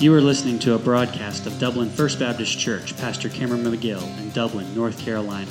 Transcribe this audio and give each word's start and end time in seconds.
You 0.00 0.14
are 0.14 0.20
listening 0.20 0.60
to 0.60 0.74
a 0.74 0.78
broadcast 0.78 1.46
of 1.46 1.58
Dublin 1.58 1.90
First 1.90 2.20
Baptist 2.20 2.56
Church, 2.56 2.96
Pastor 2.98 3.28
Cameron 3.28 3.64
McGill 3.64 4.06
in 4.20 4.30
Dublin, 4.30 4.72
North 4.72 4.96
Carolina. 5.00 5.50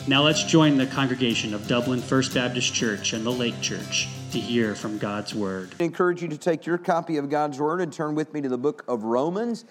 Now 0.08 0.24
let's 0.24 0.44
join 0.46 0.78
the 0.78 0.88
congregation 0.88 1.54
of 1.54 1.68
Dublin 1.68 2.00
First 2.00 2.34
Baptist 2.34 2.74
Church 2.74 3.12
and 3.12 3.26
the 3.26 3.32
Lake 3.32 3.60
Church 3.60 4.08
to 4.32 4.40
hear 4.40 4.76
from 4.76 4.98
God's 4.98 5.36
Word. 5.36 5.76
I 5.78 5.84
encourage 5.84 6.22
you 6.22 6.30
to 6.30 6.38
take 6.38 6.66
your 6.66 6.78
copy 6.78 7.18
of 7.18 7.30
God's 7.30 7.60
Word 7.60 7.82
and 7.82 7.92
turn 7.92 8.16
with 8.16 8.34
me 8.34 8.40
to 8.40 8.48
the 8.48 8.58
book 8.58 8.86
of 8.88 9.04
Romans. 9.04 9.66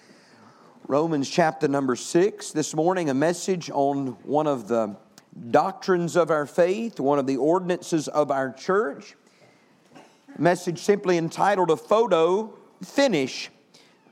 Romans 0.91 1.29
chapter 1.29 1.69
number 1.69 1.95
six. 1.95 2.51
This 2.51 2.75
morning, 2.75 3.09
a 3.09 3.13
message 3.13 3.69
on 3.69 4.07
one 4.23 4.45
of 4.45 4.67
the 4.67 4.97
doctrines 5.49 6.17
of 6.17 6.29
our 6.29 6.45
faith, 6.45 6.99
one 6.99 7.17
of 7.17 7.25
the 7.25 7.37
ordinances 7.37 8.09
of 8.09 8.29
our 8.29 8.51
church. 8.51 9.15
A 10.37 10.41
message 10.41 10.79
simply 10.79 11.17
entitled 11.17 11.71
A 11.71 11.77
Photo 11.77 12.53
Finish. 12.83 13.49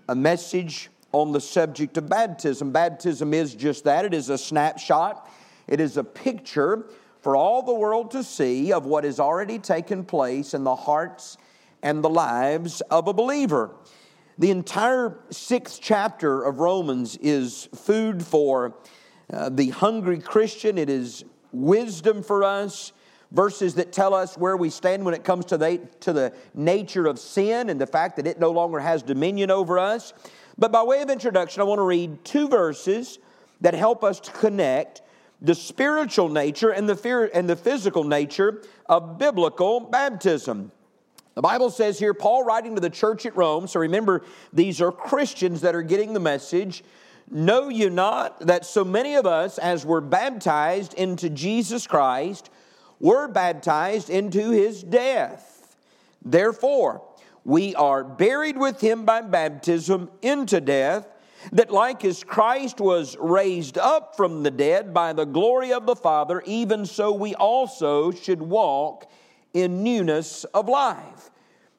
A 0.08 0.16
message 0.16 0.90
on 1.12 1.34
the 1.34 1.42
subject 1.42 1.98
of 1.98 2.08
baptism. 2.08 2.72
Baptism 2.72 3.34
is 3.34 3.56
just 3.56 3.84
that 3.84 4.06
it 4.06 4.14
is 4.14 4.30
a 4.30 4.38
snapshot, 4.38 5.30
it 5.68 5.82
is 5.82 5.98
a 5.98 6.04
picture 6.06 6.86
for 7.20 7.36
all 7.36 7.62
the 7.62 7.74
world 7.74 8.10
to 8.12 8.24
see 8.24 8.72
of 8.72 8.86
what 8.86 9.04
has 9.04 9.20
already 9.20 9.60
taken 9.60 10.06
place 10.06 10.54
in 10.54 10.64
the 10.64 10.78
hearts 10.78 11.38
and 11.84 12.02
the 12.02 12.10
lives 12.10 12.80
of 12.90 13.10
a 13.10 13.14
believer. 13.14 13.72
The 14.40 14.52
entire 14.52 15.20
sixth 15.32 15.80
chapter 15.82 16.44
of 16.44 16.62
Romans 16.62 17.18
is 17.18 17.68
food 17.76 18.26
for 18.26 18.74
uh, 19.34 19.50
the 19.50 19.72
hungry 19.72 20.20
Christian. 20.20 20.78
It 20.78 20.90
is 20.90 21.26
wisdom 21.52 22.24
for 22.24 22.46
us. 22.46 22.94
Verses 23.32 23.76
that 23.76 23.92
tell 23.92 24.14
us 24.14 24.38
where 24.38 24.56
we 24.56 24.70
stand 24.70 25.04
when 25.04 25.14
it 25.14 25.26
comes 25.26 25.44
to 25.48 25.58
the, 25.58 25.82
to 26.00 26.14
the 26.14 26.34
nature 26.56 27.06
of 27.06 27.20
sin 27.20 27.70
and 27.70 27.82
the 27.82 27.86
fact 27.86 28.16
that 28.16 28.26
it 28.26 28.40
no 28.40 28.52
longer 28.52 28.80
has 28.80 29.04
dominion 29.04 29.52
over 29.52 29.78
us. 29.78 30.14
But 30.58 30.72
by 30.72 30.84
way 30.84 31.02
of 31.02 31.10
introduction, 31.10 31.62
I 31.62 31.66
want 31.66 31.80
to 31.80 31.84
read 31.84 32.24
two 32.24 32.48
verses 32.48 33.20
that 33.60 33.74
help 33.74 34.06
us 34.06 34.22
to 34.22 34.32
connect 34.32 35.02
the 35.42 35.54
spiritual 35.54 36.30
nature 36.30 36.70
and 36.70 36.88
the, 36.88 36.96
fear, 36.96 37.30
and 37.34 37.50
the 37.50 37.58
physical 37.58 38.06
nature 38.06 38.64
of 38.86 39.18
biblical 39.18 39.82
baptism. 39.82 40.72
The 41.36 41.42
Bible 41.42 41.70
says 41.70 42.00
here, 42.00 42.14
Paul 42.14 42.44
writing 42.44 42.76
to 42.76 42.82
the 42.82 42.90
church 42.90 43.26
at 43.26 43.36
Rome, 43.36 43.68
so 43.68 43.80
remember, 43.80 44.24
these 44.52 44.82
are 44.82 44.92
Christians 44.92 45.62
that 45.62 45.76
are 45.76 45.82
getting 45.82 46.14
the 46.14 46.20
message. 46.20 46.84
Know 47.32 47.70
you 47.70 47.90
not 47.90 48.40
that 48.48 48.66
so 48.66 48.84
many 48.84 49.16
of 49.16 49.26
us, 49.26 49.58
as 49.58 49.86
were 49.86 50.02
baptized 50.02 50.94
into 50.96 51.30
Jesus 51.30 51.86
Christ, 51.86 52.50
were 53.00 53.28
baptized 53.28 54.10
into 54.10 54.50
his 54.50 54.84
death? 54.84 55.78
Therefore, 56.26 57.04
we 57.46 57.76
are 57.76 58.04
buried 58.04 58.58
with 58.58 58.82
him 58.82 59.06
by 59.06 59.22
baptism 59.22 60.10
into 60.22 60.60
death 60.60 61.08
that 61.52 61.72
like 61.72 62.04
as 62.04 62.24
Christ 62.24 62.82
was 62.82 63.16
raised 63.20 63.78
up 63.78 64.16
from 64.18 64.44
the 64.44 64.52
dead 64.52 64.94
by 64.94 65.14
the 65.14 65.26
glory 65.26 65.72
of 65.72 65.86
the 65.86 65.96
Father, 65.96 66.44
even 66.46 66.86
so 66.86 67.14
we 67.14 67.34
also 67.36 68.12
should 68.12 68.42
walk 68.42 69.10
in 69.54 69.84
newness 69.84 70.44
of 70.46 70.70
life. 70.70 71.30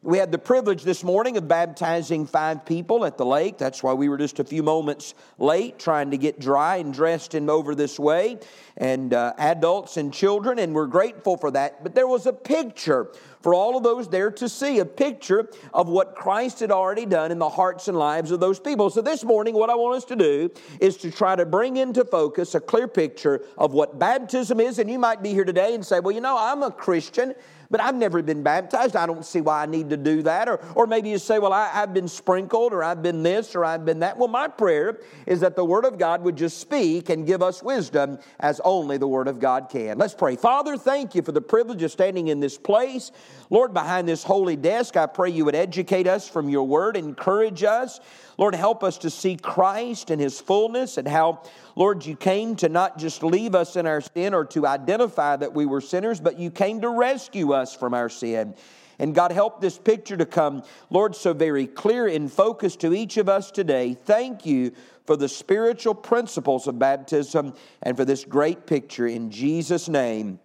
We 0.03 0.17
had 0.17 0.33
the 0.33 0.39
privilege 0.39 0.83
this 0.83 1.05
morning 1.05 1.37
of 1.37 1.47
baptizing 1.47 2.27
five 2.27 2.65
people 2.65 3.05
at 3.05 3.19
the 3.19 3.27
lake. 3.27 3.59
That's 3.59 3.83
why 3.83 3.93
we 3.93 4.09
were 4.09 4.17
just 4.17 4.39
a 4.39 4.45
few 4.45 4.63
moments 4.63 5.15
late 5.37 5.79
trying 5.79 6.13
to 6.13 6.17
get 6.17 6.41
dry 6.41 6.77
and 6.77 6.91
dressed 6.91 7.35
and 7.35 7.51
over 7.51 7.75
this 7.75 7.99
way, 7.99 8.39
and 8.79 9.13
uh, 9.13 9.35
adults 9.37 9.99
and 9.99 10.11
children, 10.11 10.59
and 10.59 10.75
we're 10.75 10.87
grateful 10.87 11.37
for 11.37 11.51
that. 11.51 11.83
But 11.83 11.95
there 11.95 12.07
was 12.09 12.25
a 12.25 12.33
picture 12.33 13.13
for 13.43 13.53
all 13.53 13.77
of 13.77 13.83
those 13.83 14.09
there 14.09 14.31
to 14.31 14.49
see, 14.49 14.79
a 14.79 14.87
picture 14.87 15.51
of 15.75 15.87
what 15.89 16.15
Christ 16.15 16.61
had 16.61 16.71
already 16.71 17.05
done 17.05 17.31
in 17.31 17.39
the 17.39 17.51
hearts 17.51 17.87
and 17.87 17.99
lives 17.99 18.31
of 18.31 18.41
those 18.41 18.59
people. 18.59 18.89
So 18.89 19.03
this 19.03 19.23
morning, 19.23 19.55
what 19.55 19.69
I 19.69 19.75
want 19.75 19.99
us 19.99 20.05
to 20.07 20.17
do 20.17 20.51
is 20.81 20.97
to 20.99 21.11
try 21.11 21.37
to 21.37 21.45
bring 21.45 21.77
into 21.77 22.07
focus 22.07 22.55
a 22.55 22.61
clear 22.61 22.89
picture 22.89 23.45
of 23.59 23.75
what 23.75 23.99
baptism 23.99 24.61
is. 24.61 24.79
And 24.79 24.91
you 24.91 24.99
might 24.99 25.23
be 25.23 25.35
here 25.35 25.45
today 25.45 25.75
and 25.75 25.85
say, 25.85 26.01
well, 26.01 26.15
you 26.15 26.23
know, 26.23 26.39
I'm 26.39 26.63
a 26.63 26.71
Christian 26.71 27.35
but 27.71 27.81
I've 27.81 27.95
never 27.95 28.21
been 28.23 28.43
baptized. 28.43 28.97
I 28.97 29.07
don't 29.07 29.25
see 29.25 29.41
why 29.41 29.63
I 29.63 29.67
need 29.67 29.91
to 29.91 29.97
do 29.97 30.23
that. 30.23 30.49
Or, 30.49 30.61
or 30.75 30.87
maybe 30.87 31.11
you 31.11 31.19
say, 31.19 31.39
well, 31.39 31.53
I, 31.53 31.69
have 31.69 31.95
been 31.95 32.09
sprinkled, 32.09 32.73
or 32.73 32.83
I've 32.83 33.03
been 33.03 33.23
this, 33.23 33.55
or 33.55 33.65
I've 33.65 33.85
been 33.85 34.01
that. 34.01 34.19
Well, 34.19 34.29
my 34.29 34.49
prayer 34.49 34.99
is 35.27 35.41
that 35.41 35.55
the 35.55 35.65
Word 35.65 35.85
of 35.85 35.97
God 35.99 36.23
would 36.23 36.37
just 36.37 36.59
speak 36.59 37.11
and 37.11 37.27
give 37.27 37.43
us 37.43 37.63
wisdom 37.63 38.19
as 38.41 38.61
only 38.65 38.99
the 38.99 39.07
Word 39.07 39.29
of 39.29 39.39
God 39.39 39.69
can. 39.71 39.99
Let's 39.99 40.15
pray. 40.15 40.37
Father, 40.37 40.77
thank 40.77 41.15
you 41.15 41.23
for 41.23 41.33
the 41.33 41.41
privilege 41.41 41.83
of 41.83 41.93
standing 41.93 42.29
in 42.29 42.41
this 42.41 42.59
place. 42.59 43.13
Lord, 43.51 43.73
behind 43.73 44.09
this 44.09 44.25
holy 44.25 44.57
desk, 44.57 44.97
I 44.97 45.07
pray 45.07 45.31
you 45.31 45.45
would 45.45 45.55
educate 45.55 46.07
us 46.07 46.29
from 46.29 46.49
your 46.49 46.67
Word, 46.67 46.97
encourage 46.97 47.63
us. 47.63 48.01
Lord, 48.41 48.55
help 48.55 48.83
us 48.83 48.97
to 48.99 49.11
see 49.11 49.37
Christ 49.37 50.11
in 50.11 50.19
his 50.19 50.41
fullness 50.41 50.97
and 50.97 51.07
how, 51.07 51.43
Lord, 51.77 52.07
you 52.07 52.17
came 52.17 52.57
to 52.57 52.71
not 52.71 52.97
just 52.97 53.23
leave 53.23 53.55
us 53.55 53.77
in 53.77 53.87
our 53.87 54.01
sin 54.01 54.33
or 54.33 54.47
to 54.47 54.67
identify 54.67 55.37
that 55.37 55.53
we 55.53 55.67
were 55.67 55.83
sinners, 55.83 56.21
but 56.21 56.39
you 56.39 56.51
came 56.51 56.81
to 56.81 56.89
rescue 56.89 57.53
us 57.53 57.77
from 57.77 57.93
our 57.93 58.09
sin. 58.09 58.55
And 58.99 59.15
God, 59.15 59.31
help 59.31 59.61
this 59.61 59.77
picture 59.77 60.17
to 60.17 60.25
come, 60.25 60.63
Lord, 60.89 61.15
so 61.15 61.35
very 61.35 61.67
clear 61.67 62.09
in 62.09 62.31
focus 62.31 62.77
to 62.77 62.95
each 62.95 63.19
of 63.19 63.29
us 63.29 63.51
today. 63.51 63.93
Thank 63.93 64.47
you 64.47 64.73
for 65.05 65.19
the 65.19 65.29
spiritual 65.29 65.95
principles 65.95 66.67
of 66.67 66.79
baptism 66.79 67.53
and 67.83 67.95
for 67.95 68.07
this 68.07 68.25
great 68.25 68.67
picture 68.67 69.07
in 69.07 69.31
Jesus' 69.31 69.87
name. 69.87 70.39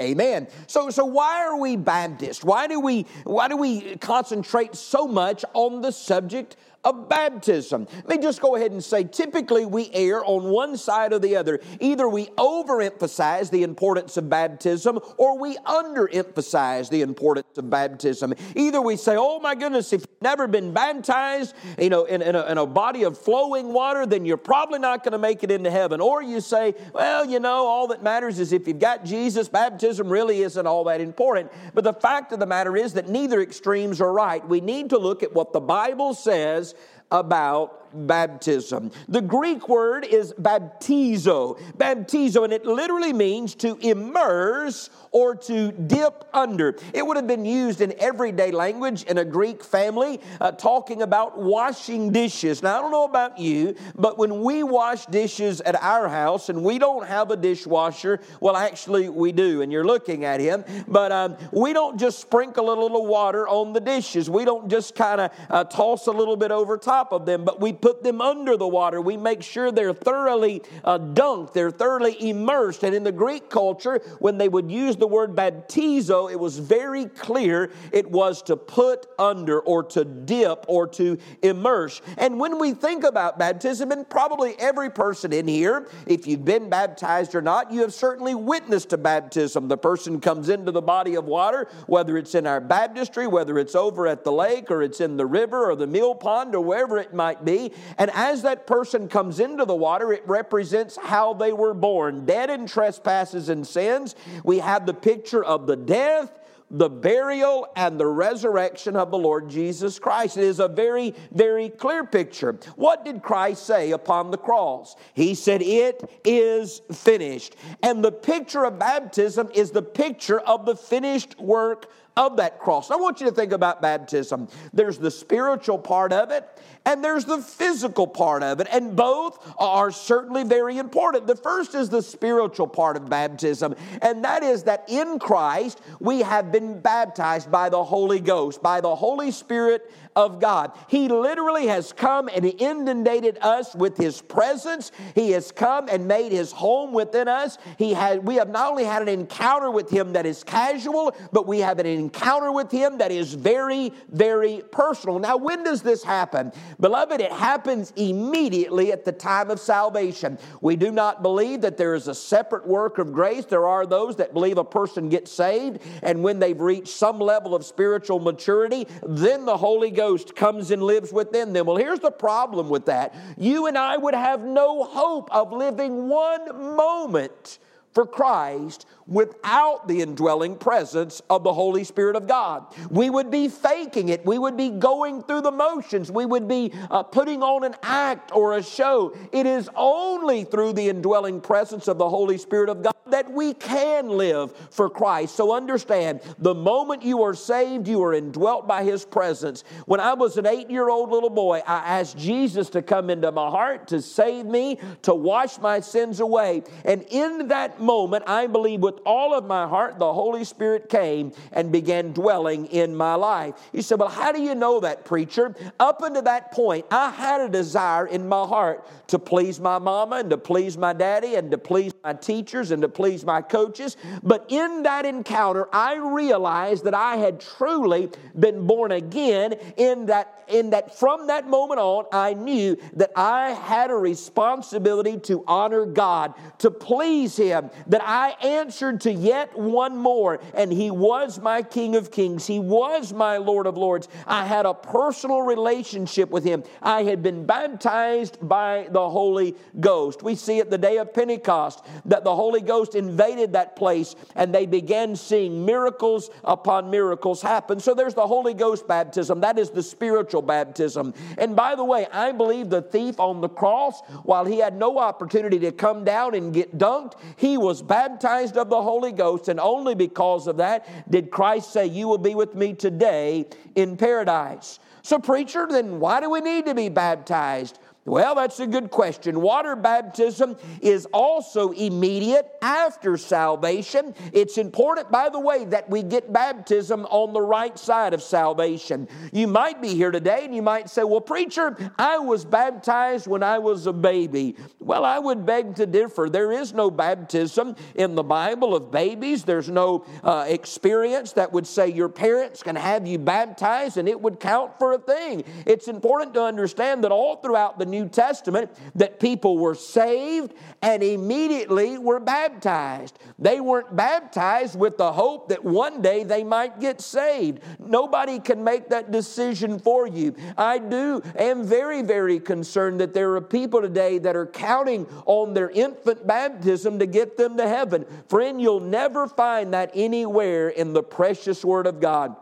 Amen. 0.00 0.48
So, 0.66 0.88
so 0.88 1.04
why 1.04 1.44
are 1.44 1.58
we 1.58 1.76
Baptist? 1.76 2.42
Why 2.42 2.66
do 2.66 2.80
we, 2.80 3.06
why 3.24 3.48
do 3.48 3.56
we 3.56 3.96
concentrate 3.98 4.74
so 4.74 5.06
much 5.06 5.44
on 5.52 5.82
the 5.82 5.92
subject 5.92 6.56
of 6.84 7.08
baptism. 7.08 7.86
Let 8.06 8.08
me 8.08 8.22
just 8.22 8.40
go 8.40 8.56
ahead 8.56 8.72
and 8.72 8.82
say 8.82 9.04
typically 9.04 9.66
we 9.66 9.90
err 9.92 10.24
on 10.24 10.44
one 10.44 10.76
side 10.76 11.12
or 11.12 11.18
the 11.18 11.36
other. 11.36 11.60
Either 11.78 12.08
we 12.08 12.26
overemphasize 12.26 13.50
the 13.50 13.62
importance 13.62 14.16
of 14.16 14.30
baptism 14.30 14.98
or 15.18 15.38
we 15.38 15.56
underemphasize 15.58 16.88
the 16.88 17.02
importance 17.02 17.58
of 17.58 17.68
baptism. 17.68 18.32
Either 18.56 18.80
we 18.80 18.96
say, 18.96 19.16
oh 19.18 19.40
my 19.40 19.54
goodness, 19.54 19.92
if 19.92 20.00
you've 20.00 20.22
never 20.22 20.46
been 20.46 20.72
baptized 20.72 21.54
you 21.78 21.90
know, 21.90 22.04
in, 22.04 22.22
in, 22.22 22.34
a, 22.34 22.46
in 22.46 22.58
a 22.58 22.66
body 22.66 23.04
of 23.04 23.18
flowing 23.18 23.72
water, 23.72 24.06
then 24.06 24.24
you're 24.24 24.36
probably 24.36 24.78
not 24.78 25.04
going 25.04 25.12
to 25.12 25.18
make 25.18 25.42
it 25.44 25.50
into 25.50 25.70
heaven. 25.70 26.00
Or 26.00 26.22
you 26.22 26.40
say, 26.40 26.74
well, 26.94 27.24
you 27.24 27.40
know, 27.40 27.66
all 27.66 27.88
that 27.88 28.02
matters 28.02 28.38
is 28.38 28.52
if 28.52 28.66
you've 28.66 28.78
got 28.78 29.04
Jesus, 29.04 29.48
baptism 29.48 30.08
really 30.08 30.42
isn't 30.42 30.66
all 30.66 30.84
that 30.84 31.00
important. 31.00 31.50
But 31.74 31.84
the 31.84 31.92
fact 31.92 32.32
of 32.32 32.40
the 32.40 32.46
matter 32.46 32.76
is 32.76 32.94
that 32.94 33.08
neither 33.08 33.40
extremes 33.40 34.00
are 34.00 34.12
right. 34.12 34.46
We 34.46 34.60
need 34.60 34.90
to 34.90 34.98
look 34.98 35.22
at 35.22 35.32
what 35.32 35.52
the 35.52 35.60
Bible 35.60 36.14
says 36.14 36.74
about 37.10 37.79
baptism. 37.92 38.90
The 39.08 39.20
Greek 39.20 39.68
word 39.68 40.04
is 40.04 40.32
baptizo. 40.32 41.60
Baptizo, 41.76 42.44
and 42.44 42.52
it 42.52 42.64
literally 42.64 43.12
means 43.12 43.54
to 43.56 43.76
immerse 43.76 44.90
or 45.12 45.34
to 45.34 45.72
dip 45.72 46.24
under. 46.32 46.76
It 46.94 47.06
would 47.06 47.16
have 47.16 47.26
been 47.26 47.44
used 47.44 47.80
in 47.80 47.94
everyday 47.98 48.50
language 48.50 49.02
in 49.04 49.18
a 49.18 49.24
Greek 49.24 49.64
family, 49.64 50.20
uh, 50.40 50.52
talking 50.52 51.02
about 51.02 51.38
washing 51.38 52.12
dishes. 52.12 52.62
Now, 52.62 52.78
I 52.78 52.80
don't 52.80 52.92
know 52.92 53.04
about 53.04 53.38
you, 53.38 53.74
but 53.96 54.18
when 54.18 54.42
we 54.42 54.62
wash 54.62 55.06
dishes 55.06 55.60
at 55.62 55.80
our 55.82 56.08
house 56.08 56.48
and 56.48 56.62
we 56.62 56.78
don't 56.78 57.06
have 57.06 57.30
a 57.30 57.36
dishwasher, 57.36 58.20
well, 58.40 58.56
actually, 58.56 59.08
we 59.08 59.32
do, 59.32 59.62
and 59.62 59.72
you're 59.72 59.84
looking 59.84 60.24
at 60.24 60.40
him, 60.40 60.64
but 60.86 61.10
um, 61.12 61.36
we 61.52 61.72
don't 61.72 61.98
just 61.98 62.20
sprinkle 62.20 62.72
a 62.72 62.76
little 62.80 63.06
water 63.06 63.48
on 63.48 63.72
the 63.72 63.80
dishes. 63.80 64.30
We 64.30 64.44
don't 64.44 64.70
just 64.70 64.94
kind 64.94 65.20
of 65.20 65.32
uh, 65.48 65.64
toss 65.64 66.06
a 66.06 66.12
little 66.12 66.36
bit 66.36 66.50
over 66.50 66.76
top 66.76 67.12
of 67.12 67.26
them, 67.26 67.44
but 67.44 67.60
we 67.60 67.72
put 67.80 68.02
them 68.02 68.20
under 68.20 68.56
the 68.56 68.68
water. 68.68 69.00
We 69.00 69.16
make 69.16 69.42
sure 69.42 69.72
they're 69.72 69.92
thoroughly 69.92 70.62
uh, 70.84 70.98
dunked, 70.98 71.52
they're 71.52 71.70
thoroughly 71.70 72.16
immersed. 72.28 72.82
And 72.82 72.94
in 72.94 73.04
the 73.04 73.12
Greek 73.12 73.50
culture, 73.50 74.00
when 74.18 74.38
they 74.38 74.48
would 74.48 74.70
use 74.70 74.96
the 74.96 75.06
word 75.06 75.34
baptizo, 75.34 76.30
it 76.30 76.38
was 76.38 76.58
very 76.58 77.06
clear 77.06 77.70
it 77.92 78.10
was 78.10 78.42
to 78.42 78.56
put 78.56 79.06
under 79.18 79.60
or 79.60 79.82
to 79.84 80.04
dip 80.04 80.64
or 80.68 80.86
to 80.88 81.18
immerse. 81.42 82.00
And 82.18 82.38
when 82.38 82.58
we 82.58 82.72
think 82.72 83.04
about 83.04 83.38
baptism, 83.38 83.92
and 83.92 84.08
probably 84.08 84.54
every 84.58 84.90
person 84.90 85.32
in 85.32 85.48
here, 85.48 85.88
if 86.06 86.26
you've 86.26 86.44
been 86.44 86.68
baptized 86.68 87.34
or 87.34 87.42
not, 87.42 87.72
you 87.72 87.80
have 87.80 87.94
certainly 87.94 88.34
witnessed 88.34 88.92
a 88.92 88.98
baptism. 88.98 89.68
The 89.68 89.76
person 89.76 90.20
comes 90.20 90.48
into 90.48 90.72
the 90.72 90.82
body 90.82 91.14
of 91.14 91.24
water, 91.24 91.68
whether 91.86 92.16
it's 92.16 92.34
in 92.34 92.46
our 92.46 92.60
baptistry, 92.60 93.26
whether 93.26 93.58
it's 93.58 93.74
over 93.74 94.06
at 94.06 94.24
the 94.24 94.32
lake, 94.32 94.70
or 94.70 94.82
it's 94.82 95.00
in 95.00 95.16
the 95.16 95.26
river 95.26 95.70
or 95.70 95.76
the 95.76 95.86
mill 95.86 96.14
pond, 96.14 96.54
or 96.54 96.60
wherever 96.60 96.98
it 96.98 97.14
might 97.14 97.44
be. 97.44 97.69
And 97.98 98.10
as 98.14 98.42
that 98.42 98.66
person 98.66 99.08
comes 99.08 99.40
into 99.40 99.64
the 99.64 99.74
water, 99.74 100.12
it 100.12 100.22
represents 100.26 100.96
how 100.96 101.34
they 101.34 101.52
were 101.52 101.74
born 101.74 102.26
dead 102.26 102.50
in 102.50 102.66
trespasses 102.66 103.48
and 103.48 103.66
sins. 103.66 104.14
We 104.44 104.58
have 104.58 104.86
the 104.86 104.94
picture 104.94 105.44
of 105.44 105.66
the 105.66 105.76
death, 105.76 106.30
the 106.70 106.88
burial 106.88 107.66
and 107.74 107.98
the 107.98 108.06
resurrection 108.06 108.94
of 108.94 109.10
the 109.10 109.18
Lord 109.18 109.48
Jesus 109.48 109.98
Christ. 109.98 110.36
It 110.36 110.44
is 110.44 110.60
a 110.60 110.68
very, 110.68 111.14
very 111.32 111.68
clear 111.68 112.04
picture. 112.04 112.58
What 112.76 113.04
did 113.04 113.22
Christ 113.22 113.66
say 113.66 113.90
upon 113.90 114.30
the 114.30 114.38
cross? 114.38 114.94
He 115.14 115.34
said, 115.34 115.62
It 115.62 116.08
is 116.24 116.80
finished. 116.92 117.56
And 117.82 118.04
the 118.04 118.12
picture 118.12 118.64
of 118.64 118.78
baptism 118.78 119.50
is 119.52 119.72
the 119.72 119.82
picture 119.82 120.40
of 120.40 120.64
the 120.64 120.76
finished 120.76 121.38
work 121.40 121.90
of 122.20 122.36
that 122.36 122.58
cross. 122.58 122.90
I 122.90 122.96
want 122.96 123.20
you 123.20 123.26
to 123.26 123.32
think 123.32 123.52
about 123.52 123.80
baptism. 123.80 124.46
There's 124.74 124.98
the 124.98 125.10
spiritual 125.10 125.78
part 125.78 126.12
of 126.12 126.30
it, 126.30 126.46
and 126.84 127.02
there's 127.02 127.24
the 127.24 127.38
physical 127.38 128.06
part 128.06 128.42
of 128.42 128.60
it, 128.60 128.68
and 128.70 128.94
both 128.94 129.54
are 129.58 129.90
certainly 129.90 130.44
very 130.44 130.76
important. 130.76 131.26
The 131.26 131.34
first 131.34 131.74
is 131.74 131.88
the 131.88 132.02
spiritual 132.02 132.66
part 132.66 132.98
of 132.98 133.08
baptism, 133.08 133.74
and 134.02 134.22
that 134.24 134.42
is 134.42 134.64
that 134.64 134.84
in 134.88 135.18
Christ 135.18 135.80
we 135.98 136.20
have 136.20 136.52
been 136.52 136.80
baptized 136.80 137.50
by 137.50 137.70
the 137.70 137.82
Holy 137.82 138.20
Ghost, 138.20 138.62
by 138.62 138.82
the 138.82 138.94
Holy 138.94 139.30
Spirit 139.30 139.90
of 140.16 140.40
God. 140.40 140.72
He 140.88 141.08
literally 141.08 141.66
has 141.68 141.92
come 141.92 142.28
and 142.28 142.44
inundated 142.44 143.38
us 143.40 143.74
with 143.74 143.96
His 143.96 144.20
presence. 144.20 144.92
He 145.14 145.30
has 145.32 145.52
come 145.52 145.88
and 145.88 146.06
made 146.08 146.32
His 146.32 146.52
home 146.52 146.92
within 146.92 147.28
us. 147.28 147.58
He 147.78 147.92
had, 147.92 148.26
we 148.26 148.36
have 148.36 148.48
not 148.48 148.70
only 148.70 148.84
had 148.84 149.02
an 149.02 149.08
encounter 149.08 149.70
with 149.70 149.90
Him 149.90 150.12
that 150.14 150.26
is 150.26 150.42
casual, 150.42 151.14
but 151.32 151.46
we 151.46 151.60
have 151.60 151.78
an 151.78 151.86
encounter 151.86 152.52
with 152.52 152.70
Him 152.70 152.98
that 152.98 153.12
is 153.12 153.34
very, 153.34 153.92
very 154.10 154.62
personal. 154.70 155.18
Now, 155.18 155.36
when 155.36 155.64
does 155.64 155.82
this 155.82 156.02
happen? 156.02 156.52
Beloved, 156.80 157.20
it 157.20 157.32
happens 157.32 157.92
immediately 157.96 158.92
at 158.92 159.04
the 159.04 159.12
time 159.12 159.50
of 159.50 159.60
salvation. 159.60 160.38
We 160.60 160.76
do 160.76 160.90
not 160.90 161.22
believe 161.22 161.60
that 161.62 161.76
there 161.76 161.94
is 161.94 162.08
a 162.08 162.14
separate 162.14 162.66
work 162.66 162.98
of 162.98 163.12
grace. 163.12 163.44
There 163.44 163.66
are 163.66 163.86
those 163.86 164.16
that 164.16 164.32
believe 164.32 164.58
a 164.58 164.64
person 164.64 165.08
gets 165.08 165.30
saved, 165.30 165.80
and 166.02 166.22
when 166.22 166.38
they've 166.38 166.60
reached 166.60 166.88
some 166.88 167.18
level 167.18 167.54
of 167.54 167.64
spiritual 167.64 168.18
maturity, 168.18 168.86
then 169.02 169.44
the 169.44 169.56
Holy 169.56 169.90
Ghost 170.00 170.34
comes 170.34 170.70
and 170.70 170.82
lives 170.82 171.12
within 171.12 171.52
them. 171.52 171.66
Well, 171.66 171.76
here's 171.76 172.00
the 172.00 172.10
problem 172.10 172.70
with 172.70 172.86
that 172.86 173.14
you 173.36 173.66
and 173.66 173.76
I 173.76 173.98
would 173.98 174.14
have 174.14 174.40
no 174.40 174.82
hope 174.82 175.30
of 175.30 175.52
living 175.52 176.08
one 176.08 176.74
moment 176.74 177.58
for 177.92 178.06
Christ 178.06 178.86
without 179.10 179.86
the 179.88 180.00
indwelling 180.00 180.56
presence 180.56 181.20
of 181.28 181.44
the 181.44 181.52
Holy 181.52 181.84
Spirit 181.84 182.16
of 182.16 182.26
God. 182.26 182.64
We 182.88 183.10
would 183.10 183.30
be 183.30 183.48
faking 183.48 184.08
it. 184.08 184.24
We 184.24 184.38
would 184.38 184.56
be 184.56 184.70
going 184.70 185.22
through 185.24 185.42
the 185.42 185.50
motions. 185.50 186.10
We 186.10 186.24
would 186.24 186.48
be 186.48 186.72
uh, 186.90 187.02
putting 187.02 187.42
on 187.42 187.64
an 187.64 187.74
act 187.82 188.30
or 188.32 188.56
a 188.56 188.62
show. 188.62 189.14
It 189.32 189.46
is 189.46 189.68
only 189.76 190.44
through 190.44 190.74
the 190.74 190.88
indwelling 190.88 191.40
presence 191.40 191.88
of 191.88 191.98
the 191.98 192.08
Holy 192.08 192.38
Spirit 192.38 192.70
of 192.70 192.82
God 192.82 192.94
that 193.10 193.30
we 193.30 193.54
can 193.54 194.08
live 194.08 194.52
for 194.70 194.88
Christ. 194.88 195.34
So 195.34 195.52
understand, 195.52 196.20
the 196.38 196.54
moment 196.54 197.02
you 197.02 197.22
are 197.22 197.34
saved, 197.34 197.88
you 197.88 198.02
are 198.04 198.14
indwelt 198.14 198.68
by 198.68 198.84
His 198.84 199.04
presence. 199.04 199.64
When 199.86 200.00
I 200.00 200.14
was 200.14 200.36
an 200.36 200.46
eight 200.46 200.70
year 200.70 200.88
old 200.88 201.10
little 201.10 201.30
boy, 201.30 201.62
I 201.66 202.00
asked 202.00 202.16
Jesus 202.16 202.70
to 202.70 202.82
come 202.82 203.10
into 203.10 203.30
my 203.32 203.50
heart, 203.50 203.88
to 203.88 204.00
save 204.00 204.46
me, 204.46 204.78
to 205.02 205.14
wash 205.14 205.58
my 205.58 205.80
sins 205.80 206.20
away. 206.20 206.62
And 206.84 207.02
in 207.10 207.48
that 207.48 207.80
moment, 207.80 208.24
I 208.26 208.46
believe 208.46 208.80
with 208.80 208.99
all 209.04 209.34
of 209.34 209.44
my 209.44 209.66
heart, 209.66 209.98
the 209.98 210.12
Holy 210.12 210.44
Spirit 210.44 210.88
came 210.88 211.32
and 211.52 211.70
began 211.72 212.12
dwelling 212.12 212.66
in 212.66 212.94
my 212.94 213.14
life. 213.14 213.54
He 213.72 213.82
said, 213.82 213.98
Well, 213.98 214.08
how 214.08 214.32
do 214.32 214.40
you 214.40 214.54
know 214.54 214.80
that, 214.80 215.04
preacher? 215.04 215.54
Up 215.78 216.02
until 216.02 216.22
that 216.22 216.52
point, 216.52 216.86
I 216.90 217.10
had 217.10 217.40
a 217.40 217.48
desire 217.48 218.06
in 218.06 218.28
my 218.28 218.46
heart 218.46 218.86
to 219.08 219.18
please 219.18 219.60
my 219.60 219.78
mama 219.78 220.16
and 220.16 220.30
to 220.30 220.38
please 220.38 220.76
my 220.76 220.92
daddy 220.92 221.34
and 221.34 221.50
to 221.50 221.58
please 221.58 221.92
my 222.04 222.12
teachers 222.12 222.70
and 222.70 222.82
to 222.82 222.88
please 222.88 223.24
my 223.24 223.42
coaches. 223.42 223.96
But 224.22 224.46
in 224.48 224.84
that 224.84 225.04
encounter, 225.04 225.68
I 225.72 225.96
realized 225.96 226.84
that 226.84 226.94
I 226.94 227.16
had 227.16 227.40
truly 227.40 228.10
been 228.38 228.66
born 228.66 228.92
again 228.92 229.54
in 229.76 230.06
that 230.06 230.40
in 230.50 230.70
that 230.70 230.98
from 230.98 231.28
that 231.28 231.48
moment 231.48 231.80
on, 231.80 232.06
I 232.12 232.34
knew 232.34 232.76
that 232.94 233.12
I 233.16 233.50
had 233.50 233.90
a 233.90 233.94
responsibility 233.94 235.18
to 235.20 235.44
honor 235.46 235.86
God, 235.86 236.34
to 236.58 236.70
please 236.70 237.36
Him, 237.36 237.70
that 237.86 238.02
I 238.04 238.30
answered 238.42 238.79
to 238.80 239.12
yet 239.12 239.56
one 239.58 239.96
more, 239.96 240.40
and 240.54 240.72
He 240.72 240.90
was 240.90 241.38
my 241.38 241.62
King 241.62 241.96
of 241.96 242.10
Kings. 242.10 242.46
He 242.46 242.58
was 242.58 243.12
my 243.12 243.36
Lord 243.36 243.66
of 243.66 243.76
Lords. 243.76 244.08
I 244.26 244.46
had 244.46 244.64
a 244.64 244.74
personal 244.74 245.42
relationship 245.42 246.30
with 246.30 246.44
Him. 246.44 246.64
I 246.82 247.02
had 247.02 247.22
been 247.22 247.44
baptized 247.44 248.38
by 248.40 248.88
the 248.90 249.10
Holy 249.10 249.54
Ghost. 249.78 250.22
We 250.22 250.34
see 250.34 250.60
at 250.60 250.70
the 250.70 250.78
day 250.78 250.96
of 250.96 251.12
Pentecost 251.12 251.84
that 252.06 252.24
the 252.24 252.34
Holy 252.34 252.62
Ghost 252.62 252.94
invaded 252.94 253.52
that 253.52 253.76
place 253.76 254.16
and 254.34 254.54
they 254.54 254.66
began 254.66 255.14
seeing 255.14 255.66
miracles 255.66 256.30
upon 256.44 256.90
miracles 256.90 257.42
happen. 257.42 257.80
So 257.80 257.94
there's 257.94 258.14
the 258.14 258.26
Holy 258.26 258.54
Ghost 258.54 258.88
baptism. 258.88 259.40
That 259.40 259.58
is 259.58 259.70
the 259.70 259.82
spiritual 259.82 260.42
baptism. 260.42 261.12
And 261.36 261.54
by 261.54 261.74
the 261.74 261.84
way, 261.84 262.06
I 262.12 262.32
believe 262.32 262.70
the 262.70 262.82
thief 262.82 263.20
on 263.20 263.40
the 263.40 263.48
cross, 263.48 264.00
while 264.24 264.44
he 264.44 264.58
had 264.58 264.76
no 264.76 264.98
opportunity 264.98 265.58
to 265.60 265.72
come 265.72 266.04
down 266.04 266.34
and 266.34 266.54
get 266.54 266.78
dunked, 266.78 267.14
he 267.36 267.58
was 267.58 267.82
baptized 267.82 268.56
of 268.56 268.69
the 268.70 268.82
Holy 268.82 269.12
Ghost. 269.12 269.48
And 269.48 269.60
only 269.60 269.94
because 269.94 270.46
of 270.46 270.56
that 270.58 271.10
did 271.10 271.30
Christ 271.30 271.72
say, 271.72 271.86
You 271.86 272.08
will 272.08 272.18
be 272.18 272.34
with 272.34 272.54
me 272.54 272.72
today 272.72 273.46
in 273.74 273.96
paradise. 273.96 274.78
So, 275.02 275.18
preacher, 275.18 275.66
then 275.68 276.00
why 276.00 276.20
do 276.20 276.30
we 276.30 276.40
need 276.40 276.66
to 276.66 276.74
be 276.74 276.88
baptized? 276.88 277.78
Well, 278.06 278.34
that's 278.34 278.58
a 278.60 278.66
good 278.66 278.90
question. 278.90 279.42
Water 279.42 279.76
baptism 279.76 280.56
is 280.80 281.06
also 281.12 281.72
immediate 281.72 282.50
after 282.62 283.18
salvation. 283.18 284.14
It's 284.32 284.56
important, 284.56 285.10
by 285.10 285.28
the 285.28 285.38
way, 285.38 285.66
that 285.66 285.90
we 285.90 286.02
get 286.02 286.32
baptism 286.32 287.04
on 287.10 287.34
the 287.34 287.42
right 287.42 287.78
side 287.78 288.14
of 288.14 288.22
salvation. 288.22 289.06
You 289.32 289.46
might 289.48 289.82
be 289.82 289.94
here 289.94 290.10
today 290.10 290.46
and 290.46 290.54
you 290.54 290.62
might 290.62 290.88
say, 290.88 291.04
Well, 291.04 291.20
preacher, 291.20 291.76
I 291.98 292.18
was 292.18 292.46
baptized 292.46 293.26
when 293.26 293.42
I 293.42 293.58
was 293.58 293.86
a 293.86 293.92
baby. 293.92 294.56
Well, 294.78 295.04
I 295.04 295.18
would 295.18 295.44
beg 295.44 295.74
to 295.76 295.84
differ. 295.84 296.30
There 296.30 296.52
is 296.52 296.72
no 296.72 296.90
baptism 296.90 297.76
in 297.94 298.14
the 298.14 298.22
Bible 298.22 298.74
of 298.74 298.90
babies, 298.90 299.44
there's 299.44 299.68
no 299.68 300.06
uh, 300.24 300.46
experience 300.48 301.32
that 301.32 301.52
would 301.52 301.66
say 301.66 301.88
your 301.88 302.08
parents 302.08 302.62
can 302.62 302.76
have 302.76 303.06
you 303.06 303.18
baptized 303.18 303.98
and 303.98 304.08
it 304.08 304.18
would 304.18 304.40
count 304.40 304.78
for 304.78 304.92
a 304.92 304.98
thing. 304.98 305.44
It's 305.66 305.86
important 305.86 306.32
to 306.34 306.42
understand 306.42 307.04
that 307.04 307.12
all 307.12 307.36
throughout 307.36 307.78
the 307.78 307.89
New 307.90 308.08
Testament 308.08 308.70
that 308.94 309.20
people 309.20 309.58
were 309.58 309.74
saved 309.74 310.54
and 310.82 311.02
immediately 311.02 311.98
were 311.98 312.20
baptized. 312.20 313.18
They 313.38 313.60
weren't 313.60 313.94
baptized 313.94 314.78
with 314.78 314.96
the 314.96 315.12
hope 315.12 315.48
that 315.48 315.64
one 315.64 316.00
day 316.02 316.24
they 316.24 316.44
might 316.44 316.80
get 316.80 317.00
saved. 317.00 317.60
Nobody 317.78 318.38
can 318.38 318.62
make 318.62 318.88
that 318.90 319.10
decision 319.10 319.78
for 319.78 320.06
you. 320.06 320.34
I 320.56 320.78
do 320.78 321.22
am 321.36 321.64
very, 321.64 322.02
very 322.02 322.38
concerned 322.38 323.00
that 323.00 323.14
there 323.14 323.34
are 323.34 323.40
people 323.40 323.80
today 323.80 324.18
that 324.18 324.36
are 324.36 324.46
counting 324.46 325.06
on 325.26 325.54
their 325.54 325.70
infant 325.70 326.26
baptism 326.26 326.98
to 326.98 327.06
get 327.06 327.36
them 327.36 327.56
to 327.56 327.68
heaven. 327.68 328.04
Friend, 328.28 328.60
you'll 328.60 328.80
never 328.80 329.26
find 329.26 329.74
that 329.74 329.90
anywhere 329.94 330.68
in 330.68 330.92
the 330.92 331.02
precious 331.02 331.64
Word 331.64 331.86
of 331.86 332.00
God. 332.00 332.36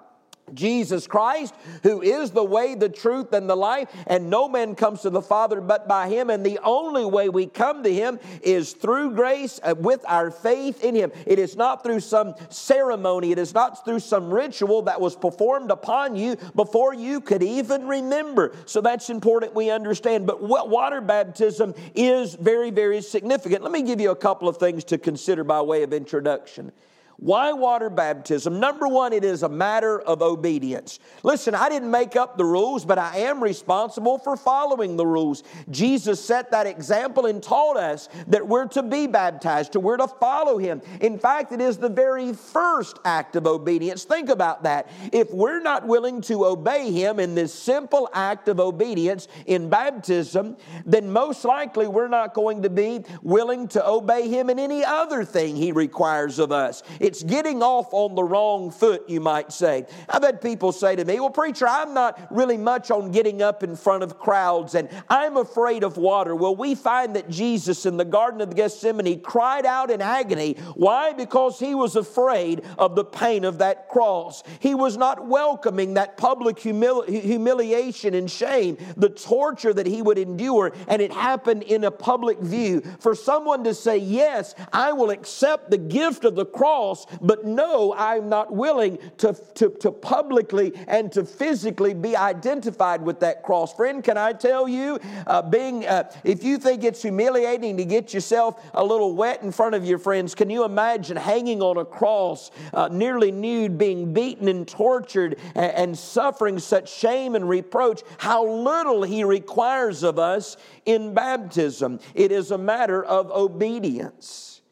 Jesus 0.55 1.07
Christ, 1.07 1.55
who 1.83 2.03
is 2.03 2.31
the 2.31 2.45
way, 2.45 2.75
the 2.75 2.89
truth, 2.89 3.33
and 3.33 3.49
the 3.49 3.57
life, 3.57 3.89
and 4.07 4.31
no 4.31 4.49
man 4.49 4.75
comes 4.75 5.03
to 5.03 5.11
the 5.11 5.23
Father 5.23 5.61
but 5.61 5.89
by 5.89 6.09
him. 6.09 6.31
And 6.31 6.45
the 6.45 6.59
only 6.63 7.05
way 7.05 7.29
we 7.29 7.47
come 7.47 7.83
to 7.83 7.93
him 7.93 8.19
is 8.43 8.73
through 8.73 9.15
grace 9.15 9.61
uh, 9.63 9.75
with 9.79 10.05
our 10.07 10.31
faith 10.31 10.83
in 10.83 10.95
him. 10.95 11.13
It 11.27 11.39
is 11.39 11.57
not 11.57 11.83
through 11.83 12.01
some 12.01 12.35
ceremony, 12.49 13.33
it 13.33 13.39
is 13.39 13.55
not 13.55 13.85
through 13.85 14.01
some 14.01 14.33
ritual 14.33 14.83
that 14.83 15.01
was 15.01 15.17
performed 15.17 15.71
upon 15.71 16.17
you 16.17 16.37
before 16.55 16.95
you 16.95 17.21
could 17.21 17.43
even 17.43 17.87
remember. 17.87 18.55
So 18.67 18.81
that's 18.81 19.11
important 19.11 19.55
we 19.55 19.71
understand. 19.71 20.27
But 20.27 20.43
water 20.43 21.01
baptism 21.01 21.75
is 21.95 22.35
very, 22.35 22.71
very 22.71 23.03
significant. 23.03 23.63
Let 23.63 23.73
me 23.73 23.83
give 23.83 24.01
you 24.01 24.11
a 24.11 24.17
couple 24.17 24.49
of 24.49 24.57
things 24.57 24.85
to 24.85 24.99
consider 24.99 25.45
by 25.45 25.61
way 25.63 25.83
of 25.83 25.93
introduction. 25.93 26.73
Why 27.21 27.53
water 27.53 27.91
baptism? 27.91 28.61
Number 28.61 28.87
one, 28.87 29.13
it 29.13 29.25
is 29.25 29.43
a 29.43 29.49
matter 29.49 30.01
of 30.01 30.23
obedience. 30.23 31.01
Listen, 31.25 31.53
I 31.53 31.69
didn't 31.69 31.91
make 31.91 32.15
up 32.15 32.39
the 32.39 32.45
rules, 32.45 32.85
but 32.85 32.97
I 32.97 33.19
am 33.19 33.43
responsible 33.43 34.19
for 34.19 34.37
following 34.37 34.97
the 34.97 35.05
rules. 35.05 35.43
Jesus 35.69 36.25
set 36.25 36.53
that 36.53 36.69
example 36.69 37.27
and 37.27 37.43
taught 37.43 37.77
us 37.77 38.09
that 38.29 38.47
we're 38.47 38.69
to 38.69 38.85
be 38.85 39.09
baptized, 39.09 39.73
to 39.73 39.81
we're 39.81 39.97
to 39.97 40.07
follow 40.07 40.59
him. 40.59 40.81
In 41.01 41.19
fact, 41.19 41.51
it 41.51 41.61
is 41.61 41.77
the 41.77 41.89
very 41.89 42.33
first 42.33 43.01
act 43.05 43.35
of 43.35 43.49
obedience. 43.49 44.05
Think 44.05 44.29
about 44.29 44.63
that. 44.63 44.89
If 45.13 45.33
we're 45.33 45.61
not 45.61 45.89
willing 45.89 46.21
to 46.23 46.45
obey 46.45 46.93
him 46.93 47.19
in 47.19 47.35
this 47.35 47.53
simple 47.53 48.09
act 48.15 48.47
of 48.47 48.61
obedience 48.61 49.27
in 49.47 49.69
baptism, 49.69 50.57
then 50.87 51.11
most 51.11 51.45
likely 51.45 51.89
we're 51.89 52.07
not 52.07 52.33
going 52.33 52.63
to 52.63 52.71
be 52.71 53.03
willing 53.23 53.67
to 53.69 53.85
obey 53.85 54.29
him 54.29 54.51
in 54.51 54.61
any 54.61 54.85
other 54.85 55.25
thing 55.25 55.57
he 55.57 55.73
requires 55.73 56.39
of 56.39 56.53
us 56.53 56.85
it's 57.09 57.23
getting 57.23 57.63
off 57.63 57.89
on 57.93 58.15
the 58.15 58.23
wrong 58.23 58.71
foot, 58.71 59.09
you 59.09 59.19
might 59.19 59.51
say. 59.51 59.87
I've 60.11 60.23
had 60.23 60.43
people 60.43 60.73
say 60.73 60.95
to 60.95 61.07
me, 61.07 61.19
Well, 61.19 61.31
preacher, 61.31 61.67
I'm 61.67 61.95
not 61.95 62.29
really 62.31 62.59
much 62.59 62.91
on 62.91 63.13
getting 63.13 63.41
up 63.41 63.63
in 63.63 63.77
front 63.77 64.03
of 64.03 64.19
crowds 64.19 64.75
and 64.75 64.91
I'm 65.09 65.39
afraid 65.39 65.85
of 65.85 65.97
water. 65.97 66.37
Well, 66.37 66.55
we 66.55 66.75
find 66.75 67.17
that 67.17 67.31
Jesus 67.31 67.87
in 67.87 67.97
the 67.97 68.05
Garden 68.05 68.43
of 68.43 68.55
Gethsemane 68.55 69.23
cried 69.23 69.65
out 69.65 69.91
in 69.91 70.03
agony. 70.03 70.59
Why? 70.75 71.15
Because 71.15 71.59
he 71.59 71.75
was 71.75 71.97
afraid 71.97 72.63
of 72.77 72.95
the 72.95 73.05
pain 73.05 73.47
of 73.47 73.57
that 73.59 73.89
cross. 73.89 74.43
He 74.61 74.75
was 74.75 74.99
not 74.99 75.27
welcoming 75.27 75.95
that 75.95 76.19
public 76.19 76.57
humili- 76.57 77.23
humiliation 77.23 78.13
and 78.13 78.31
shame, 78.31 78.77
the 78.99 79.09
torture 79.09 79.73
that 79.73 79.87
he 79.87 80.03
would 80.03 80.19
endure, 80.19 80.75
and 80.89 81.01
it 81.01 81.13
happened 81.13 81.63
in 81.63 81.85
a 81.85 81.91
public 81.91 82.39
view. 82.41 82.83
For 83.01 83.15
someone 83.15 83.65
to 83.65 83.73
say, 83.73 83.97
Yes, 83.97 84.55
I 84.75 84.93
will 84.93 85.09
accept 85.09 85.71
the 85.71 85.79
gift 85.79 86.27
of 86.27 86.35
the 86.35 86.45
cross, 86.45 86.98
but 87.21 87.45
no, 87.45 87.95
I'm 87.97 88.29
not 88.29 88.53
willing 88.53 88.99
to, 89.19 89.35
to, 89.55 89.71
to 89.81 89.91
publicly 89.91 90.73
and 90.87 91.11
to 91.13 91.25
physically 91.25 91.95
be 91.95 92.17
identified 92.17 93.03
with 93.03 93.21
that 93.21 93.43
cross. 93.43 93.75
Friend, 93.75 94.03
can 94.03 94.17
I 94.17 94.33
tell 94.33 94.69
you, 94.69 94.99
uh, 95.27 95.43
being, 95.43 95.87
uh, 95.87 96.11
if 96.25 96.43
you 96.45 96.59
think 96.59 96.85
it's 96.85 97.03
humiliating 97.03 97.77
to 97.77 97.85
get 97.85 98.15
yourself 98.15 98.63
a 98.75 98.85
little 98.85 99.15
wet 99.15 99.43
in 99.43 99.53
front 99.53 99.75
of 99.75 99.85
your 99.85 99.99
friends, 99.99 100.35
can 100.35 100.51
you 100.51 100.65
imagine 100.65 101.17
hanging 101.17 101.63
on 101.63 101.77
a 101.77 101.85
cross, 101.85 102.51
uh, 102.73 102.89
nearly 102.91 103.31
nude, 103.31 103.79
being 103.79 104.13
beaten 104.13 104.49
and 104.49 104.67
tortured 104.67 105.39
and, 105.55 105.73
and 105.73 105.99
suffering 105.99 106.59
such 106.59 106.93
shame 106.93 107.35
and 107.35 107.49
reproach? 107.49 108.03
How 108.19 108.47
little 108.47 109.03
He 109.03 109.25
requires 109.25 110.03
of 110.03 110.19
us 110.19 110.57
in 110.87 111.15
baptism. 111.15 112.01
It 112.15 112.33
is 112.33 112.51
a 112.51 112.59
matter 112.59 113.05
of 113.05 113.31
obedience. 113.31 114.63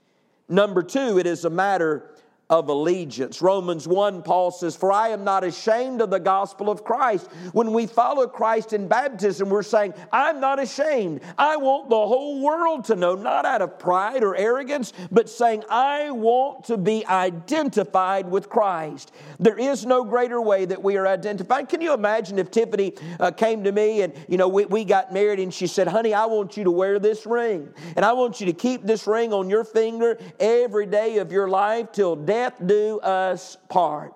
Number 0.48 0.82
two, 0.82 1.18
it 1.18 1.26
is 1.26 1.44
a 1.44 1.50
matter 1.50 2.15
of 2.48 2.68
allegiance. 2.68 3.42
Romans 3.42 3.88
1, 3.88 4.22
Paul 4.22 4.52
says, 4.52 4.76
For 4.76 4.92
I 4.92 5.08
am 5.08 5.24
not 5.24 5.42
ashamed 5.42 6.00
of 6.00 6.10
the 6.10 6.20
gospel 6.20 6.70
of 6.70 6.84
Christ. 6.84 7.28
When 7.52 7.72
we 7.72 7.86
follow 7.86 8.28
Christ 8.28 8.72
in 8.72 8.86
baptism, 8.86 9.48
we're 9.48 9.64
saying, 9.64 9.94
I'm 10.12 10.40
not 10.40 10.60
ashamed. 10.60 11.22
I 11.36 11.56
want 11.56 11.90
the 11.90 11.96
whole 11.96 12.40
world 12.40 12.84
to 12.84 12.94
know, 12.94 13.16
not 13.16 13.44
out 13.44 13.62
of 13.62 13.80
pride 13.80 14.22
or 14.22 14.36
arrogance, 14.36 14.92
but 15.10 15.28
saying, 15.28 15.64
I 15.68 16.12
want 16.12 16.64
to 16.66 16.76
be 16.76 17.04
identified 17.06 18.30
with 18.30 18.48
Christ. 18.48 19.10
There 19.40 19.58
is 19.58 19.84
no 19.84 20.04
greater 20.04 20.40
way 20.40 20.66
that 20.66 20.80
we 20.80 20.96
are 20.96 21.06
identified. 21.06 21.68
Can 21.68 21.80
you 21.80 21.94
imagine 21.94 22.38
if 22.38 22.52
Tiffany 22.52 22.94
uh, 23.18 23.32
came 23.32 23.64
to 23.64 23.72
me 23.72 24.02
and, 24.02 24.12
you 24.28 24.38
know, 24.38 24.46
we, 24.46 24.66
we 24.66 24.84
got 24.84 25.12
married 25.12 25.40
and 25.40 25.52
she 25.52 25.66
said, 25.66 25.88
Honey, 25.88 26.14
I 26.14 26.26
want 26.26 26.56
you 26.56 26.62
to 26.64 26.70
wear 26.70 27.00
this 27.00 27.26
ring, 27.26 27.72
and 27.96 28.04
I 28.04 28.12
want 28.12 28.40
you 28.40 28.46
to 28.46 28.52
keep 28.52 28.84
this 28.84 29.08
ring 29.08 29.32
on 29.32 29.50
your 29.50 29.64
finger 29.64 30.16
every 30.38 30.86
day 30.86 31.18
of 31.18 31.32
your 31.32 31.48
life 31.48 31.90
till 31.90 32.14
death 32.14 32.35
death 32.36 32.54
do 32.64 33.00
us 33.00 33.56
part. 33.68 34.12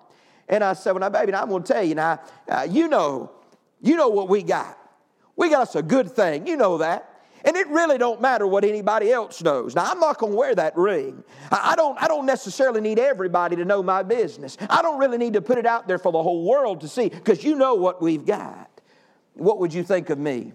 And 0.48 0.62
I 0.62 0.74
said, 0.74 0.92
well, 0.92 1.00
now, 1.00 1.08
baby, 1.08 1.32
now 1.32 1.42
I'm 1.42 1.48
going 1.48 1.62
to 1.62 1.72
tell 1.72 1.82
you 1.82 1.94
now, 1.94 2.20
uh, 2.48 2.66
you 2.68 2.88
know, 2.88 3.30
you 3.80 3.96
know 3.96 4.08
what 4.08 4.28
we 4.28 4.42
got. 4.42 4.76
We 5.36 5.48
got 5.48 5.62
us 5.62 5.74
a 5.74 5.82
good 5.82 6.10
thing. 6.10 6.46
You 6.46 6.56
know 6.56 6.78
that. 6.78 7.06
And 7.44 7.56
it 7.56 7.66
really 7.68 7.96
don't 7.96 8.20
matter 8.20 8.46
what 8.46 8.64
anybody 8.64 9.10
else 9.10 9.42
knows. 9.42 9.74
Now, 9.74 9.90
I'm 9.90 9.98
not 9.98 10.18
going 10.18 10.32
to 10.32 10.36
wear 10.36 10.54
that 10.54 10.76
ring. 10.76 11.24
I 11.50 11.74
don't, 11.74 11.96
I 12.02 12.06
don't 12.08 12.26
necessarily 12.26 12.82
need 12.82 12.98
everybody 12.98 13.56
to 13.56 13.64
know 13.64 13.82
my 13.82 14.02
business. 14.02 14.58
I 14.68 14.82
don't 14.82 14.98
really 14.98 15.16
need 15.16 15.32
to 15.32 15.40
put 15.40 15.56
it 15.56 15.64
out 15.64 15.88
there 15.88 15.98
for 15.98 16.12
the 16.12 16.22
whole 16.22 16.44
world 16.44 16.82
to 16.82 16.88
see 16.88 17.08
because 17.08 17.42
you 17.42 17.54
know 17.56 17.76
what 17.76 18.02
we've 18.02 18.26
got. 18.26 18.68
What 19.32 19.58
would 19.60 19.72
you 19.72 19.82
think 19.82 20.10
of 20.10 20.18
me? 20.18 20.52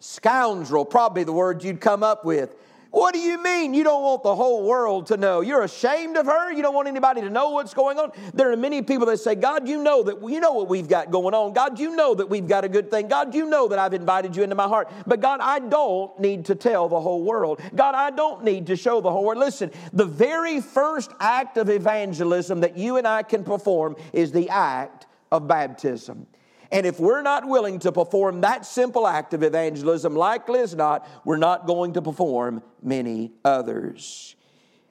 Scoundrel, 0.00 0.84
probably 0.84 1.24
the 1.24 1.32
word 1.32 1.64
you'd 1.64 1.80
come 1.80 2.02
up 2.02 2.26
with. 2.26 2.54
What 2.94 3.12
do 3.12 3.18
you 3.18 3.42
mean 3.42 3.74
you 3.74 3.82
don't 3.82 4.04
want 4.04 4.22
the 4.22 4.36
whole 4.36 4.62
world 4.62 5.06
to 5.08 5.16
know? 5.16 5.40
You're 5.40 5.64
ashamed 5.64 6.16
of 6.16 6.26
her? 6.26 6.52
You 6.52 6.62
don't 6.62 6.76
want 6.76 6.86
anybody 6.86 7.22
to 7.22 7.28
know 7.28 7.50
what's 7.50 7.74
going 7.74 7.98
on? 7.98 8.12
There 8.34 8.52
are 8.52 8.56
many 8.56 8.82
people 8.82 9.06
that 9.06 9.18
say, 9.18 9.34
God, 9.34 9.66
you 9.66 9.82
know 9.82 10.04
that 10.04 10.22
you 10.22 10.38
know 10.38 10.52
what 10.52 10.68
we've 10.68 10.86
got 10.86 11.10
going 11.10 11.34
on. 11.34 11.54
God, 11.54 11.80
you 11.80 11.96
know 11.96 12.14
that 12.14 12.30
we've 12.30 12.46
got 12.46 12.62
a 12.62 12.68
good 12.68 12.92
thing. 12.92 13.08
God, 13.08 13.34
you 13.34 13.46
know 13.46 13.66
that 13.66 13.80
I've 13.80 13.94
invited 13.94 14.36
you 14.36 14.44
into 14.44 14.54
my 14.54 14.68
heart. 14.68 14.92
But 15.08 15.20
God, 15.20 15.40
I 15.40 15.58
don't 15.58 16.16
need 16.20 16.44
to 16.44 16.54
tell 16.54 16.88
the 16.88 17.00
whole 17.00 17.24
world. 17.24 17.60
God, 17.74 17.96
I 17.96 18.10
don't 18.12 18.44
need 18.44 18.68
to 18.68 18.76
show 18.76 19.00
the 19.00 19.10
whole 19.10 19.24
world. 19.24 19.38
Listen, 19.38 19.72
the 19.92 20.06
very 20.06 20.60
first 20.60 21.10
act 21.18 21.56
of 21.56 21.70
evangelism 21.70 22.60
that 22.60 22.76
you 22.76 22.96
and 22.96 23.08
I 23.08 23.24
can 23.24 23.42
perform 23.42 23.96
is 24.12 24.30
the 24.30 24.48
act 24.50 25.06
of 25.32 25.48
baptism. 25.48 26.28
And 26.72 26.86
if 26.86 26.98
we're 26.98 27.22
not 27.22 27.46
willing 27.46 27.78
to 27.80 27.92
perform 27.92 28.40
that 28.40 28.66
simple 28.66 29.06
act 29.06 29.34
of 29.34 29.42
evangelism, 29.42 30.14
likely 30.14 30.60
as 30.60 30.74
not, 30.74 31.08
we're 31.24 31.36
not 31.36 31.66
going 31.66 31.94
to 31.94 32.02
perform 32.02 32.62
many 32.82 33.32
others. 33.44 34.36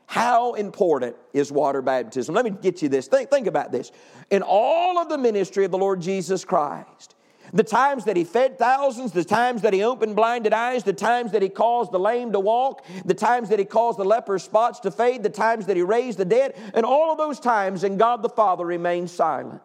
How 0.05 0.53
important 0.53 1.15
is 1.33 1.51
water 1.51 1.81
baptism? 1.81 2.35
Let 2.35 2.45
me 2.45 2.51
get 2.51 2.81
you 2.81 2.89
this. 2.89 3.07
Think, 3.07 3.29
think 3.29 3.47
about 3.47 3.71
this. 3.71 3.91
In 4.29 4.43
all 4.43 4.99
of 4.99 5.09
the 5.09 5.17
ministry 5.17 5.65
of 5.65 5.71
the 5.71 5.77
Lord 5.77 6.01
Jesus 6.01 6.45
Christ, 6.45 7.15
the 7.51 7.63
times 7.63 8.05
that 8.05 8.17
he 8.17 8.23
fed 8.23 8.57
thousands, 8.57 9.11
the 9.11 9.23
times 9.23 9.61
that 9.61 9.73
he 9.73 9.83
opened 9.83 10.15
blinded 10.15 10.53
eyes, 10.53 10.83
the 10.83 10.93
times 10.93 11.31
that 11.33 11.41
he 11.41 11.49
caused 11.49 11.91
the 11.91 11.99
lame 11.99 12.31
to 12.31 12.39
walk, 12.39 12.85
the 13.05 13.13
times 13.13 13.49
that 13.49 13.59
he 13.59 13.65
caused 13.65 13.99
the 13.99 14.05
leper 14.05 14.39
spots 14.39 14.79
to 14.81 14.91
fade, 14.91 15.23
the 15.23 15.29
times 15.29 15.67
that 15.67 15.77
he 15.77 15.83
raised 15.83 16.17
the 16.17 16.25
dead, 16.25 16.55
and 16.73 16.85
all 16.85 17.11
of 17.11 17.17
those 17.17 17.39
times, 17.39 17.83
and 17.83 17.99
God 17.99 18.23
the 18.23 18.29
Father 18.29 18.65
remained 18.65 19.09
silent. 19.09 19.61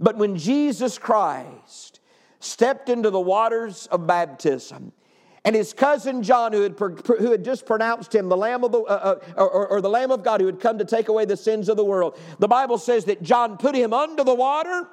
But 0.00 0.16
when 0.16 0.36
Jesus 0.36 0.98
Christ 0.98 2.00
stepped 2.40 2.88
into 2.88 3.10
the 3.10 3.20
waters 3.20 3.86
of 3.88 4.06
baptism, 4.06 4.92
and 5.44 5.54
his 5.54 5.72
cousin 5.72 6.22
John, 6.22 6.52
who 6.52 6.62
had, 6.62 6.78
who 6.78 7.30
had 7.30 7.44
just 7.44 7.66
pronounced 7.66 8.14
him 8.14 8.28
the 8.28 8.36
Lamb 8.36 8.64
of 8.64 8.72
the, 8.72 8.80
uh, 8.80 9.18
uh, 9.36 9.42
or, 9.42 9.68
or 9.68 9.80
the 9.80 9.88
Lamb 9.88 10.10
of 10.10 10.22
God, 10.22 10.40
who 10.40 10.46
had 10.46 10.60
come 10.60 10.78
to 10.78 10.84
take 10.84 11.08
away 11.08 11.24
the 11.26 11.36
sins 11.36 11.68
of 11.68 11.76
the 11.76 11.84
world, 11.84 12.18
the 12.38 12.48
Bible 12.48 12.78
says 12.78 13.04
that 13.06 13.22
John 13.22 13.56
put 13.56 13.74
him 13.74 13.92
under 13.92 14.24
the 14.24 14.34
water. 14.34 14.88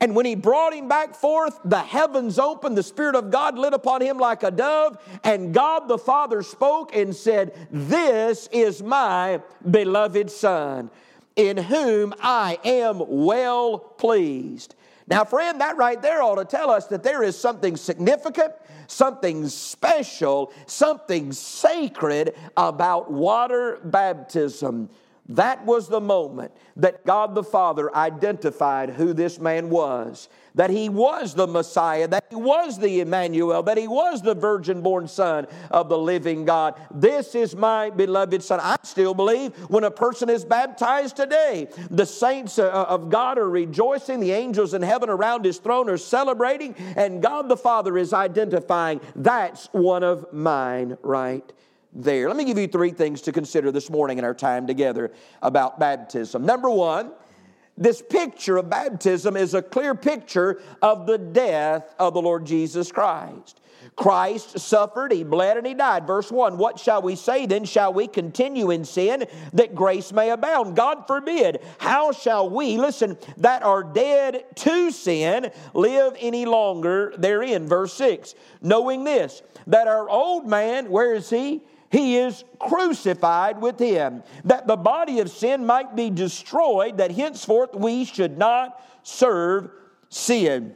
And 0.00 0.16
when 0.16 0.24
he 0.24 0.34
brought 0.34 0.72
him 0.72 0.88
back 0.88 1.14
forth, 1.14 1.58
the 1.64 1.80
heavens 1.80 2.38
opened, 2.38 2.78
the 2.78 2.82
Spirit 2.82 3.14
of 3.14 3.30
God 3.30 3.58
lit 3.58 3.74
upon 3.74 4.00
him 4.00 4.18
like 4.18 4.42
a 4.42 4.50
dove, 4.50 4.96
and 5.22 5.52
God 5.52 5.86
the 5.86 5.98
Father 5.98 6.42
spoke 6.42 6.96
and 6.96 7.14
said, 7.14 7.68
This 7.70 8.48
is 8.52 8.82
my 8.82 9.42
beloved 9.70 10.30
Son 10.30 10.90
in 11.36 11.56
whom 11.56 12.14
I 12.20 12.58
am 12.64 13.02
well 13.06 13.78
pleased. 13.78 14.74
Now, 15.08 15.24
friend, 15.24 15.60
that 15.60 15.76
right 15.76 16.00
there 16.00 16.22
ought 16.22 16.36
to 16.36 16.44
tell 16.44 16.70
us 16.70 16.86
that 16.86 17.02
there 17.02 17.22
is 17.22 17.38
something 17.38 17.76
significant, 17.76 18.52
something 18.86 19.48
special, 19.48 20.52
something 20.66 21.32
sacred 21.32 22.34
about 22.56 23.10
water 23.10 23.80
baptism. 23.84 24.88
That 25.28 25.64
was 25.64 25.88
the 25.88 26.00
moment 26.00 26.52
that 26.76 27.04
God 27.04 27.34
the 27.34 27.44
Father 27.44 27.94
identified 27.94 28.90
who 28.90 29.12
this 29.12 29.38
man 29.38 29.70
was 29.70 30.28
that 30.54 30.70
he 30.70 30.88
was 30.88 31.34
the 31.34 31.46
Messiah, 31.46 32.08
that 32.08 32.26
he 32.30 32.36
was 32.36 32.78
the 32.78 33.00
Emmanuel, 33.00 33.62
that 33.62 33.78
he 33.78 33.88
was 33.88 34.22
the 34.22 34.34
virgin 34.34 34.82
born 34.82 35.08
Son 35.08 35.46
of 35.70 35.88
the 35.88 35.98
living 35.98 36.44
God. 36.44 36.80
This 36.90 37.34
is 37.34 37.54
my 37.56 37.90
beloved 37.90 38.42
Son. 38.42 38.60
I 38.60 38.76
still 38.82 39.14
believe 39.14 39.54
when 39.68 39.84
a 39.84 39.90
person 39.90 40.28
is 40.28 40.44
baptized 40.44 41.16
today, 41.16 41.68
the 41.90 42.06
saints 42.06 42.58
uh, 42.58 42.70
of 42.70 43.10
God 43.10 43.38
are 43.38 43.48
rejoicing, 43.48 44.20
the 44.20 44.32
angels 44.32 44.74
in 44.74 44.82
heaven 44.82 45.08
around 45.08 45.44
his 45.44 45.58
throne 45.58 45.88
are 45.88 45.96
celebrating, 45.96 46.74
and 46.96 47.22
God 47.22 47.48
the 47.48 47.56
Father 47.56 47.96
is 47.98 48.12
identifying 48.12 49.00
that's 49.16 49.66
one 49.72 50.02
of 50.02 50.32
mine 50.32 50.96
right 51.02 51.52
there. 51.92 52.28
Let 52.28 52.36
me 52.36 52.44
give 52.44 52.58
you 52.58 52.68
three 52.68 52.90
things 52.90 53.20
to 53.22 53.32
consider 53.32 53.70
this 53.70 53.90
morning 53.90 54.18
in 54.18 54.24
our 54.24 54.34
time 54.34 54.66
together 54.66 55.12
about 55.42 55.78
baptism. 55.78 56.44
Number 56.46 56.70
one, 56.70 57.12
this 57.76 58.02
picture 58.02 58.58
of 58.58 58.68
baptism 58.68 59.36
is 59.36 59.54
a 59.54 59.62
clear 59.62 59.94
picture 59.94 60.60
of 60.80 61.06
the 61.06 61.18
death 61.18 61.94
of 61.98 62.14
the 62.14 62.22
Lord 62.22 62.44
Jesus 62.44 62.92
Christ. 62.92 63.60
Christ 63.96 64.58
suffered, 64.58 65.12
he 65.12 65.22
bled, 65.22 65.56
and 65.56 65.66
he 65.66 65.74
died. 65.74 66.06
Verse 66.06 66.30
1 66.30 66.56
What 66.56 66.78
shall 66.78 67.02
we 67.02 67.16
say 67.16 67.46
then? 67.46 67.64
Shall 67.64 67.92
we 67.92 68.06
continue 68.06 68.70
in 68.70 68.84
sin 68.84 69.26
that 69.52 69.74
grace 69.74 70.12
may 70.12 70.30
abound? 70.30 70.76
God 70.76 71.06
forbid. 71.06 71.60
How 71.78 72.12
shall 72.12 72.48
we, 72.48 72.78
listen, 72.78 73.18
that 73.38 73.62
are 73.62 73.82
dead 73.82 74.44
to 74.56 74.90
sin, 74.90 75.50
live 75.74 76.14
any 76.18 76.46
longer 76.46 77.12
therein? 77.18 77.68
Verse 77.68 77.92
6 77.94 78.34
Knowing 78.60 79.04
this, 79.04 79.42
that 79.66 79.88
our 79.88 80.08
old 80.08 80.46
man, 80.46 80.90
where 80.90 81.14
is 81.14 81.28
he? 81.28 81.62
He 81.92 82.16
is 82.16 82.42
crucified 82.58 83.60
with 83.60 83.78
him, 83.78 84.22
that 84.44 84.66
the 84.66 84.76
body 84.76 85.20
of 85.20 85.30
sin 85.30 85.66
might 85.66 85.94
be 85.94 86.08
destroyed, 86.08 86.96
that 86.96 87.12
henceforth 87.12 87.74
we 87.74 88.06
should 88.06 88.38
not 88.38 88.82
serve 89.02 89.70
sin. 90.08 90.74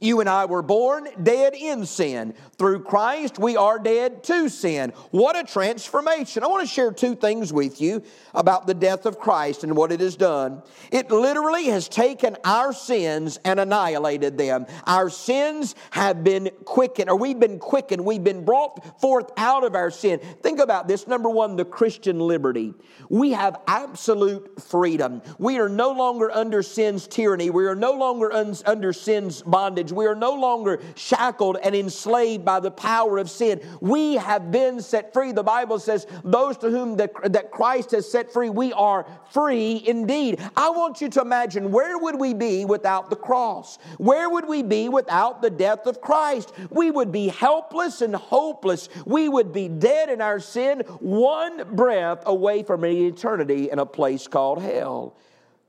You 0.00 0.20
and 0.20 0.28
I 0.28 0.46
were 0.46 0.62
born 0.62 1.08
dead 1.22 1.54
in 1.54 1.84
sin. 1.84 2.34
Through 2.58 2.84
Christ, 2.84 3.38
we 3.38 3.56
are 3.56 3.78
dead 3.78 4.24
to 4.24 4.48
sin. 4.48 4.92
What 5.10 5.38
a 5.38 5.44
transformation. 5.44 6.42
I 6.42 6.46
want 6.46 6.66
to 6.66 6.72
share 6.72 6.90
two 6.90 7.14
things 7.14 7.52
with 7.52 7.80
you 7.80 8.02
about 8.34 8.66
the 8.66 8.74
death 8.74 9.04
of 9.04 9.18
Christ 9.18 9.62
and 9.62 9.76
what 9.76 9.92
it 9.92 10.00
has 10.00 10.16
done. 10.16 10.62
It 10.90 11.10
literally 11.10 11.66
has 11.66 11.88
taken 11.88 12.36
our 12.44 12.72
sins 12.72 13.38
and 13.44 13.60
annihilated 13.60 14.38
them. 14.38 14.66
Our 14.86 15.10
sins 15.10 15.74
have 15.90 16.24
been 16.24 16.50
quickened, 16.64 17.10
or 17.10 17.16
we've 17.16 17.38
been 17.38 17.58
quickened. 17.58 18.04
We've 18.04 18.24
been 18.24 18.44
brought 18.44 19.00
forth 19.00 19.30
out 19.36 19.64
of 19.64 19.74
our 19.74 19.90
sin. 19.90 20.20
Think 20.42 20.60
about 20.60 20.88
this. 20.88 21.06
Number 21.06 21.28
one, 21.28 21.56
the 21.56 21.64
Christian 21.64 22.18
liberty. 22.20 22.74
We 23.10 23.32
have 23.32 23.60
absolute 23.66 24.62
freedom. 24.62 25.20
We 25.38 25.58
are 25.58 25.68
no 25.68 25.92
longer 25.92 26.30
under 26.30 26.62
sin's 26.62 27.06
tyranny. 27.06 27.50
We 27.50 27.66
are 27.66 27.74
no 27.74 27.92
longer 27.92 28.32
un- 28.32 28.56
under 28.64 28.92
sin's 28.92 29.42
bondage. 29.42 29.89
We 29.92 30.06
are 30.06 30.14
no 30.14 30.34
longer 30.34 30.80
shackled 30.94 31.58
and 31.62 31.74
enslaved 31.74 32.44
by 32.44 32.60
the 32.60 32.70
power 32.70 33.18
of 33.18 33.30
sin. 33.30 33.60
We 33.80 34.14
have 34.14 34.50
been 34.50 34.80
set 34.80 35.12
free. 35.12 35.32
The 35.32 35.42
Bible 35.42 35.78
says, 35.78 36.06
those 36.24 36.56
to 36.58 36.70
whom 36.70 36.96
the, 36.96 37.10
that 37.24 37.50
Christ 37.50 37.90
has 37.92 38.10
set 38.10 38.32
free, 38.32 38.50
we 38.50 38.72
are 38.72 39.06
free 39.30 39.82
indeed. 39.86 40.40
I 40.56 40.70
want 40.70 41.00
you 41.00 41.08
to 41.10 41.20
imagine 41.20 41.70
where 41.70 41.98
would 41.98 42.18
we 42.18 42.34
be 42.34 42.64
without 42.64 43.10
the 43.10 43.16
cross? 43.16 43.78
Where 43.98 44.28
would 44.28 44.48
we 44.48 44.62
be 44.62 44.88
without 44.88 45.42
the 45.42 45.50
death 45.50 45.86
of 45.86 46.00
Christ? 46.00 46.52
We 46.70 46.90
would 46.90 47.12
be 47.12 47.28
helpless 47.28 48.00
and 48.00 48.14
hopeless. 48.14 48.88
We 49.06 49.28
would 49.28 49.52
be 49.52 49.68
dead 49.68 50.08
in 50.08 50.20
our 50.20 50.40
sin, 50.40 50.80
one 51.00 51.74
breath 51.74 52.22
away 52.26 52.62
from 52.62 52.84
eternity 52.84 53.70
in 53.70 53.78
a 53.78 53.86
place 53.86 54.26
called 54.26 54.62
hell. 54.62 55.16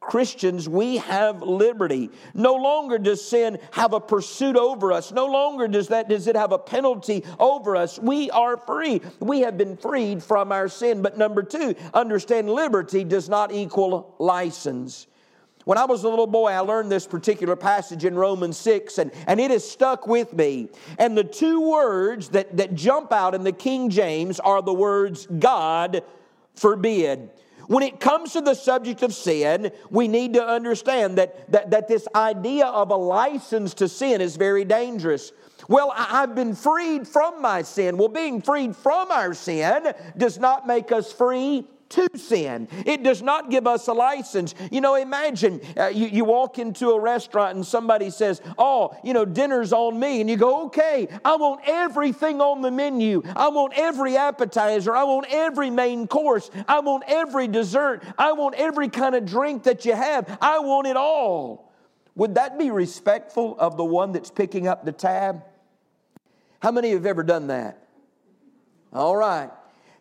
Christians, 0.01 0.67
we 0.67 0.97
have 0.97 1.43
liberty. 1.43 2.09
No 2.33 2.55
longer 2.55 2.97
does 2.97 3.23
sin 3.23 3.59
have 3.71 3.93
a 3.93 3.99
pursuit 3.99 4.55
over 4.57 4.91
us. 4.91 5.11
No 5.11 5.27
longer 5.27 5.67
does 5.67 5.89
that 5.89 6.09
does 6.09 6.27
it 6.27 6.35
have 6.35 6.51
a 6.51 6.57
penalty 6.57 7.23
over 7.39 7.75
us. 7.75 7.99
We 7.99 8.31
are 8.31 8.57
free. 8.57 8.99
We 9.19 9.41
have 9.41 9.57
been 9.57 9.77
freed 9.77 10.23
from 10.23 10.51
our 10.51 10.67
sin. 10.67 11.03
But 11.03 11.19
number 11.19 11.43
two, 11.43 11.75
understand 11.93 12.49
liberty 12.49 13.03
does 13.03 13.29
not 13.29 13.53
equal 13.53 14.15
license. 14.17 15.05
When 15.65 15.77
I 15.77 15.85
was 15.85 16.03
a 16.03 16.09
little 16.09 16.25
boy, 16.25 16.49
I 16.49 16.59
learned 16.59 16.91
this 16.91 17.05
particular 17.05 17.55
passage 17.55 18.03
in 18.03 18.15
Romans 18.15 18.57
6, 18.57 18.97
and, 18.97 19.11
and 19.27 19.39
it 19.39 19.51
has 19.51 19.69
stuck 19.69 20.07
with 20.07 20.33
me. 20.33 20.69
And 20.97 21.15
the 21.15 21.23
two 21.23 21.61
words 21.61 22.29
that, 22.29 22.57
that 22.57 22.73
jump 22.73 23.13
out 23.13 23.35
in 23.35 23.43
the 23.43 23.51
King 23.51 23.91
James 23.91 24.39
are 24.39 24.63
the 24.63 24.73
words 24.73 25.27
God 25.27 26.03
forbid. 26.55 27.29
When 27.71 27.83
it 27.83 28.01
comes 28.01 28.33
to 28.33 28.41
the 28.41 28.53
subject 28.53 29.01
of 29.01 29.13
sin, 29.13 29.71
we 29.89 30.09
need 30.09 30.33
to 30.33 30.45
understand 30.45 31.17
that, 31.17 31.49
that, 31.53 31.71
that 31.71 31.87
this 31.87 32.05
idea 32.13 32.65
of 32.65 32.91
a 32.91 32.97
license 32.97 33.73
to 33.75 33.87
sin 33.87 34.19
is 34.19 34.35
very 34.35 34.65
dangerous. 34.65 35.31
Well, 35.69 35.93
I've 35.95 36.35
been 36.35 36.53
freed 36.53 37.07
from 37.07 37.41
my 37.41 37.61
sin. 37.61 37.95
Well, 37.95 38.09
being 38.09 38.41
freed 38.41 38.75
from 38.75 39.09
our 39.09 39.33
sin 39.33 39.93
does 40.17 40.37
not 40.37 40.67
make 40.67 40.91
us 40.91 41.13
free 41.13 41.65
to 41.91 42.09
sin. 42.17 42.67
It 42.85 43.03
does 43.03 43.21
not 43.21 43.49
give 43.49 43.67
us 43.67 43.87
a 43.87 43.93
license. 43.93 44.55
You 44.71 44.81
know, 44.81 44.95
imagine 44.95 45.61
uh, 45.77 45.87
you, 45.87 46.07
you 46.07 46.25
walk 46.25 46.59
into 46.59 46.89
a 46.91 46.99
restaurant 46.99 47.55
and 47.55 47.65
somebody 47.65 48.09
says, 48.09 48.41
Oh, 48.57 48.95
you 49.03 49.13
know, 49.13 49.25
dinner's 49.25 49.71
on 49.73 49.99
me. 49.99 50.21
And 50.21 50.29
you 50.29 50.37
go, 50.37 50.65
Okay, 50.65 51.07
I 51.23 51.35
want 51.35 51.61
everything 51.65 52.41
on 52.41 52.61
the 52.61 52.71
menu. 52.71 53.21
I 53.35 53.49
want 53.49 53.73
every 53.75 54.17
appetizer. 54.17 54.95
I 54.95 55.03
want 55.03 55.27
every 55.29 55.69
main 55.69 56.07
course. 56.07 56.49
I 56.67 56.79
want 56.79 57.03
every 57.07 57.47
dessert. 57.47 58.03
I 58.17 58.33
want 58.33 58.55
every 58.55 58.89
kind 58.89 59.15
of 59.15 59.25
drink 59.25 59.63
that 59.63 59.85
you 59.85 59.95
have. 59.95 60.37
I 60.41 60.59
want 60.59 60.87
it 60.87 60.97
all. 60.97 61.71
Would 62.15 62.35
that 62.35 62.59
be 62.59 62.71
respectful 62.71 63.57
of 63.57 63.77
the 63.77 63.85
one 63.85 64.11
that's 64.11 64.31
picking 64.31 64.67
up 64.67 64.85
the 64.85 64.91
tab? 64.91 65.43
How 66.61 66.71
many 66.71 66.91
have 66.91 67.05
ever 67.05 67.23
done 67.23 67.47
that? 67.47 67.87
All 68.93 69.15
right. 69.15 69.49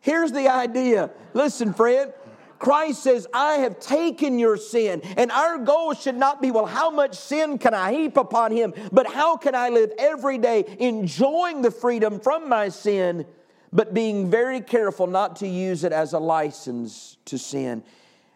Here's 0.00 0.33
the 0.33 0.49
idea. 0.49 1.11
Listen, 1.35 1.73
friend. 1.73 2.12
Christ 2.59 3.02
says, 3.02 3.26
I 3.33 3.54
have 3.54 3.80
taken 3.80 4.38
your 4.38 4.59
sin. 4.59 5.00
And 5.16 5.33
our 5.33 5.57
goal 5.57 5.95
should 5.95 6.14
not 6.14 6.42
be, 6.42 6.50
well, 6.50 6.66
how 6.66 6.90
much 6.90 7.16
sin 7.16 7.57
can 7.57 7.73
I 7.73 7.92
heap 7.92 8.19
upon 8.19 8.52
him? 8.52 8.75
But 8.92 9.07
how 9.07 9.38
can 9.38 9.54
I 9.54 9.71
live 9.71 9.92
every 9.99 10.37
day 10.37 10.76
enjoying 10.78 11.62
the 11.62 11.71
freedom 11.71 12.21
from 12.21 12.50
my 12.50 12.69
sin, 12.69 13.25
but 13.73 13.95
being 13.95 14.30
very 14.30 14.61
careful 14.61 15.07
not 15.07 15.37
to 15.37 15.49
use 15.49 15.85
it 15.85 15.92
as 15.92 16.12
a 16.12 16.19
license 16.19 17.16
to 17.25 17.38
sin? 17.38 17.83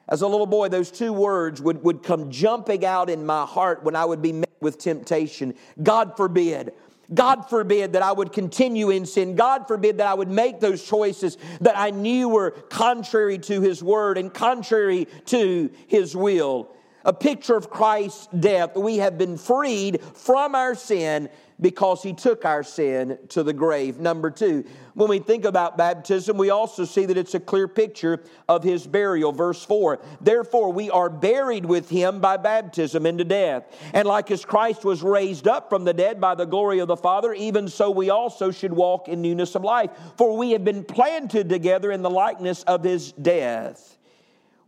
As 0.08 0.22
a 0.22 0.26
little 0.26 0.46
boy, 0.46 0.70
those 0.70 0.90
two 0.90 1.12
words 1.12 1.60
would, 1.60 1.82
would 1.84 2.02
come 2.02 2.30
jumping 2.30 2.84
out 2.84 3.10
in 3.10 3.26
my 3.26 3.44
heart 3.44 3.84
when 3.84 3.94
I 3.94 4.06
would 4.06 4.22
be 4.22 4.32
met 4.32 4.56
with 4.60 4.78
temptation. 4.78 5.54
God 5.82 6.16
forbid. 6.16 6.72
God 7.12 7.48
forbid 7.50 7.92
that 7.92 8.02
I 8.02 8.12
would 8.12 8.32
continue 8.32 8.90
in 8.90 9.04
sin. 9.06 9.36
God 9.36 9.66
forbid 9.68 9.98
that 9.98 10.06
I 10.06 10.14
would 10.14 10.30
make 10.30 10.60
those 10.60 10.82
choices 10.82 11.36
that 11.60 11.76
I 11.76 11.90
knew 11.90 12.28
were 12.28 12.50
contrary 12.50 13.38
to 13.38 13.60
His 13.60 13.82
word 13.82 14.16
and 14.16 14.32
contrary 14.32 15.06
to 15.26 15.70
His 15.86 16.16
will. 16.16 16.70
A 17.04 17.12
picture 17.12 17.56
of 17.56 17.68
Christ's 17.68 18.28
death. 18.28 18.76
We 18.76 18.96
have 18.98 19.18
been 19.18 19.36
freed 19.36 20.00
from 20.14 20.54
our 20.54 20.74
sin 20.74 21.28
because 21.60 22.02
he 22.02 22.12
took 22.12 22.44
our 22.44 22.62
sin 22.62 23.18
to 23.28 23.42
the 23.42 23.52
grave. 23.52 23.98
Number 23.98 24.30
two, 24.30 24.64
when 24.94 25.08
we 25.08 25.18
think 25.18 25.44
about 25.44 25.78
baptism, 25.78 26.36
we 26.36 26.50
also 26.50 26.84
see 26.84 27.06
that 27.06 27.16
it's 27.16 27.34
a 27.34 27.40
clear 27.40 27.68
picture 27.68 28.22
of 28.48 28.64
his 28.64 28.86
burial. 28.86 29.32
Verse 29.32 29.64
4 29.64 30.00
Therefore, 30.20 30.72
we 30.72 30.90
are 30.90 31.08
buried 31.08 31.64
with 31.64 31.88
him 31.88 32.20
by 32.20 32.36
baptism 32.36 33.06
into 33.06 33.24
death. 33.24 33.64
And 33.92 34.06
like 34.06 34.30
as 34.30 34.44
Christ 34.44 34.84
was 34.84 35.02
raised 35.02 35.46
up 35.46 35.68
from 35.68 35.84
the 35.84 35.94
dead 35.94 36.20
by 36.20 36.34
the 36.34 36.44
glory 36.44 36.80
of 36.80 36.88
the 36.88 36.96
Father, 36.96 37.32
even 37.32 37.68
so 37.68 37.90
we 37.90 38.10
also 38.10 38.50
should 38.50 38.72
walk 38.72 39.08
in 39.08 39.22
newness 39.22 39.54
of 39.54 39.62
life. 39.62 39.90
For 40.16 40.36
we 40.36 40.52
have 40.52 40.64
been 40.64 40.84
planted 40.84 41.48
together 41.48 41.92
in 41.92 42.02
the 42.02 42.10
likeness 42.10 42.62
of 42.64 42.82
his 42.82 43.12
death. 43.12 43.96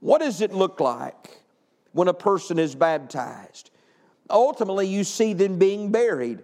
What 0.00 0.20
does 0.20 0.40
it 0.40 0.52
look 0.52 0.78
like 0.78 1.40
when 1.92 2.06
a 2.08 2.14
person 2.14 2.58
is 2.58 2.74
baptized? 2.74 3.70
Ultimately, 4.30 4.88
you 4.88 5.04
see 5.04 5.32
them 5.32 5.58
being 5.58 5.90
buried. 5.90 6.42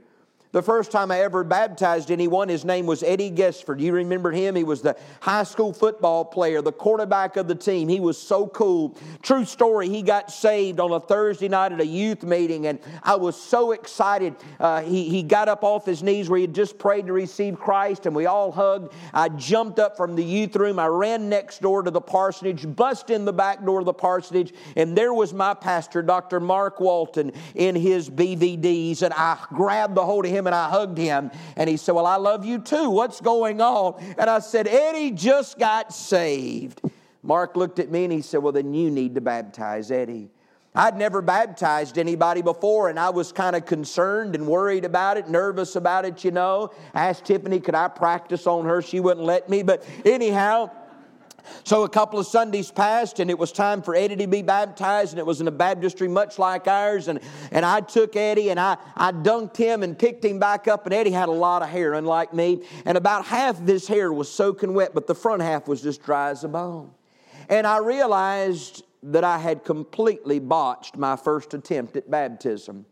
The 0.52 0.62
first 0.62 0.92
time 0.92 1.10
I 1.10 1.20
ever 1.20 1.44
baptized 1.44 2.10
anyone, 2.10 2.50
his 2.50 2.62
name 2.62 2.84
was 2.84 3.02
Eddie 3.02 3.30
Gesford. 3.30 3.80
You 3.80 3.94
remember 3.94 4.30
him? 4.30 4.54
He 4.54 4.64
was 4.64 4.82
the 4.82 4.98
high 5.22 5.44
school 5.44 5.72
football 5.72 6.26
player, 6.26 6.60
the 6.60 6.72
quarterback 6.72 7.38
of 7.38 7.48
the 7.48 7.54
team. 7.54 7.88
He 7.88 8.00
was 8.00 8.18
so 8.20 8.46
cool. 8.48 8.94
True 9.22 9.46
story, 9.46 9.88
he 9.88 10.02
got 10.02 10.30
saved 10.30 10.78
on 10.78 10.92
a 10.92 11.00
Thursday 11.00 11.48
night 11.48 11.72
at 11.72 11.80
a 11.80 11.86
youth 11.86 12.22
meeting, 12.22 12.66
and 12.66 12.80
I 13.02 13.14
was 13.16 13.40
so 13.40 13.72
excited. 13.72 14.36
Uh, 14.60 14.82
he, 14.82 15.08
he 15.08 15.22
got 15.22 15.48
up 15.48 15.64
off 15.64 15.86
his 15.86 16.02
knees 16.02 16.28
where 16.28 16.36
he 16.36 16.42
had 16.42 16.54
just 16.54 16.78
prayed 16.78 17.06
to 17.06 17.14
receive 17.14 17.58
Christ, 17.58 18.04
and 18.04 18.14
we 18.14 18.26
all 18.26 18.52
hugged. 18.52 18.92
I 19.14 19.30
jumped 19.30 19.78
up 19.78 19.96
from 19.96 20.16
the 20.16 20.24
youth 20.24 20.54
room. 20.56 20.78
I 20.78 20.86
ran 20.86 21.30
next 21.30 21.62
door 21.62 21.82
to 21.82 21.90
the 21.90 22.02
parsonage, 22.02 22.76
bust 22.76 23.08
in 23.08 23.24
the 23.24 23.32
back 23.32 23.64
door 23.64 23.78
of 23.78 23.86
the 23.86 23.94
parsonage, 23.94 24.52
and 24.76 24.98
there 24.98 25.14
was 25.14 25.32
my 25.32 25.54
pastor, 25.54 26.02
Dr. 26.02 26.40
Mark 26.40 26.78
Walton, 26.78 27.32
in 27.54 27.74
his 27.74 28.10
BVDs, 28.10 29.00
and 29.00 29.14
I 29.14 29.38
grabbed 29.48 29.94
the 29.94 30.04
hold 30.04 30.26
of 30.26 30.30
him 30.30 30.41
him 30.42 30.46
and 30.46 30.54
I 30.54 30.68
hugged 30.68 30.98
him. 30.98 31.30
And 31.56 31.70
he 31.70 31.76
said, 31.76 31.92
Well, 31.92 32.06
I 32.06 32.16
love 32.16 32.44
you 32.44 32.58
too. 32.58 32.90
What's 32.90 33.20
going 33.20 33.60
on? 33.60 34.02
And 34.18 34.28
I 34.28 34.40
said, 34.40 34.66
Eddie 34.66 35.12
just 35.12 35.58
got 35.58 35.94
saved. 35.94 36.80
Mark 37.22 37.56
looked 37.56 37.78
at 37.78 37.90
me 37.90 38.04
and 38.04 38.12
he 38.12 38.22
said, 38.22 38.42
Well, 38.42 38.52
then 38.52 38.74
you 38.74 38.90
need 38.90 39.14
to 39.14 39.20
baptize 39.20 39.90
Eddie. 39.90 40.30
I'd 40.74 40.96
never 40.96 41.20
baptized 41.20 41.98
anybody 41.98 42.40
before, 42.40 42.88
and 42.88 42.98
I 42.98 43.10
was 43.10 43.30
kind 43.30 43.54
of 43.54 43.66
concerned 43.66 44.34
and 44.34 44.46
worried 44.46 44.86
about 44.86 45.18
it, 45.18 45.28
nervous 45.28 45.76
about 45.76 46.06
it, 46.06 46.24
you 46.24 46.30
know. 46.30 46.70
I 46.94 47.08
asked 47.08 47.26
Tiffany, 47.26 47.60
could 47.60 47.74
I 47.74 47.88
practice 47.88 48.46
on 48.46 48.64
her? 48.64 48.80
She 48.80 48.98
wouldn't 48.98 49.26
let 49.26 49.50
me. 49.50 49.62
But 49.62 49.86
anyhow, 50.06 50.70
so 51.64 51.84
a 51.84 51.88
couple 51.88 52.18
of 52.18 52.26
Sundays 52.26 52.70
passed, 52.70 53.20
and 53.20 53.30
it 53.30 53.38
was 53.38 53.52
time 53.52 53.82
for 53.82 53.94
Eddie 53.94 54.16
to 54.16 54.26
be 54.26 54.42
baptized, 54.42 55.12
and 55.12 55.18
it 55.18 55.26
was 55.26 55.40
in 55.40 55.48
a 55.48 55.52
baptistry 55.52 56.08
much 56.08 56.38
like 56.38 56.66
ours. 56.66 57.08
And, 57.08 57.20
and 57.50 57.64
I 57.64 57.80
took 57.80 58.16
Eddie 58.16 58.50
and 58.50 58.58
I, 58.58 58.76
I 58.96 59.12
dunked 59.12 59.56
him 59.56 59.82
and 59.82 59.98
picked 59.98 60.24
him 60.24 60.38
back 60.38 60.68
up, 60.68 60.86
and 60.86 60.94
Eddie 60.94 61.10
had 61.10 61.28
a 61.28 61.32
lot 61.32 61.62
of 61.62 61.68
hair, 61.68 61.94
unlike 61.94 62.32
me. 62.34 62.62
And 62.84 62.98
about 62.98 63.24
half 63.24 63.60
of 63.60 63.66
his 63.66 63.86
hair 63.86 64.12
was 64.12 64.30
soaking 64.30 64.74
wet, 64.74 64.94
but 64.94 65.06
the 65.06 65.14
front 65.14 65.42
half 65.42 65.68
was 65.68 65.82
just 65.82 66.02
dry 66.02 66.30
as 66.30 66.44
a 66.44 66.48
bone. 66.48 66.90
And 67.48 67.66
I 67.66 67.78
realized 67.78 68.84
that 69.02 69.24
I 69.24 69.38
had 69.38 69.64
completely 69.64 70.38
botched 70.38 70.96
my 70.96 71.16
first 71.16 71.54
attempt 71.54 71.96
at 71.96 72.10
baptism. 72.10 72.86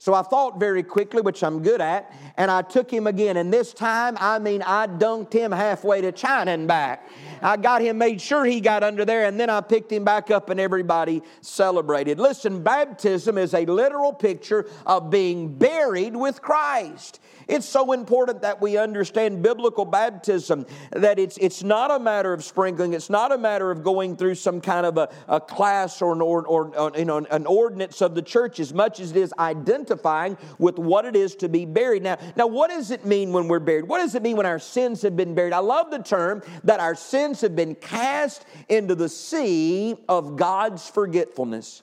So 0.00 0.14
I 0.14 0.22
thought 0.22 0.60
very 0.60 0.84
quickly, 0.84 1.20
which 1.22 1.42
I'm 1.42 1.60
good 1.60 1.80
at, 1.80 2.12
and 2.36 2.52
I 2.52 2.62
took 2.62 2.88
him 2.88 3.08
again. 3.08 3.36
And 3.36 3.52
this 3.52 3.72
time, 3.72 4.16
I 4.20 4.38
mean, 4.38 4.62
I 4.62 4.86
dunked 4.86 5.32
him 5.32 5.50
halfway 5.50 6.00
to 6.02 6.12
China 6.12 6.52
and 6.52 6.68
back. 6.68 7.10
I 7.42 7.56
got 7.56 7.82
him, 7.82 7.98
made 7.98 8.20
sure 8.20 8.44
he 8.44 8.60
got 8.60 8.84
under 8.84 9.04
there, 9.04 9.24
and 9.24 9.40
then 9.40 9.50
I 9.50 9.60
picked 9.60 9.90
him 9.90 10.04
back 10.04 10.30
up, 10.30 10.50
and 10.50 10.60
everybody 10.60 11.22
celebrated. 11.40 12.20
Listen, 12.20 12.62
baptism 12.62 13.36
is 13.38 13.54
a 13.54 13.66
literal 13.66 14.12
picture 14.12 14.66
of 14.86 15.10
being 15.10 15.54
buried 15.54 16.14
with 16.14 16.42
Christ. 16.42 17.20
It's 17.48 17.66
so 17.66 17.92
important 17.92 18.42
that 18.42 18.60
we 18.60 18.76
understand 18.76 19.42
biblical 19.42 19.86
baptism, 19.86 20.66
that 20.92 21.18
it's, 21.18 21.38
it's 21.38 21.62
not 21.62 21.90
a 21.90 21.98
matter 21.98 22.34
of 22.34 22.44
sprinkling, 22.44 22.92
it's 22.92 23.08
not 23.08 23.32
a 23.32 23.38
matter 23.38 23.70
of 23.70 23.82
going 23.82 24.16
through 24.16 24.34
some 24.34 24.60
kind 24.60 24.84
of 24.84 24.98
a, 24.98 25.08
a 25.28 25.40
class 25.40 26.02
or, 26.02 26.12
an, 26.12 26.20
or, 26.20 26.46
or, 26.46 26.76
or 26.76 26.92
you 26.94 27.06
know, 27.06 27.24
an 27.30 27.46
ordinance 27.46 28.02
of 28.02 28.14
the 28.14 28.20
church 28.20 28.60
as 28.60 28.74
much 28.74 29.00
as 29.00 29.12
it 29.12 29.16
is 29.16 29.32
identifying 29.38 30.36
with 30.58 30.78
what 30.78 31.06
it 31.06 31.16
is 31.16 31.34
to 31.36 31.48
be 31.48 31.64
buried. 31.64 32.02
Now, 32.02 32.18
now, 32.36 32.46
what 32.46 32.68
does 32.68 32.90
it 32.90 33.06
mean 33.06 33.32
when 33.32 33.48
we're 33.48 33.60
buried? 33.60 33.88
What 33.88 33.98
does 33.98 34.14
it 34.14 34.22
mean 34.22 34.36
when 34.36 34.46
our 34.46 34.58
sins 34.58 35.00
have 35.00 35.16
been 35.16 35.34
buried? 35.34 35.54
I 35.54 35.60
love 35.60 35.90
the 35.90 36.02
term 36.02 36.42
that 36.64 36.80
our 36.80 36.94
sins 36.94 37.40
have 37.40 37.56
been 37.56 37.74
cast 37.74 38.44
into 38.68 38.94
the 38.94 39.08
sea 39.08 39.96
of 40.06 40.36
God's 40.36 40.86
forgetfulness. 40.86 41.82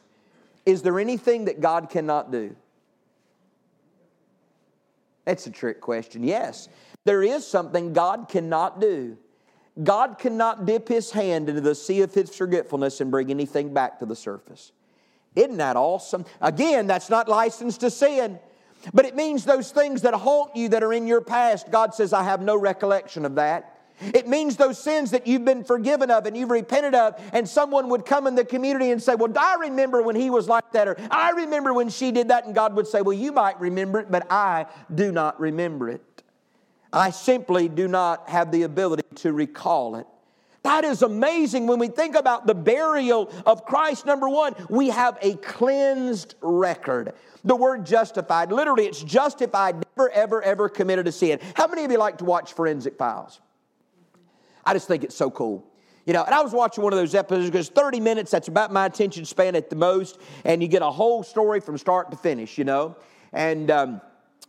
Is 0.66 0.84
there 0.84 1.00
anything 1.00 1.46
that 1.46 1.60
God 1.60 1.90
cannot 1.90 2.32
do? 2.32 2.56
That's 5.26 5.48
a 5.48 5.52
trick 5.52 5.82
question. 5.82 6.24
Yes, 6.24 6.70
there 7.04 7.24
is 7.24 7.46
something 7.46 7.94
God 7.94 8.30
cannot 8.30 8.80
do. 8.80 9.18
God 9.84 10.18
cannot 10.18 10.66
dip 10.66 10.88
his 10.88 11.12
hand 11.12 11.50
into 11.50 11.62
the 11.62 11.76
sea 11.76 12.02
of 12.02 12.14
his 12.14 12.34
forgetfulness 12.34 13.02
and 13.02 13.12
bring 13.12 13.30
anything 13.30 13.74
back 13.74 14.00
to 14.00 14.06
the 14.06 14.16
surface. 14.16 14.72
Isn't 15.36 15.58
that 15.58 15.76
awesome? 15.76 16.26
Again, 16.40 16.88
that's 16.88 17.10
not 17.10 17.28
license 17.28 17.78
to 17.80 17.90
sin, 17.90 18.40
but 18.94 19.06
it 19.06 19.16
means 19.16 19.44
those 19.44 19.72
things 19.72 20.04
that 20.04 20.14
haunt 20.14 20.56
you 20.56 20.70
that 20.70 20.84
are 20.84 20.94
in 20.94 21.08
your 21.08 21.20
past, 21.20 21.72
God 21.72 21.94
says, 21.94 22.14
I 22.14 22.24
have 22.24 22.42
no 22.42 22.56
recollection 22.56 23.26
of 23.26 23.36
that. 23.36 23.75
It 24.02 24.28
means 24.28 24.58
those 24.58 24.82
sins 24.82 25.12
that 25.12 25.26
you've 25.26 25.46
been 25.46 25.64
forgiven 25.64 26.12
of 26.12 26.26
and 26.26 26.36
you've 26.36 26.52
repented 26.52 26.96
of, 26.96 27.22
and 27.34 27.48
someone 27.48 27.90
would 27.90 28.06
come 28.06 28.28
in 28.28 28.36
the 28.36 28.46
community 28.46 28.92
and 28.92 29.02
say, 29.02 29.16
Well, 29.16 29.32
I 29.38 29.56
remember 29.56 30.02
when 30.02 30.16
he 30.16 30.30
was 30.30 30.48
like 30.48 30.72
that, 30.74 30.88
or 30.88 30.98
I 31.10 31.32
remember 31.32 31.74
when 31.74 31.90
she 31.90 32.12
did 32.12 32.28
that, 32.30 32.46
and 32.46 32.54
God 32.54 32.76
would 32.76 32.88
say, 32.88 33.02
Well, 33.02 33.18
you 33.18 33.32
might 33.32 33.60
remember 33.60 34.00
it, 34.00 34.12
but 34.12 34.28
I 34.30 34.66
do 34.94 35.12
not 35.12 35.40
remember 35.40 35.90
it. 35.90 36.24
I 36.92 37.10
simply 37.12 37.68
do 37.68 37.88
not 37.88 38.30
have 38.30 38.52
the 38.52 38.64
ability 38.64 39.04
to 39.16 39.34
recall 39.34 39.96
it. 39.96 40.08
That 40.64 40.84
is 40.84 41.04
amazing 41.04 41.68
when 41.68 41.78
we 41.78 41.90
think 41.90 42.16
about 42.16 42.48
the 42.48 42.56
burial 42.56 43.32
of 43.46 43.66
Christ. 43.66 44.08
Number 44.08 44.28
one, 44.28 44.56
we 44.68 44.90
have 44.90 45.16
a 45.22 45.36
cleansed 45.36 46.34
record. 46.42 47.14
The 47.44 47.56
word 47.56 47.86
justified, 47.86 48.52
literally, 48.52 48.88
it's 48.88 49.04
justified, 49.04 49.86
never, 49.96 50.10
ever, 50.10 50.42
ever 50.42 50.68
committed 50.68 51.08
a 51.08 51.12
sin. 51.12 51.40
How 51.54 51.68
many 51.68 51.86
of 51.86 51.92
you 51.92 52.00
like 52.00 52.18
to 52.18 52.26
watch 52.26 52.54
forensic 52.54 52.98
files? 52.98 53.42
I 54.66 54.74
just 54.74 54.88
think 54.88 55.04
it's 55.04 55.16
so 55.16 55.30
cool. 55.30 55.66
You 56.06 56.14
know, 56.14 56.24
and 56.24 56.36
I 56.36 56.42
was 56.42 56.54
watching 56.54 56.84
one 56.84 56.94
of 56.94 57.00
those 57.00 57.16
episodes 57.16 57.50
because 57.50 57.70
30 57.70 58.00
minutes, 58.00 58.30
that's 58.32 58.48
about 58.48 58.72
my 58.72 58.86
attention 58.86 59.26
span 59.26 59.56
at 59.56 59.70
the 59.70 59.76
most, 59.76 60.20
and 60.44 60.62
you 60.62 60.68
get 60.68 60.84
a 60.84 60.92
whole 60.92 61.24
story 61.24 61.60
from 61.60 61.78
start 61.78 62.12
to 62.12 62.18
finish, 62.18 62.58
you 62.60 62.64
know. 62.64 62.96
And 63.34 63.72
um, 63.72 64.02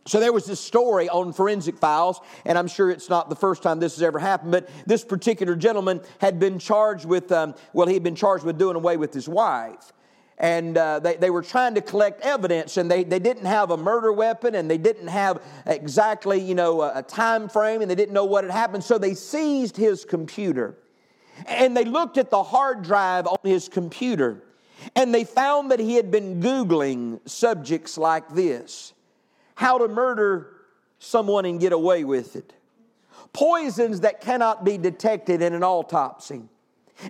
so 0.05 0.19
there 0.19 0.31
was 0.31 0.45
this 0.45 0.59
story 0.59 1.09
on 1.09 1.33
forensic 1.33 1.77
files, 1.77 2.21
and 2.45 2.57
I'm 2.57 2.67
sure 2.67 2.91
it's 2.91 3.09
not 3.09 3.29
the 3.29 3.35
first 3.35 3.63
time 3.63 3.79
this 3.79 3.95
has 3.95 4.03
ever 4.03 4.19
happened, 4.19 4.51
but 4.51 4.69
this 4.85 5.03
particular 5.03 5.55
gentleman 5.55 6.01
had 6.19 6.39
been 6.39 6.59
charged 6.59 7.05
with, 7.05 7.31
um, 7.31 7.55
well, 7.73 7.87
he 7.87 7.95
had 7.95 8.03
been 8.03 8.15
charged 8.15 8.45
with 8.45 8.59
doing 8.59 8.75
away 8.75 8.97
with 8.97 9.13
his 9.13 9.27
wife 9.27 9.91
and 10.39 10.77
uh, 10.77 10.99
they, 10.99 11.15
they 11.15 11.29
were 11.29 11.41
trying 11.41 11.73
to 11.75 11.81
collect 11.81 12.21
evidence 12.21 12.77
and 12.77 12.91
they, 12.91 13.03
they 13.03 13.19
didn't 13.19 13.45
have 13.45 13.71
a 13.71 13.77
murder 13.77 14.13
weapon 14.13 14.55
and 14.55 14.69
they 14.69 14.77
didn't 14.77 15.07
have 15.07 15.41
exactly 15.65 16.39
you 16.39 16.55
know 16.55 16.81
a, 16.81 16.99
a 16.99 17.03
time 17.03 17.49
frame 17.49 17.81
and 17.81 17.89
they 17.89 17.95
didn't 17.95 18.13
know 18.13 18.25
what 18.25 18.43
had 18.43 18.51
happened. 18.51 18.83
So 18.83 18.97
they 18.97 19.13
seized 19.13 19.77
his 19.77 20.05
computer 20.05 20.77
and 21.47 21.75
they 21.75 21.85
looked 21.85 22.17
at 22.17 22.29
the 22.29 22.43
hard 22.43 22.83
drive 22.83 23.27
on 23.27 23.37
his 23.43 23.67
computer 23.67 24.43
and 24.95 25.13
they 25.13 25.23
found 25.23 25.71
that 25.71 25.79
he 25.79 25.95
had 25.95 26.11
been 26.11 26.41
googling 26.41 27.19
subjects 27.27 27.97
like 27.97 28.29
this 28.29 28.93
how 29.55 29.79
to 29.79 29.87
murder 29.87 30.53
someone 30.99 31.45
and 31.45 31.59
get 31.59 31.73
away 31.73 32.03
with 32.03 32.35
it 32.35 32.53
poisons 33.33 34.01
that 34.01 34.21
cannot 34.21 34.63
be 34.63 34.77
detected 34.77 35.41
in 35.41 35.53
an 35.53 35.63
autopsy 35.63 36.43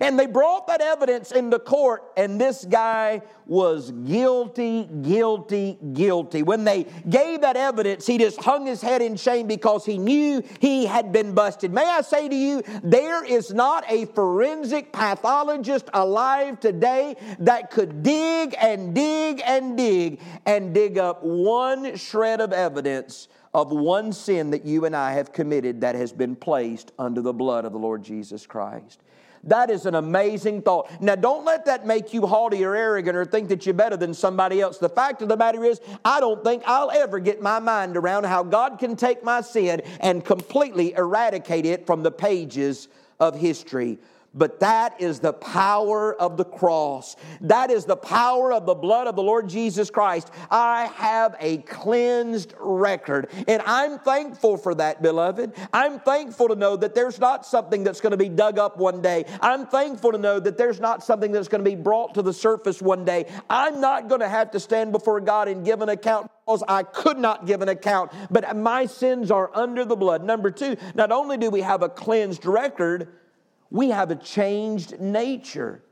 and 0.00 0.18
they 0.18 0.26
brought 0.26 0.66
that 0.66 0.80
evidence 0.80 1.32
into 1.32 1.58
court, 1.58 2.02
and 2.16 2.40
this 2.40 2.64
guy 2.64 3.22
was 3.46 3.90
guilty, 3.90 4.84
guilty, 5.02 5.78
guilty. 5.94 6.42
When 6.42 6.64
they 6.64 6.86
gave 7.08 7.40
that 7.40 7.56
evidence, 7.56 8.06
he 8.06 8.18
just 8.18 8.42
hung 8.42 8.66
his 8.66 8.82
head 8.82 9.00
in 9.00 9.16
shame 9.16 9.46
because 9.46 9.86
he 9.86 9.96
knew 9.96 10.42
he 10.60 10.84
had 10.84 11.12
been 11.12 11.34
busted. 11.34 11.72
May 11.72 11.84
I 11.84 12.02
say 12.02 12.28
to 12.28 12.34
you, 12.34 12.62
there 12.82 13.24
is 13.24 13.52
not 13.52 13.84
a 13.90 14.04
forensic 14.06 14.92
pathologist 14.92 15.88
alive 15.94 16.60
today 16.60 17.16
that 17.38 17.70
could 17.70 18.02
dig 18.02 18.54
and 18.60 18.94
dig 18.94 19.40
and 19.44 19.76
dig 19.76 20.20
and 20.44 20.74
dig 20.74 20.98
up 20.98 21.22
one 21.22 21.96
shred 21.96 22.40
of 22.40 22.52
evidence 22.52 23.28
of 23.54 23.70
one 23.70 24.12
sin 24.12 24.50
that 24.50 24.64
you 24.64 24.84
and 24.84 24.94
I 24.94 25.12
have 25.12 25.32
committed 25.32 25.80
that 25.80 25.94
has 25.94 26.12
been 26.12 26.36
placed 26.36 26.92
under 26.98 27.22
the 27.22 27.32
blood 27.32 27.64
of 27.64 27.72
the 27.72 27.78
Lord 27.78 28.02
Jesus 28.02 28.46
Christ. 28.46 29.00
That 29.44 29.70
is 29.70 29.86
an 29.86 29.94
amazing 29.94 30.62
thought. 30.62 30.90
Now, 31.00 31.14
don't 31.14 31.44
let 31.44 31.64
that 31.66 31.86
make 31.86 32.12
you 32.12 32.26
haughty 32.26 32.64
or 32.64 32.74
arrogant 32.74 33.16
or 33.16 33.24
think 33.24 33.48
that 33.48 33.66
you're 33.66 33.74
better 33.74 33.96
than 33.96 34.14
somebody 34.14 34.60
else. 34.60 34.78
The 34.78 34.88
fact 34.88 35.22
of 35.22 35.28
the 35.28 35.36
matter 35.36 35.64
is, 35.64 35.80
I 36.04 36.20
don't 36.20 36.42
think 36.44 36.62
I'll 36.66 36.90
ever 36.90 37.18
get 37.18 37.40
my 37.40 37.58
mind 37.58 37.96
around 37.96 38.24
how 38.24 38.42
God 38.42 38.78
can 38.78 38.96
take 38.96 39.22
my 39.22 39.40
sin 39.40 39.82
and 40.00 40.24
completely 40.24 40.92
eradicate 40.94 41.66
it 41.66 41.86
from 41.86 42.02
the 42.02 42.10
pages 42.10 42.88
of 43.20 43.34
history. 43.38 43.98
But 44.38 44.60
that 44.60 45.00
is 45.00 45.18
the 45.18 45.32
power 45.32 46.14
of 46.14 46.36
the 46.36 46.44
cross. 46.44 47.16
That 47.40 47.70
is 47.72 47.84
the 47.84 47.96
power 47.96 48.52
of 48.52 48.66
the 48.66 48.74
blood 48.74 49.08
of 49.08 49.16
the 49.16 49.22
Lord 49.22 49.48
Jesus 49.48 49.90
Christ. 49.90 50.30
I 50.48 50.86
have 50.94 51.34
a 51.40 51.58
cleansed 51.58 52.54
record. 52.60 53.30
And 53.48 53.60
I'm 53.66 53.98
thankful 53.98 54.56
for 54.56 54.76
that, 54.76 55.02
beloved. 55.02 55.54
I'm 55.72 55.98
thankful 55.98 56.48
to 56.48 56.54
know 56.54 56.76
that 56.76 56.94
there's 56.94 57.18
not 57.18 57.44
something 57.44 57.82
that's 57.82 58.00
going 58.00 58.12
to 58.12 58.16
be 58.16 58.28
dug 58.28 58.58
up 58.58 58.78
one 58.78 59.02
day. 59.02 59.24
I'm 59.42 59.66
thankful 59.66 60.12
to 60.12 60.18
know 60.18 60.38
that 60.38 60.56
there's 60.56 60.78
not 60.78 61.02
something 61.02 61.32
that's 61.32 61.48
going 61.48 61.64
to 61.64 61.68
be 61.68 61.76
brought 61.76 62.14
to 62.14 62.22
the 62.22 62.32
surface 62.32 62.80
one 62.80 63.04
day. 63.04 63.26
I'm 63.50 63.80
not 63.80 64.08
going 64.08 64.20
to 64.20 64.28
have 64.28 64.52
to 64.52 64.60
stand 64.60 64.92
before 64.92 65.20
God 65.20 65.48
and 65.48 65.64
give 65.64 65.82
an 65.82 65.88
account 65.88 66.30
because 66.46 66.62
I 66.68 66.84
could 66.84 67.18
not 67.18 67.46
give 67.46 67.60
an 67.60 67.68
account, 67.68 68.12
but 68.30 68.56
my 68.56 68.86
sins 68.86 69.30
are 69.30 69.50
under 69.54 69.84
the 69.84 69.96
blood. 69.96 70.24
Number 70.24 70.50
two, 70.50 70.76
not 70.94 71.12
only 71.12 71.36
do 71.36 71.50
we 71.50 71.60
have 71.60 71.82
a 71.82 71.88
cleansed 71.88 72.46
record, 72.46 73.08
we 73.70 73.90
have 73.90 74.10
a 74.10 74.16
changed 74.16 74.98
nature 75.00 75.82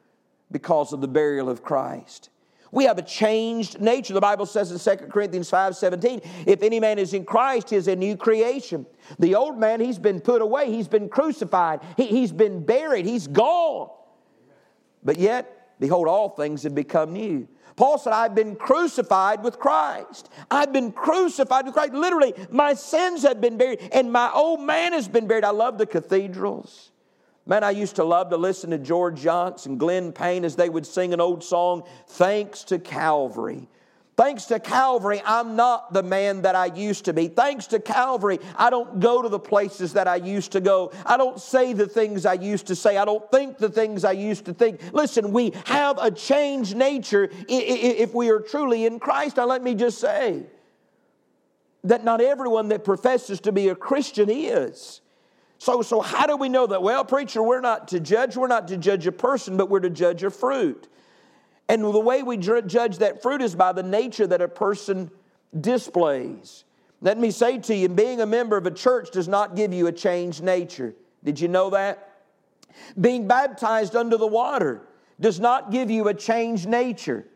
because 0.51 0.93
of 0.93 1.01
the 1.01 1.09
burial 1.09 1.49
of 1.49 1.62
Christ. 1.62 2.31
We 2.73 2.85
have 2.85 2.99
a 2.99 3.03
changed 3.03 3.81
nature. 3.81 4.12
The 4.12 4.21
Bible 4.21 4.47
says 4.47 4.71
in 4.71 4.99
2 4.99 5.07
Corinthians 5.07 5.49
5 5.49 5.77
17, 5.77 6.21
if 6.47 6.62
any 6.62 6.81
man 6.81 6.99
is 6.99 7.15
in 7.15 7.25
Christ, 7.25 7.71
he 7.71 7.77
is 7.77 7.89
a 7.89 7.97
new 7.97 8.17
creation. 8.17 8.87
The 9.19 9.35
old 9.35 9.59
man, 9.59 9.81
he's 9.81 9.99
been 9.99 10.21
put 10.21 10.43
away, 10.43 10.71
he's 10.71 10.89
been 10.89 11.09
crucified, 11.09 11.81
he, 11.97 12.21
has 12.23 12.33
been 12.33 12.65
buried, 12.65 13.07
he's 13.07 13.29
gone. 13.29 13.91
But 15.03 15.19
yet, 15.19 15.79
behold, 15.79 16.09
all 16.09 16.31
things 16.31 16.65
have 16.65 16.75
become 16.75 17.12
new. 17.12 17.49
Paul 17.77 17.99
said, 17.99 18.15
I've 18.15 18.35
been 18.35 18.57
crucified 18.57 19.45
with 19.45 19.59
Christ. 19.59 20.31
I've 20.51 20.73
been 20.73 20.93
crucified 20.93 21.67
with 21.67 21.75
Christ. 21.75 21.93
Literally, 21.93 22.35
my 22.51 22.73
sins 22.73 23.23
have 23.23 23.41
been 23.41 23.59
buried, 23.59 23.81
and 23.93 24.11
my 24.11 24.31
old 24.33 24.61
man 24.61 24.93
has 24.95 25.09
been 25.09 25.27
buried. 25.27 25.45
I 25.45 25.51
love 25.51 25.77
the 25.77 25.87
cathedrals. 25.87 26.91
Man, 27.47 27.63
I 27.63 27.71
used 27.71 27.97
to 27.97 28.05
love 28.05 28.31
to 28.31 28.37
listen 28.37 28.71
to 28.71 28.79
George 28.79 29.21
Johnson, 29.21 29.73
and 29.73 29.81
Glen 29.81 30.13
Payne 30.13 30.45
as 30.45 30.57
they 30.57 30.69
would 30.69 30.85
sing 30.85 31.15
an 31.15 31.21
old 31.21 31.45
song, 31.45 31.85
Thanks 32.09 32.65
to 32.65 32.79
Calvary. 32.81 33.69
Thanks 34.17 34.47
to 34.47 34.59
Calvary, 34.59 35.21
I'm 35.27 35.57
not 35.57 35.93
the 35.93 36.03
man 36.03 36.43
that 36.43 36.55
I 36.55 36.67
used 36.67 37.05
to 37.05 37.13
be. 37.13 37.29
Thanks 37.29 37.67
to 37.69 37.79
Calvary, 37.79 38.39
I 38.57 38.71
don't 38.71 38.99
go 38.99 39.21
to 39.21 39.29
the 39.29 39.39
places 39.39 39.93
that 39.93 40.09
I 40.09 40.17
used 40.17 40.53
to 40.53 40.61
go. 40.61 40.91
I 41.05 41.19
don't 41.19 41.39
say 41.39 41.75
the 41.75 41.87
things 41.87 42.25
I 42.25 42.33
used 42.33 42.67
to 42.69 42.75
say. 42.75 42.97
I 42.97 43.05
don't 43.05 43.31
think 43.31 43.59
the 43.59 43.69
things 43.69 44.05
I 44.05 44.13
used 44.13 44.47
to 44.47 44.55
think. 44.55 44.81
Listen, 44.95 45.33
we 45.33 45.53
have 45.67 45.99
a 45.99 46.11
changed 46.11 46.75
nature 46.75 47.29
if 47.47 48.15
we 48.15 48.31
are 48.31 48.41
truly 48.41 48.87
in 48.87 48.99
Christ. 48.99 49.37
Now, 49.37 49.45
let 49.45 49.63
me 49.63 49.75
just 49.75 49.99
say 49.99 50.45
that 51.85 52.03
not 52.03 52.23
everyone 52.23 52.69
that 52.69 52.85
professes 52.85 53.39
to 53.41 53.53
be 53.53 53.69
a 53.69 53.75
Christian 53.75 54.31
is. 54.31 55.03
So, 55.59 55.83
so 55.83 56.01
how 56.01 56.27
do 56.27 56.37
we 56.37 56.49
know 56.49 56.66
that? 56.66 56.83
Well, 56.83 57.05
preacher, 57.05 57.42
we're 57.42 57.61
not 57.61 57.88
to 57.88 58.01
judge. 58.01 58.37
We're 58.37 58.47
not 58.47 58.69
to 58.69 58.77
judge 58.77 59.07
a 59.07 59.12
person, 59.12 59.57
but 59.57 59.71
we're 59.71 59.81
to 59.81 59.90
judge 59.90 60.23
a 60.23 60.31
fruit. 60.31 60.88
And 61.69 61.83
the 61.83 61.99
way 61.99 62.23
we 62.23 62.37
judge 62.37 62.99
that 62.99 63.23
fruit 63.23 63.42
is 63.42 63.55
by 63.55 63.73
the 63.73 63.83
nature 63.83 64.27
that 64.27 64.40
a 64.40 64.49
person 64.49 65.11
displays. 65.59 66.64
Let 67.01 67.19
me 67.19 67.31
say 67.31 67.59
to 67.59 67.75
you, 67.75 67.88
being 67.88 68.21
a 68.21 68.27
member 68.27 68.57
of 68.57 68.66
a 68.66 68.71
church 68.71 69.11
does 69.11 69.29
not 69.29 69.57
give 69.57 69.73
you 69.73 69.87
a 69.87 69.92
changed 69.92 70.42
nature. 70.42 70.95
Did 71.25 71.40
you 71.40 71.49
know 71.49 71.71
that? 71.71 72.12
Being 73.01 73.27
baptized 73.27 73.97
under 73.97 74.16
the 74.16 74.27
water 74.27 74.83
does 75.19 75.40
not 75.40 75.71
give 75.71 75.90
you 75.90 76.09
a 76.09 76.14
changed 76.14 76.69
nature 76.69 77.27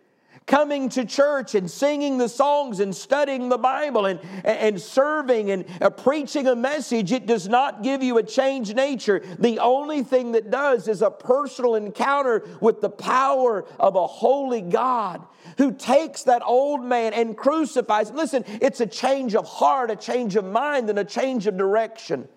coming 0.51 0.89
to 0.89 1.05
church 1.05 1.55
and 1.55 1.71
singing 1.71 2.19
the 2.19 2.29
songs 2.29 2.81
and 2.81 2.95
studying 2.95 3.49
the 3.49 3.57
Bible 3.57 4.07
and, 4.07 4.19
and 4.45 4.81
serving 4.81 5.53
and 5.53 5.65
uh, 5.81 5.89
preaching 5.89 6.49
a 6.49 6.57
message, 6.57 7.13
it 7.13 7.25
does 7.25 7.49
not 7.49 7.85
give 7.85 8.03
you 8.03 8.19
a 8.19 8.23
changed 8.23 8.75
nature. 8.75 9.23
The 9.39 9.61
only 9.61 10.03
thing 10.03 10.33
that 10.33 10.51
does 10.51 10.89
is 10.89 11.03
a 11.03 11.11
personal 11.11 11.77
encounter 11.77 12.45
with 12.61 12.81
the 12.81 12.91
power 12.91 13.65
of 13.79 13.95
a 13.95 14.09
holy 14.09 14.61
God 14.61 15.25
who 15.57 15.73
takes 15.73 16.25
that 16.25 16.43
old 16.45 16.83
man 16.83 17.15
and 17.15 17.37
crucifies. 17.37 18.11
Listen, 18.11 18.45
it's 18.61 18.81
a 18.81 18.87
change 18.87 19.37
of 19.37 19.47
heart, 19.47 19.89
a 19.93 19.97
change 19.97 20.35
of 20.35 20.45
mind, 20.45 20.91
and 20.91 20.99
a 20.99 21.05
change 21.05 21.47
of 21.47 21.57
direction. 21.57 22.29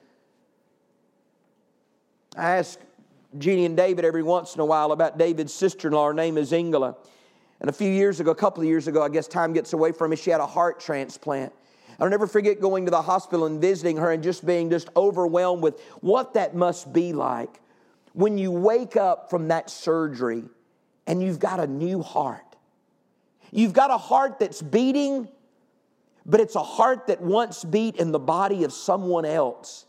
I 2.38 2.58
ask 2.58 2.80
Jeannie 3.40 3.66
and 3.66 3.76
David 3.76 4.06
every 4.06 4.24
once 4.24 4.54
in 4.54 4.62
a 4.62 4.66
while 4.66 4.92
about 4.92 5.18
David's 5.18 5.54
sister 5.54 5.88
in 5.88 5.96
law. 5.96 6.06
Her 6.06 6.14
name 6.14 6.38
is 6.38 6.52
Ingela. 6.52 6.96
And 7.64 7.70
a 7.70 7.74
few 7.74 7.90
years 7.90 8.20
ago, 8.20 8.30
a 8.30 8.36
couple 8.36 8.62
of 8.62 8.68
years 8.68 8.90
ago, 8.90 9.02
I 9.02 9.08
guess 9.08 9.26
time 9.26 9.54
gets 9.54 9.72
away 9.72 9.94
from 9.94 10.12
me, 10.12 10.18
she 10.18 10.30
had 10.30 10.42
a 10.42 10.46
heart 10.46 10.82
transplant. 10.82 11.54
I'll 11.98 12.10
never 12.10 12.28
forget 12.28 12.60
going 12.60 12.84
to 12.86 12.92
the 12.92 13.02
hospital 13.02 13.46
and 13.46 13.62
visiting 13.62 13.96
her 13.98 14.12
and 14.12 14.22
just 14.22 14.46
being 14.46 14.70
just 14.70 14.90
overwhelmed 14.98 15.64
with 15.64 15.80
what 16.02 16.34
that 16.34 16.56
must 16.56 16.92
be 16.92 17.14
like 17.14 17.62
when 18.12 18.38
you 18.38 18.52
wake 18.52 18.98
up 18.98 19.30
from 19.30 19.48
that 19.48 19.70
surgery 19.70 20.44
and 21.08 21.24
you've 21.24 21.40
got 21.40 21.62
a 21.62 21.68
new 21.68 22.02
heart. 22.02 22.58
You've 23.52 23.74
got 23.74 23.92
a 23.92 23.98
heart 23.98 24.40
that's 24.40 24.62
beating, 24.62 25.30
but 26.26 26.42
it's 26.42 26.56
a 26.56 26.64
heart 26.64 27.08
that 27.08 27.22
once 27.22 27.64
beat 27.64 27.96
in 27.96 28.12
the 28.12 28.20
body 28.20 28.66
of 28.66 28.74
someone 28.74 29.24
else. 29.24 29.86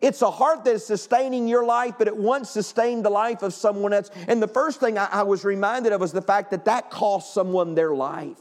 It's 0.00 0.22
a 0.22 0.30
heart 0.30 0.64
that 0.64 0.74
is 0.74 0.86
sustaining 0.86 1.48
your 1.48 1.64
life, 1.64 1.94
but 1.98 2.08
it 2.08 2.16
once 2.16 2.50
sustained 2.50 3.04
the 3.04 3.10
life 3.10 3.42
of 3.42 3.54
someone 3.54 3.92
else. 3.92 4.10
And 4.28 4.42
the 4.42 4.48
first 4.48 4.80
thing 4.80 4.98
I, 4.98 5.08
I 5.10 5.22
was 5.22 5.44
reminded 5.44 5.92
of 5.92 6.00
was 6.00 6.12
the 6.12 6.22
fact 6.22 6.50
that 6.50 6.64
that 6.66 6.90
cost 6.90 7.34
someone 7.34 7.74
their 7.74 7.94
life. 7.94 8.38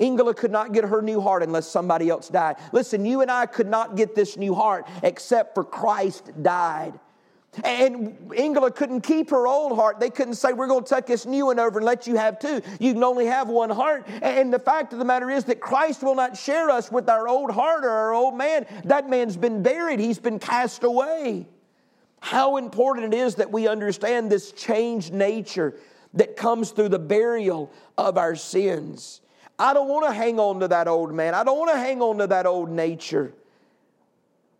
Ingela 0.00 0.36
could 0.36 0.50
not 0.50 0.72
get 0.72 0.84
her 0.84 1.00
new 1.00 1.20
heart 1.20 1.42
unless 1.42 1.68
somebody 1.68 2.08
else 2.08 2.28
died. 2.28 2.56
Listen, 2.72 3.04
you 3.04 3.20
and 3.20 3.30
I 3.30 3.46
could 3.46 3.68
not 3.68 3.96
get 3.96 4.14
this 4.14 4.36
new 4.36 4.54
heart 4.54 4.86
except 5.02 5.54
for 5.54 5.64
Christ 5.64 6.32
died. 6.42 6.98
And 7.64 8.16
Ingela 8.30 8.74
couldn't 8.74 9.02
keep 9.02 9.28
her 9.28 9.46
old 9.46 9.76
heart. 9.76 10.00
They 10.00 10.08
couldn't 10.08 10.36
say, 10.36 10.54
We're 10.54 10.66
going 10.66 10.84
to 10.84 10.94
take 10.94 11.04
this 11.04 11.26
new 11.26 11.46
one 11.46 11.58
over 11.58 11.80
and 11.80 11.86
let 11.86 12.06
you 12.06 12.16
have 12.16 12.38
two. 12.38 12.62
You 12.80 12.94
can 12.94 13.04
only 13.04 13.26
have 13.26 13.48
one 13.48 13.68
heart. 13.68 14.08
And 14.22 14.52
the 14.52 14.58
fact 14.58 14.94
of 14.94 14.98
the 14.98 15.04
matter 15.04 15.28
is 15.28 15.44
that 15.44 15.60
Christ 15.60 16.02
will 16.02 16.14
not 16.14 16.36
share 16.36 16.70
us 16.70 16.90
with 16.90 17.10
our 17.10 17.28
old 17.28 17.50
heart 17.50 17.84
or 17.84 17.90
our 17.90 18.14
old 18.14 18.36
man. 18.36 18.66
That 18.84 19.10
man's 19.10 19.36
been 19.36 19.62
buried, 19.62 20.00
he's 20.00 20.18
been 20.18 20.38
cast 20.38 20.82
away. 20.82 21.46
How 22.20 22.56
important 22.56 23.12
it 23.12 23.16
is 23.16 23.34
that 23.34 23.50
we 23.50 23.68
understand 23.68 24.30
this 24.30 24.52
changed 24.52 25.12
nature 25.12 25.76
that 26.14 26.36
comes 26.36 26.70
through 26.70 26.88
the 26.88 26.98
burial 26.98 27.70
of 27.98 28.16
our 28.16 28.34
sins. 28.34 29.20
I 29.58 29.74
don't 29.74 29.88
want 29.88 30.06
to 30.06 30.12
hang 30.12 30.40
on 30.40 30.60
to 30.60 30.68
that 30.68 30.88
old 30.88 31.12
man, 31.12 31.34
I 31.34 31.44
don't 31.44 31.58
want 31.58 31.72
to 31.72 31.78
hang 31.78 32.00
on 32.00 32.18
to 32.18 32.26
that 32.28 32.46
old 32.46 32.70
nature 32.70 33.34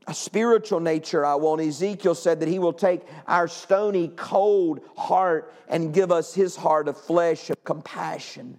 a 0.07 0.15
spiritual 0.15 0.81
nature 0.81 1.25
I 1.25 1.35
want. 1.37 1.61
Ezekiel 1.61 2.15
said 2.15 2.41
that 2.41 2.49
he 2.49 2.59
will 2.59 2.73
take 2.73 3.03
our 3.27 3.49
stony, 3.49 4.09
cold 4.09 4.81
heart 4.97 5.53
and 5.69 5.95
give 5.95 6.11
us 6.11 6.35
his 6.35 6.57
heart 6.57 6.89
of 6.89 6.97
flesh, 6.97 7.51
of 7.51 7.63
compassion. 7.65 8.59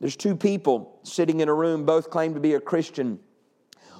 There's 0.00 0.16
two 0.16 0.36
people 0.36 0.98
sitting 1.02 1.40
in 1.40 1.48
a 1.48 1.54
room, 1.54 1.86
both 1.86 2.10
claim 2.10 2.34
to 2.34 2.40
be 2.40 2.54
a 2.54 2.60
Christian. 2.60 3.18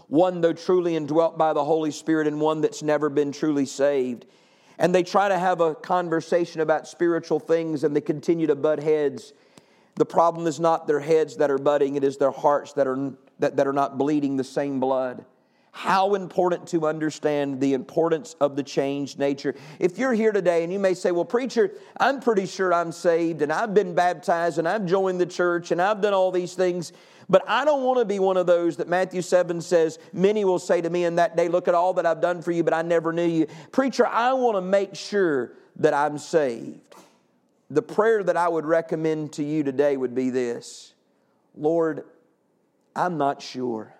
One, 0.08 0.40
though 0.40 0.52
truly 0.52 0.96
indwelt 0.96 1.38
by 1.38 1.52
the 1.52 1.64
Holy 1.64 1.90
Spirit, 1.90 2.26
and 2.26 2.40
one 2.40 2.60
that's 2.60 2.82
never 2.82 3.08
been 3.08 3.32
truly 3.32 3.66
saved. 3.66 4.26
And 4.78 4.94
they 4.94 5.02
try 5.02 5.28
to 5.28 5.38
have 5.38 5.60
a 5.60 5.74
conversation 5.74 6.60
about 6.60 6.88
spiritual 6.88 7.40
things 7.40 7.84
and 7.84 7.94
they 7.94 8.00
continue 8.00 8.48
to 8.48 8.56
butt 8.56 8.80
heads. 8.80 9.32
The 9.94 10.04
problem 10.04 10.48
is 10.48 10.58
not 10.58 10.86
their 10.86 10.98
heads 11.00 11.36
that 11.36 11.50
are 11.50 11.58
butting, 11.58 11.94
it 11.94 12.02
is 12.02 12.16
their 12.16 12.32
hearts 12.32 12.72
that 12.72 12.86
are, 12.88 13.12
that, 13.38 13.56
that 13.56 13.66
are 13.68 13.72
not 13.72 13.98
bleeding 13.98 14.36
the 14.36 14.44
same 14.44 14.80
blood 14.80 15.24
how 15.76 16.14
important 16.14 16.68
to 16.68 16.86
understand 16.86 17.60
the 17.60 17.74
importance 17.74 18.36
of 18.40 18.54
the 18.54 18.62
changed 18.62 19.18
nature. 19.18 19.56
If 19.80 19.98
you're 19.98 20.12
here 20.12 20.30
today 20.30 20.62
and 20.62 20.72
you 20.72 20.78
may 20.78 20.94
say, 20.94 21.10
Well, 21.10 21.24
preacher, 21.24 21.72
I'm 21.98 22.20
pretty 22.20 22.46
sure 22.46 22.72
I'm 22.72 22.92
saved 22.92 23.42
and 23.42 23.52
I've 23.52 23.74
been 23.74 23.92
baptized 23.92 24.58
and 24.58 24.68
I've 24.68 24.86
joined 24.86 25.20
the 25.20 25.26
church 25.26 25.72
and 25.72 25.82
I've 25.82 26.00
done 26.00 26.14
all 26.14 26.30
these 26.30 26.54
things, 26.54 26.92
but 27.28 27.42
I 27.48 27.64
don't 27.64 27.82
want 27.82 27.98
to 27.98 28.04
be 28.04 28.20
one 28.20 28.36
of 28.36 28.46
those 28.46 28.76
that 28.76 28.86
Matthew 28.88 29.20
7 29.20 29.60
says, 29.60 29.98
Many 30.12 30.44
will 30.44 30.60
say 30.60 30.80
to 30.80 30.88
me 30.88 31.06
in 31.06 31.16
that 31.16 31.36
day, 31.36 31.48
Look 31.48 31.66
at 31.66 31.74
all 31.74 31.92
that 31.94 32.06
I've 32.06 32.20
done 32.20 32.40
for 32.40 32.52
you, 32.52 32.62
but 32.62 32.72
I 32.72 32.82
never 32.82 33.12
knew 33.12 33.26
you. 33.26 33.48
Preacher, 33.72 34.06
I 34.06 34.32
want 34.34 34.56
to 34.56 34.60
make 34.60 34.94
sure 34.94 35.54
that 35.80 35.92
I'm 35.92 36.18
saved. 36.18 36.94
The 37.68 37.82
prayer 37.82 38.22
that 38.22 38.36
I 38.36 38.46
would 38.46 38.64
recommend 38.64 39.32
to 39.32 39.42
you 39.42 39.64
today 39.64 39.96
would 39.96 40.14
be 40.14 40.30
this 40.30 40.94
Lord, 41.56 42.04
I'm 42.94 43.18
not 43.18 43.42
sure. 43.42 43.92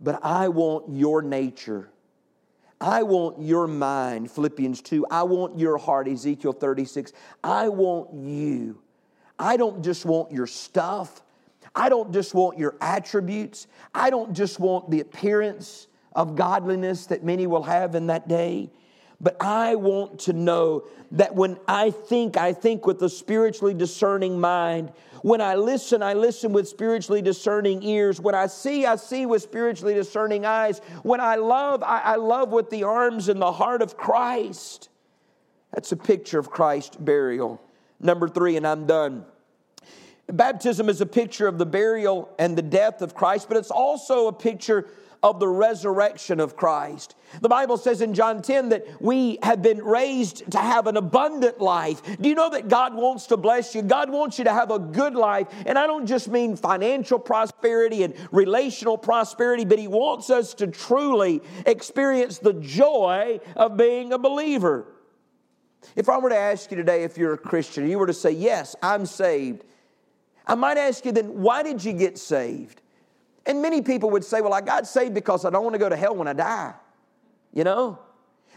But 0.00 0.24
I 0.24 0.48
want 0.48 0.90
your 0.90 1.22
nature. 1.22 1.90
I 2.80 3.02
want 3.04 3.40
your 3.40 3.66
mind, 3.66 4.30
Philippians 4.30 4.82
2. 4.82 5.06
I 5.10 5.22
want 5.22 5.58
your 5.58 5.78
heart, 5.78 6.08
Ezekiel 6.08 6.52
36. 6.52 7.12
I 7.42 7.68
want 7.68 8.12
you. 8.12 8.82
I 9.38 9.56
don't 9.56 9.82
just 9.82 10.04
want 10.04 10.32
your 10.32 10.46
stuff. 10.46 11.22
I 11.74 11.88
don't 11.88 12.12
just 12.12 12.34
want 12.34 12.58
your 12.58 12.76
attributes. 12.80 13.66
I 13.94 14.10
don't 14.10 14.34
just 14.34 14.60
want 14.60 14.90
the 14.90 15.00
appearance 15.00 15.88
of 16.14 16.36
godliness 16.36 17.06
that 17.06 17.24
many 17.24 17.46
will 17.46 17.62
have 17.62 17.94
in 17.94 18.06
that 18.08 18.28
day. 18.28 18.70
But 19.20 19.36
I 19.40 19.76
want 19.76 20.20
to 20.20 20.32
know 20.32 20.84
that 21.12 21.34
when 21.34 21.58
I 21.66 21.90
think, 21.90 22.36
I 22.36 22.52
think 22.52 22.86
with 22.86 23.02
a 23.02 23.08
spiritually 23.08 23.74
discerning 23.74 24.38
mind. 24.38 24.92
When 25.22 25.40
I 25.40 25.54
listen, 25.54 26.02
I 26.02 26.14
listen 26.14 26.52
with 26.52 26.68
spiritually 26.68 27.22
discerning 27.22 27.82
ears. 27.82 28.20
When 28.20 28.34
I 28.34 28.46
see, 28.46 28.86
I 28.86 28.96
see 28.96 29.26
with 29.26 29.42
spiritually 29.42 29.94
discerning 29.94 30.44
eyes. 30.44 30.80
When 31.02 31.20
I 31.20 31.36
love, 31.36 31.82
I, 31.82 32.00
I 32.00 32.16
love 32.16 32.52
with 32.52 32.70
the 32.70 32.84
arms 32.84 33.28
and 33.28 33.40
the 33.40 33.52
heart 33.52 33.82
of 33.82 33.96
Christ. 33.96 34.88
That's 35.72 35.92
a 35.92 35.96
picture 35.96 36.38
of 36.38 36.50
Christ's 36.50 36.96
burial. 36.96 37.60
Number 38.00 38.28
three, 38.28 38.56
and 38.56 38.66
I'm 38.66 38.86
done. 38.86 39.24
Baptism 40.28 40.88
is 40.88 41.00
a 41.00 41.06
picture 41.06 41.46
of 41.46 41.58
the 41.58 41.66
burial 41.66 42.28
and 42.38 42.56
the 42.56 42.62
death 42.62 43.00
of 43.00 43.14
Christ, 43.14 43.48
but 43.48 43.56
it's 43.56 43.70
also 43.70 44.26
a 44.26 44.32
picture 44.32 44.88
of 45.22 45.40
the 45.40 45.48
resurrection 45.48 46.40
of 46.40 46.56
Christ. 46.56 47.14
The 47.40 47.48
Bible 47.48 47.76
says 47.76 48.00
in 48.00 48.14
John 48.14 48.42
10 48.42 48.70
that 48.70 49.00
we 49.00 49.38
have 49.42 49.62
been 49.62 49.82
raised 49.82 50.50
to 50.52 50.58
have 50.58 50.86
an 50.86 50.96
abundant 50.96 51.60
life. 51.60 52.02
Do 52.20 52.28
you 52.28 52.34
know 52.34 52.50
that 52.50 52.68
God 52.68 52.94
wants 52.94 53.26
to 53.26 53.36
bless 53.36 53.74
you? 53.74 53.82
God 53.82 54.10
wants 54.10 54.38
you 54.38 54.44
to 54.44 54.52
have 54.52 54.70
a 54.70 54.78
good 54.78 55.14
life. 55.14 55.48
And 55.66 55.78
I 55.78 55.86
don't 55.86 56.06
just 56.06 56.28
mean 56.28 56.56
financial 56.56 57.18
prosperity 57.18 58.02
and 58.02 58.14
relational 58.32 58.98
prosperity, 58.98 59.64
but 59.64 59.78
He 59.78 59.88
wants 59.88 60.30
us 60.30 60.54
to 60.54 60.66
truly 60.66 61.42
experience 61.64 62.38
the 62.38 62.54
joy 62.54 63.40
of 63.54 63.76
being 63.76 64.12
a 64.12 64.18
believer. 64.18 64.86
If 65.94 66.08
I 66.08 66.18
were 66.18 66.30
to 66.30 66.36
ask 66.36 66.70
you 66.70 66.76
today 66.76 67.04
if 67.04 67.16
you're 67.16 67.34
a 67.34 67.38
Christian, 67.38 67.88
you 67.88 67.98
were 67.98 68.06
to 68.06 68.14
say, 68.14 68.32
Yes, 68.32 68.74
I'm 68.82 69.06
saved. 69.06 69.64
I 70.46 70.54
might 70.54 70.78
ask 70.78 71.04
you 71.04 71.12
then, 71.12 71.42
why 71.42 71.62
did 71.62 71.84
you 71.84 71.92
get 71.92 72.18
saved? 72.18 72.80
And 73.46 73.62
many 73.62 73.82
people 73.82 74.10
would 74.10 74.24
say, 74.24 74.40
Well, 74.40 74.54
I 74.54 74.60
got 74.60 74.86
saved 74.86 75.14
because 75.14 75.44
I 75.44 75.50
don't 75.50 75.62
want 75.62 75.74
to 75.74 75.78
go 75.78 75.88
to 75.88 75.96
hell 75.96 76.16
when 76.16 76.28
I 76.28 76.32
die. 76.32 76.74
You 77.56 77.64
know? 77.64 77.98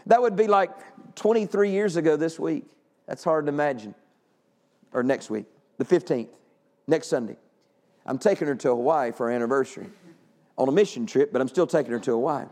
That 0.06 0.22
would 0.22 0.36
be 0.36 0.46
like 0.46 0.70
23 1.16 1.70
years 1.70 1.96
ago 1.96 2.16
this 2.16 2.38
week. 2.38 2.66
That's 3.08 3.24
hard 3.24 3.46
to 3.46 3.48
imagine. 3.48 3.96
Or 4.92 5.02
next 5.02 5.30
week, 5.30 5.46
the 5.78 5.84
15th, 5.84 6.28
next 6.86 7.08
Sunday. 7.08 7.36
I'm 8.06 8.18
taking 8.18 8.46
her 8.46 8.54
to 8.54 8.68
Hawaii 8.68 9.10
for 9.10 9.26
our 9.26 9.32
anniversary 9.32 9.88
on 10.56 10.68
a 10.68 10.72
mission 10.72 11.06
trip, 11.06 11.32
but 11.32 11.40
I'm 11.40 11.48
still 11.48 11.66
taking 11.66 11.92
her 11.92 11.98
to 11.98 12.12
Hawaii. 12.12 12.46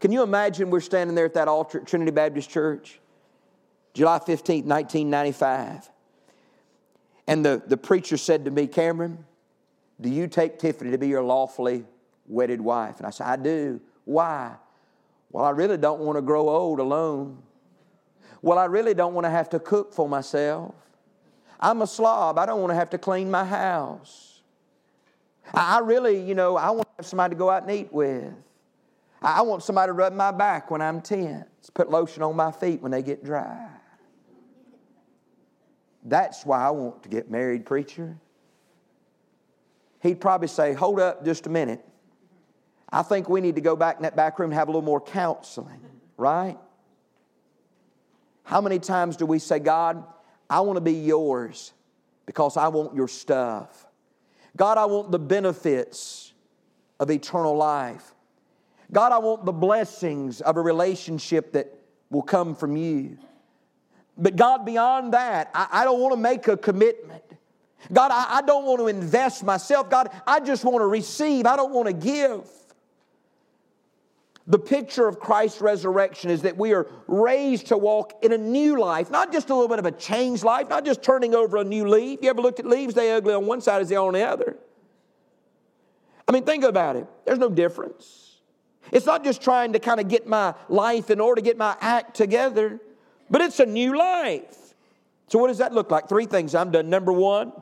Can 0.00 0.12
you 0.12 0.22
imagine 0.22 0.70
we're 0.70 0.80
standing 0.80 1.14
there 1.14 1.24
at 1.24 1.34
that 1.34 1.48
altar 1.48 1.80
at 1.80 1.86
Trinity 1.86 2.10
Baptist 2.10 2.50
Church, 2.50 3.00
July 3.96 4.18
15th, 4.18 4.66
1995. 4.66 5.88
And 7.26 7.42
the, 7.42 7.62
the 7.66 7.78
preacher 7.78 8.18
said 8.18 8.44
to 8.44 8.50
me, 8.50 8.66
Cameron, 8.66 9.24
do 9.98 10.10
you 10.10 10.26
take 10.26 10.58
Tiffany 10.58 10.90
to 10.90 10.98
be 10.98 11.08
your 11.08 11.22
lawfully 11.22 11.86
wedded 12.26 12.60
wife? 12.60 12.98
And 12.98 13.06
I 13.06 13.10
said, 13.10 13.26
I 13.26 13.36
do. 13.36 13.80
Why? 14.04 14.56
Well, 15.30 15.44
I 15.44 15.50
really 15.50 15.76
don't 15.76 16.00
want 16.00 16.16
to 16.16 16.22
grow 16.22 16.48
old 16.48 16.80
alone. 16.80 17.42
Well, 18.42 18.58
I 18.58 18.66
really 18.66 18.94
don't 18.94 19.14
want 19.14 19.24
to 19.24 19.30
have 19.30 19.48
to 19.50 19.58
cook 19.58 19.92
for 19.92 20.08
myself. 20.08 20.74
I'm 21.58 21.82
a 21.82 21.86
slob. 21.86 22.38
I 22.38 22.46
don't 22.46 22.60
want 22.60 22.70
to 22.70 22.74
have 22.74 22.90
to 22.90 22.98
clean 22.98 23.30
my 23.30 23.44
house. 23.44 24.42
I 25.54 25.78
really, 25.80 26.20
you 26.20 26.34
know, 26.34 26.56
I 26.56 26.70
want 26.70 26.82
to 26.82 26.94
have 26.98 27.06
somebody 27.06 27.34
to 27.34 27.38
go 27.38 27.50
out 27.50 27.62
and 27.62 27.70
eat 27.70 27.92
with. 27.92 28.32
I 29.22 29.42
want 29.42 29.62
somebody 29.62 29.88
to 29.88 29.94
rub 29.94 30.12
my 30.12 30.30
back 30.30 30.70
when 30.70 30.82
I'm 30.82 31.00
tense, 31.00 31.70
put 31.72 31.90
lotion 31.90 32.22
on 32.22 32.36
my 32.36 32.52
feet 32.52 32.82
when 32.82 32.92
they 32.92 33.02
get 33.02 33.24
dry. 33.24 33.68
That's 36.04 36.44
why 36.44 36.64
I 36.64 36.70
want 36.70 37.02
to 37.02 37.08
get 37.08 37.30
married, 37.30 37.66
preacher 37.66 38.16
he'd 40.06 40.20
probably 40.20 40.48
say, 40.48 40.72
Hold 40.72 41.00
up 41.00 41.24
just 41.24 41.46
a 41.46 41.50
minute. 41.50 41.84
I 42.96 43.02
think 43.02 43.28
we 43.28 43.42
need 43.42 43.56
to 43.56 43.60
go 43.60 43.76
back 43.76 43.98
in 43.98 44.04
that 44.04 44.16
back 44.16 44.38
room 44.38 44.52
and 44.52 44.58
have 44.58 44.68
a 44.68 44.70
little 44.70 44.80
more 44.80 45.02
counseling, 45.02 45.82
right? 46.16 46.56
How 48.42 48.62
many 48.62 48.78
times 48.78 49.18
do 49.18 49.26
we 49.26 49.38
say, 49.38 49.58
God, 49.58 50.02
I 50.48 50.60
want 50.60 50.78
to 50.78 50.80
be 50.80 50.94
yours 50.94 51.74
because 52.24 52.56
I 52.56 52.68
want 52.68 52.94
your 52.94 53.06
stuff? 53.06 53.86
God, 54.56 54.78
I 54.78 54.86
want 54.86 55.12
the 55.12 55.18
benefits 55.18 56.32
of 56.98 57.10
eternal 57.10 57.54
life. 57.54 58.14
God, 58.90 59.12
I 59.12 59.18
want 59.18 59.44
the 59.44 59.52
blessings 59.52 60.40
of 60.40 60.56
a 60.56 60.62
relationship 60.62 61.52
that 61.52 61.70
will 62.08 62.22
come 62.22 62.54
from 62.54 62.78
you. 62.78 63.18
But 64.16 64.36
God, 64.36 64.64
beyond 64.64 65.12
that, 65.12 65.50
I, 65.52 65.68
I 65.70 65.84
don't 65.84 66.00
want 66.00 66.14
to 66.14 66.20
make 66.20 66.48
a 66.48 66.56
commitment. 66.56 67.24
God, 67.92 68.10
I, 68.10 68.38
I 68.38 68.40
don't 68.40 68.64
want 68.64 68.78
to 68.78 68.86
invest 68.86 69.44
myself. 69.44 69.90
God, 69.90 70.08
I 70.26 70.40
just 70.40 70.64
want 70.64 70.78
to 70.78 70.86
receive. 70.86 71.44
I 71.44 71.56
don't 71.56 71.74
want 71.74 71.88
to 71.88 71.92
give. 71.92 72.48
The 74.48 74.58
picture 74.58 75.08
of 75.08 75.18
Christ's 75.18 75.60
resurrection 75.60 76.30
is 76.30 76.42
that 76.42 76.56
we 76.56 76.72
are 76.72 76.86
raised 77.08 77.66
to 77.68 77.76
walk 77.76 78.12
in 78.22 78.32
a 78.32 78.38
new 78.38 78.78
life, 78.78 79.10
not 79.10 79.32
just 79.32 79.50
a 79.50 79.54
little 79.54 79.68
bit 79.68 79.80
of 79.80 79.86
a 79.86 79.92
changed 79.92 80.44
life, 80.44 80.68
not 80.68 80.84
just 80.84 81.02
turning 81.02 81.34
over 81.34 81.56
a 81.56 81.64
new 81.64 81.88
leaf. 81.88 82.20
You 82.22 82.30
ever 82.30 82.40
looked 82.40 82.60
at 82.60 82.66
leaves? 82.66 82.94
They 82.94 83.12
ugly 83.12 83.34
on 83.34 83.46
one 83.46 83.60
side 83.60 83.82
as 83.82 83.88
they 83.88 83.96
are 83.96 84.06
on 84.06 84.14
the 84.14 84.22
other. 84.22 84.56
I 86.28 86.32
mean, 86.32 86.44
think 86.44 86.62
about 86.62 86.94
it. 86.94 87.06
There's 87.24 87.40
no 87.40 87.48
difference. 87.48 88.36
It's 88.92 89.06
not 89.06 89.24
just 89.24 89.42
trying 89.42 89.72
to 89.72 89.80
kind 89.80 89.98
of 89.98 90.06
get 90.06 90.28
my 90.28 90.54
life 90.68 91.10
in 91.10 91.20
order, 91.20 91.40
get 91.40 91.56
my 91.56 91.76
act 91.80 92.14
together, 92.14 92.80
but 93.28 93.40
it's 93.40 93.58
a 93.58 93.66
new 93.66 93.98
life. 93.98 94.74
So, 95.28 95.40
what 95.40 95.48
does 95.48 95.58
that 95.58 95.72
look 95.72 95.90
like? 95.90 96.08
Three 96.08 96.26
things 96.26 96.54
I'm 96.54 96.70
done. 96.70 96.88
Number 96.88 97.12
one, 97.12 97.52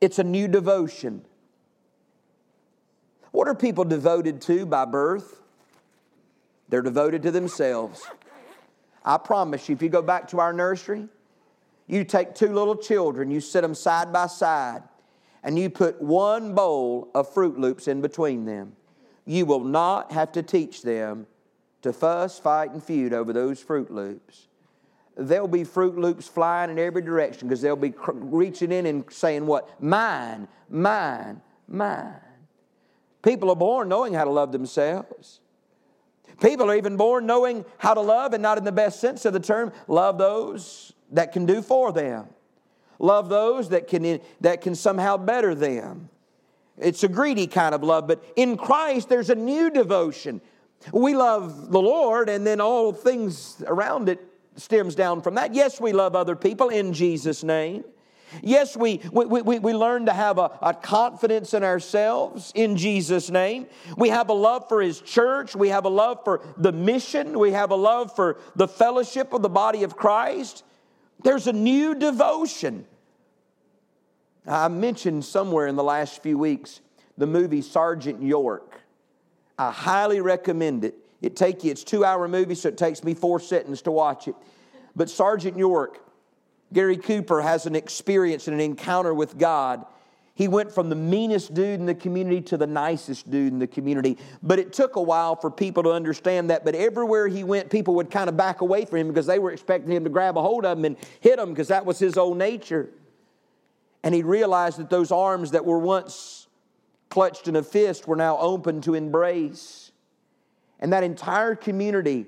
it's 0.00 0.20
a 0.20 0.24
new 0.24 0.46
devotion. 0.46 1.24
What 3.32 3.48
are 3.48 3.56
people 3.56 3.82
devoted 3.82 4.40
to 4.42 4.64
by 4.64 4.84
birth? 4.84 5.40
They're 6.68 6.82
devoted 6.82 7.22
to 7.22 7.30
themselves. 7.30 8.02
I 9.04 9.16
promise 9.16 9.68
you, 9.68 9.74
if 9.74 9.82
you 9.82 9.88
go 9.88 10.02
back 10.02 10.28
to 10.28 10.40
our 10.40 10.52
nursery, 10.52 11.08
you 11.86 12.04
take 12.04 12.34
two 12.34 12.52
little 12.52 12.76
children, 12.76 13.30
you 13.30 13.40
sit 13.40 13.62
them 13.62 13.74
side 13.74 14.12
by 14.12 14.26
side, 14.26 14.82
and 15.42 15.58
you 15.58 15.70
put 15.70 16.00
one 16.02 16.54
bowl 16.54 17.10
of 17.14 17.32
Froot 17.32 17.56
Loops 17.56 17.88
in 17.88 18.02
between 18.02 18.44
them. 18.44 18.74
You 19.24 19.46
will 19.46 19.64
not 19.64 20.12
have 20.12 20.32
to 20.32 20.42
teach 20.42 20.82
them 20.82 21.26
to 21.82 21.92
fuss, 21.92 22.38
fight, 22.38 22.70
and 22.72 22.82
feud 22.82 23.12
over 23.12 23.32
those 23.32 23.62
Froot 23.62 23.90
Loops. 23.90 24.48
There'll 25.16 25.48
be 25.48 25.64
Froot 25.64 25.96
Loops 25.96 26.28
flying 26.28 26.70
in 26.70 26.78
every 26.78 27.02
direction 27.02 27.48
because 27.48 27.62
they'll 27.62 27.76
be 27.76 27.94
reaching 28.06 28.70
in 28.70 28.86
and 28.86 29.04
saying, 29.10 29.46
What? 29.46 29.82
Mine, 29.82 30.48
mine, 30.68 31.40
mine. 31.66 32.20
People 33.22 33.50
are 33.50 33.56
born 33.56 33.88
knowing 33.88 34.14
how 34.14 34.24
to 34.24 34.30
love 34.30 34.52
themselves. 34.52 35.40
People 36.40 36.70
are 36.70 36.76
even 36.76 36.96
born 36.96 37.26
knowing 37.26 37.64
how 37.78 37.94
to 37.94 38.00
love, 38.00 38.32
and 38.32 38.42
not 38.42 38.58
in 38.58 38.64
the 38.64 38.72
best 38.72 39.00
sense 39.00 39.24
of 39.24 39.32
the 39.32 39.40
term, 39.40 39.72
love 39.88 40.18
those 40.18 40.92
that 41.10 41.32
can 41.32 41.46
do 41.46 41.62
for 41.62 41.92
them. 41.92 42.26
Love 42.98 43.28
those 43.28 43.68
that 43.70 43.88
can, 43.88 44.20
that 44.40 44.60
can 44.60 44.74
somehow 44.74 45.16
better 45.16 45.54
them. 45.54 46.08
It's 46.76 47.02
a 47.02 47.08
greedy 47.08 47.46
kind 47.46 47.74
of 47.74 47.82
love, 47.82 48.06
but 48.06 48.24
in 48.36 48.56
Christ 48.56 49.08
there's 49.08 49.30
a 49.30 49.34
new 49.34 49.70
devotion. 49.70 50.40
We 50.92 51.14
love 51.14 51.70
the 51.70 51.80
Lord, 51.80 52.28
and 52.28 52.46
then 52.46 52.60
all 52.60 52.92
things 52.92 53.62
around 53.66 54.08
it 54.08 54.20
stems 54.56 54.94
down 54.94 55.22
from 55.22 55.34
that. 55.34 55.54
Yes, 55.54 55.80
we 55.80 55.92
love 55.92 56.14
other 56.14 56.36
people 56.36 56.68
in 56.68 56.92
Jesus' 56.92 57.42
name. 57.42 57.84
Yes, 58.42 58.76
we, 58.76 59.00
we, 59.12 59.26
we, 59.26 59.58
we 59.58 59.72
learn 59.72 60.06
to 60.06 60.12
have 60.12 60.38
a, 60.38 60.58
a 60.62 60.74
confidence 60.74 61.54
in 61.54 61.62
ourselves 61.64 62.52
in 62.54 62.76
Jesus' 62.76 63.30
name. 63.30 63.66
We 63.96 64.10
have 64.10 64.28
a 64.28 64.34
love 64.34 64.68
for 64.68 64.82
His 64.82 65.00
church. 65.00 65.56
We 65.56 65.68
have 65.68 65.84
a 65.84 65.90
love 65.90 66.24
for 66.24 66.40
the 66.56 66.72
mission. 66.72 67.38
We 67.38 67.52
have 67.52 67.70
a 67.70 67.76
love 67.76 68.14
for 68.14 68.38
the 68.56 68.68
fellowship 68.68 69.32
of 69.32 69.42
the 69.42 69.48
body 69.48 69.82
of 69.82 69.96
Christ. 69.96 70.64
There's 71.22 71.46
a 71.46 71.52
new 71.52 71.94
devotion. 71.94 72.86
I 74.46 74.68
mentioned 74.68 75.24
somewhere 75.24 75.66
in 75.66 75.76
the 75.76 75.84
last 75.84 76.22
few 76.22 76.38
weeks 76.38 76.80
the 77.16 77.26
movie 77.26 77.62
Sergeant 77.62 78.22
York. 78.22 78.80
I 79.58 79.72
highly 79.72 80.20
recommend 80.20 80.84
it. 80.84 80.94
It 81.20 81.34
take 81.34 81.64
you, 81.64 81.72
it's 81.72 81.82
two 81.82 82.04
hour 82.04 82.28
movie, 82.28 82.54
so 82.54 82.68
it 82.68 82.78
takes 82.78 83.02
me 83.02 83.12
four 83.12 83.40
seconds 83.40 83.82
to 83.82 83.90
watch 83.90 84.28
it. 84.28 84.36
But 84.94 85.10
Sergeant 85.10 85.56
York, 85.56 86.00
Gary 86.72 86.96
Cooper 86.96 87.40
has 87.40 87.66
an 87.66 87.74
experience 87.74 88.46
and 88.46 88.54
an 88.54 88.60
encounter 88.60 89.14
with 89.14 89.38
God. 89.38 89.84
He 90.34 90.46
went 90.46 90.70
from 90.70 90.88
the 90.88 90.94
meanest 90.94 91.52
dude 91.52 91.80
in 91.80 91.86
the 91.86 91.96
community 91.96 92.40
to 92.42 92.56
the 92.56 92.66
nicest 92.66 93.28
dude 93.28 93.52
in 93.52 93.58
the 93.58 93.66
community. 93.66 94.18
But 94.40 94.60
it 94.60 94.72
took 94.72 94.94
a 94.94 95.02
while 95.02 95.34
for 95.34 95.50
people 95.50 95.82
to 95.82 95.90
understand 95.90 96.50
that. 96.50 96.64
But 96.64 96.76
everywhere 96.76 97.26
he 97.26 97.42
went, 97.42 97.70
people 97.70 97.94
would 97.96 98.08
kind 98.10 98.28
of 98.28 98.36
back 98.36 98.60
away 98.60 98.84
from 98.84 98.98
him 98.98 99.08
because 99.08 99.26
they 99.26 99.40
were 99.40 99.50
expecting 99.50 99.90
him 99.90 100.04
to 100.04 100.10
grab 100.10 100.36
a 100.36 100.40
hold 100.40 100.64
of 100.64 100.78
him 100.78 100.84
and 100.84 100.96
hit 101.20 101.40
him 101.40 101.48
because 101.50 101.68
that 101.68 101.84
was 101.84 101.98
his 101.98 102.16
old 102.16 102.38
nature. 102.38 102.88
And 104.04 104.14
he 104.14 104.22
realized 104.22 104.78
that 104.78 104.90
those 104.90 105.10
arms 105.10 105.50
that 105.50 105.64
were 105.64 105.78
once 105.78 106.46
clutched 107.08 107.48
in 107.48 107.56
a 107.56 107.62
fist 107.62 108.06
were 108.06 108.14
now 108.14 108.38
open 108.38 108.80
to 108.82 108.94
embrace. 108.94 109.90
And 110.78 110.92
that 110.92 111.02
entire 111.02 111.56
community 111.56 112.26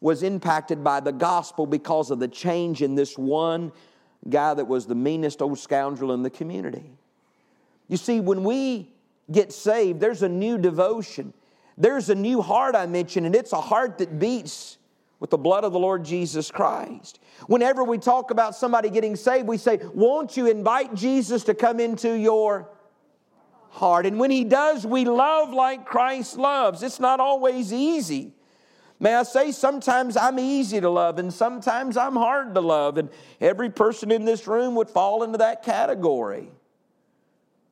was 0.00 0.22
impacted 0.22 0.84
by 0.84 1.00
the 1.00 1.12
gospel 1.12 1.66
because 1.66 2.10
of 2.10 2.18
the 2.18 2.28
change 2.28 2.82
in 2.82 2.94
this 2.94 3.18
one 3.18 3.72
guy 4.28 4.54
that 4.54 4.66
was 4.66 4.86
the 4.86 4.94
meanest 4.94 5.42
old 5.42 5.58
scoundrel 5.58 6.12
in 6.12 6.22
the 6.22 6.30
community. 6.30 6.90
You 7.88 7.96
see, 7.96 8.20
when 8.20 8.44
we 8.44 8.92
get 9.30 9.52
saved, 9.52 10.00
there's 10.00 10.22
a 10.22 10.28
new 10.28 10.58
devotion. 10.58 11.32
There's 11.76 12.10
a 12.10 12.14
new 12.14 12.42
heart 12.42 12.74
I 12.74 12.86
mentioned, 12.86 13.26
and 13.26 13.34
it's 13.34 13.52
a 13.52 13.60
heart 13.60 13.98
that 13.98 14.18
beats 14.18 14.78
with 15.20 15.30
the 15.30 15.38
blood 15.38 15.64
of 15.64 15.72
the 15.72 15.78
Lord 15.78 16.04
Jesus 16.04 16.50
Christ. 16.50 17.18
Whenever 17.46 17.82
we 17.82 17.98
talk 17.98 18.30
about 18.30 18.54
somebody 18.54 18.90
getting 18.90 19.16
saved, 19.16 19.48
we 19.48 19.58
say, 19.58 19.80
Won't 19.94 20.36
you 20.36 20.46
invite 20.46 20.94
Jesus 20.94 21.44
to 21.44 21.54
come 21.54 21.80
into 21.80 22.12
your 22.12 22.68
heart? 23.70 24.06
And 24.06 24.18
when 24.18 24.30
He 24.30 24.44
does, 24.44 24.86
we 24.86 25.04
love 25.04 25.52
like 25.52 25.86
Christ 25.86 26.36
loves. 26.36 26.82
It's 26.82 27.00
not 27.00 27.20
always 27.20 27.72
easy. 27.72 28.32
May 29.00 29.14
I 29.14 29.22
say, 29.22 29.52
sometimes 29.52 30.16
I'm 30.16 30.38
easy 30.38 30.80
to 30.80 30.90
love 30.90 31.18
and 31.18 31.32
sometimes 31.32 31.96
I'm 31.96 32.16
hard 32.16 32.54
to 32.54 32.60
love, 32.60 32.98
and 32.98 33.10
every 33.40 33.70
person 33.70 34.10
in 34.10 34.24
this 34.24 34.46
room 34.46 34.74
would 34.74 34.90
fall 34.90 35.22
into 35.22 35.38
that 35.38 35.62
category. 35.62 36.50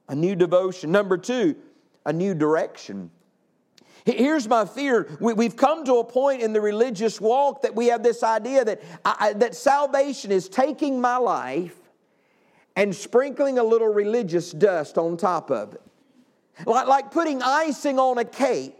A 0.09 0.15
new 0.15 0.37
devotion. 0.37 0.93
Number 0.93 1.19
two, 1.19 1.57
a 2.05 2.13
new 2.13 2.33
direction. 2.33 3.11
Here's 4.05 4.47
my 4.47 4.65
fear. 4.65 5.09
We've 5.19 5.57
come 5.57 5.85
to 5.87 5.95
a 5.95 6.05
point 6.05 6.41
in 6.41 6.53
the 6.53 6.61
religious 6.61 7.21
walk 7.21 7.63
that 7.63 7.75
we 7.75 7.89
have 7.89 8.05
this 8.05 8.23
idea 8.23 8.65
that, 8.65 8.83
I, 9.05 9.33
that 9.33 9.57
salvation 9.57 10.31
is 10.31 10.49
taking 10.49 11.01
my 11.01 11.17
life 11.17 11.75
and 12.77 12.95
sprinkling 12.95 13.59
a 13.59 13.65
little 13.65 13.89
religious 13.89 14.53
dust 14.53 14.97
on 14.97 15.17
top 15.17 15.51
of 15.51 15.75
it. 15.75 15.83
Like, 16.65 16.87
like 16.87 17.11
putting 17.11 17.43
icing 17.43 17.99
on 17.99 18.19
a 18.19 18.25
cake 18.25 18.75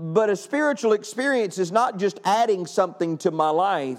but 0.00 0.30
a 0.30 0.36
spiritual 0.36 0.92
experience 0.92 1.58
is 1.58 1.72
not 1.72 1.98
just 1.98 2.20
adding 2.24 2.66
something 2.66 3.18
to 3.18 3.32
my 3.32 3.50
life, 3.50 3.98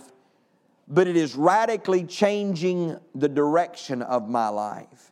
but 0.88 1.08
it 1.08 1.18
is 1.18 1.36
radically 1.36 2.06
changing 2.06 2.98
the 3.14 3.28
direction 3.28 4.02
of 4.02 4.30
my 4.30 4.48
life. 4.48 5.12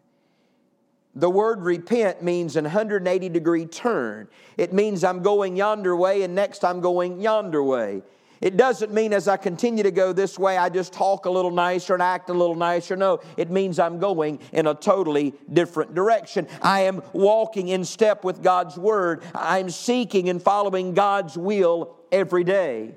The 1.14 1.30
word 1.30 1.62
repent 1.62 2.24
means 2.24 2.56
an 2.56 2.64
180 2.64 3.28
degree 3.28 3.66
turn. 3.66 4.30
It 4.56 4.72
means 4.72 5.04
I'm 5.04 5.24
going 5.24 5.58
yonder 5.58 5.94
way 5.94 6.22
and 6.22 6.34
next 6.34 6.64
I'm 6.64 6.80
going 6.80 7.20
yonder 7.20 7.62
way. 7.62 8.02
It 8.42 8.58
doesn't 8.58 8.94
mean 8.94 9.14
as 9.14 9.28
I 9.28 9.38
continue 9.38 9.84
to 9.84 9.92
go 9.92 10.14
this 10.14 10.38
way, 10.38 10.58
I 10.58 10.70
just 10.70 10.94
talk 10.94 11.26
a 11.26 11.30
little 11.30 11.52
nicer 11.52 11.94
and 11.94 12.04
act 12.04 12.30
a 12.30 12.34
little 12.34 12.56
nicer. 12.56 12.96
No, 12.96 13.22
it 13.36 13.50
means 13.50 13.80
I'm 13.80 14.00
going 14.00 14.40
in 14.52 14.68
a 14.68 14.76
totally 14.76 15.34
different 15.52 15.96
direction. 15.96 16.48
I 16.62 16.82
am 16.82 17.02
walking 17.14 17.70
in 17.70 17.84
step 17.84 18.24
with 18.24 18.44
God's 18.44 18.78
Word. 18.78 19.24
I'm 19.34 19.70
seeking 19.70 20.30
and 20.30 20.42
following 20.42 20.94
God's 20.94 21.38
will 21.38 21.96
every 22.12 22.44
day. 22.44 22.96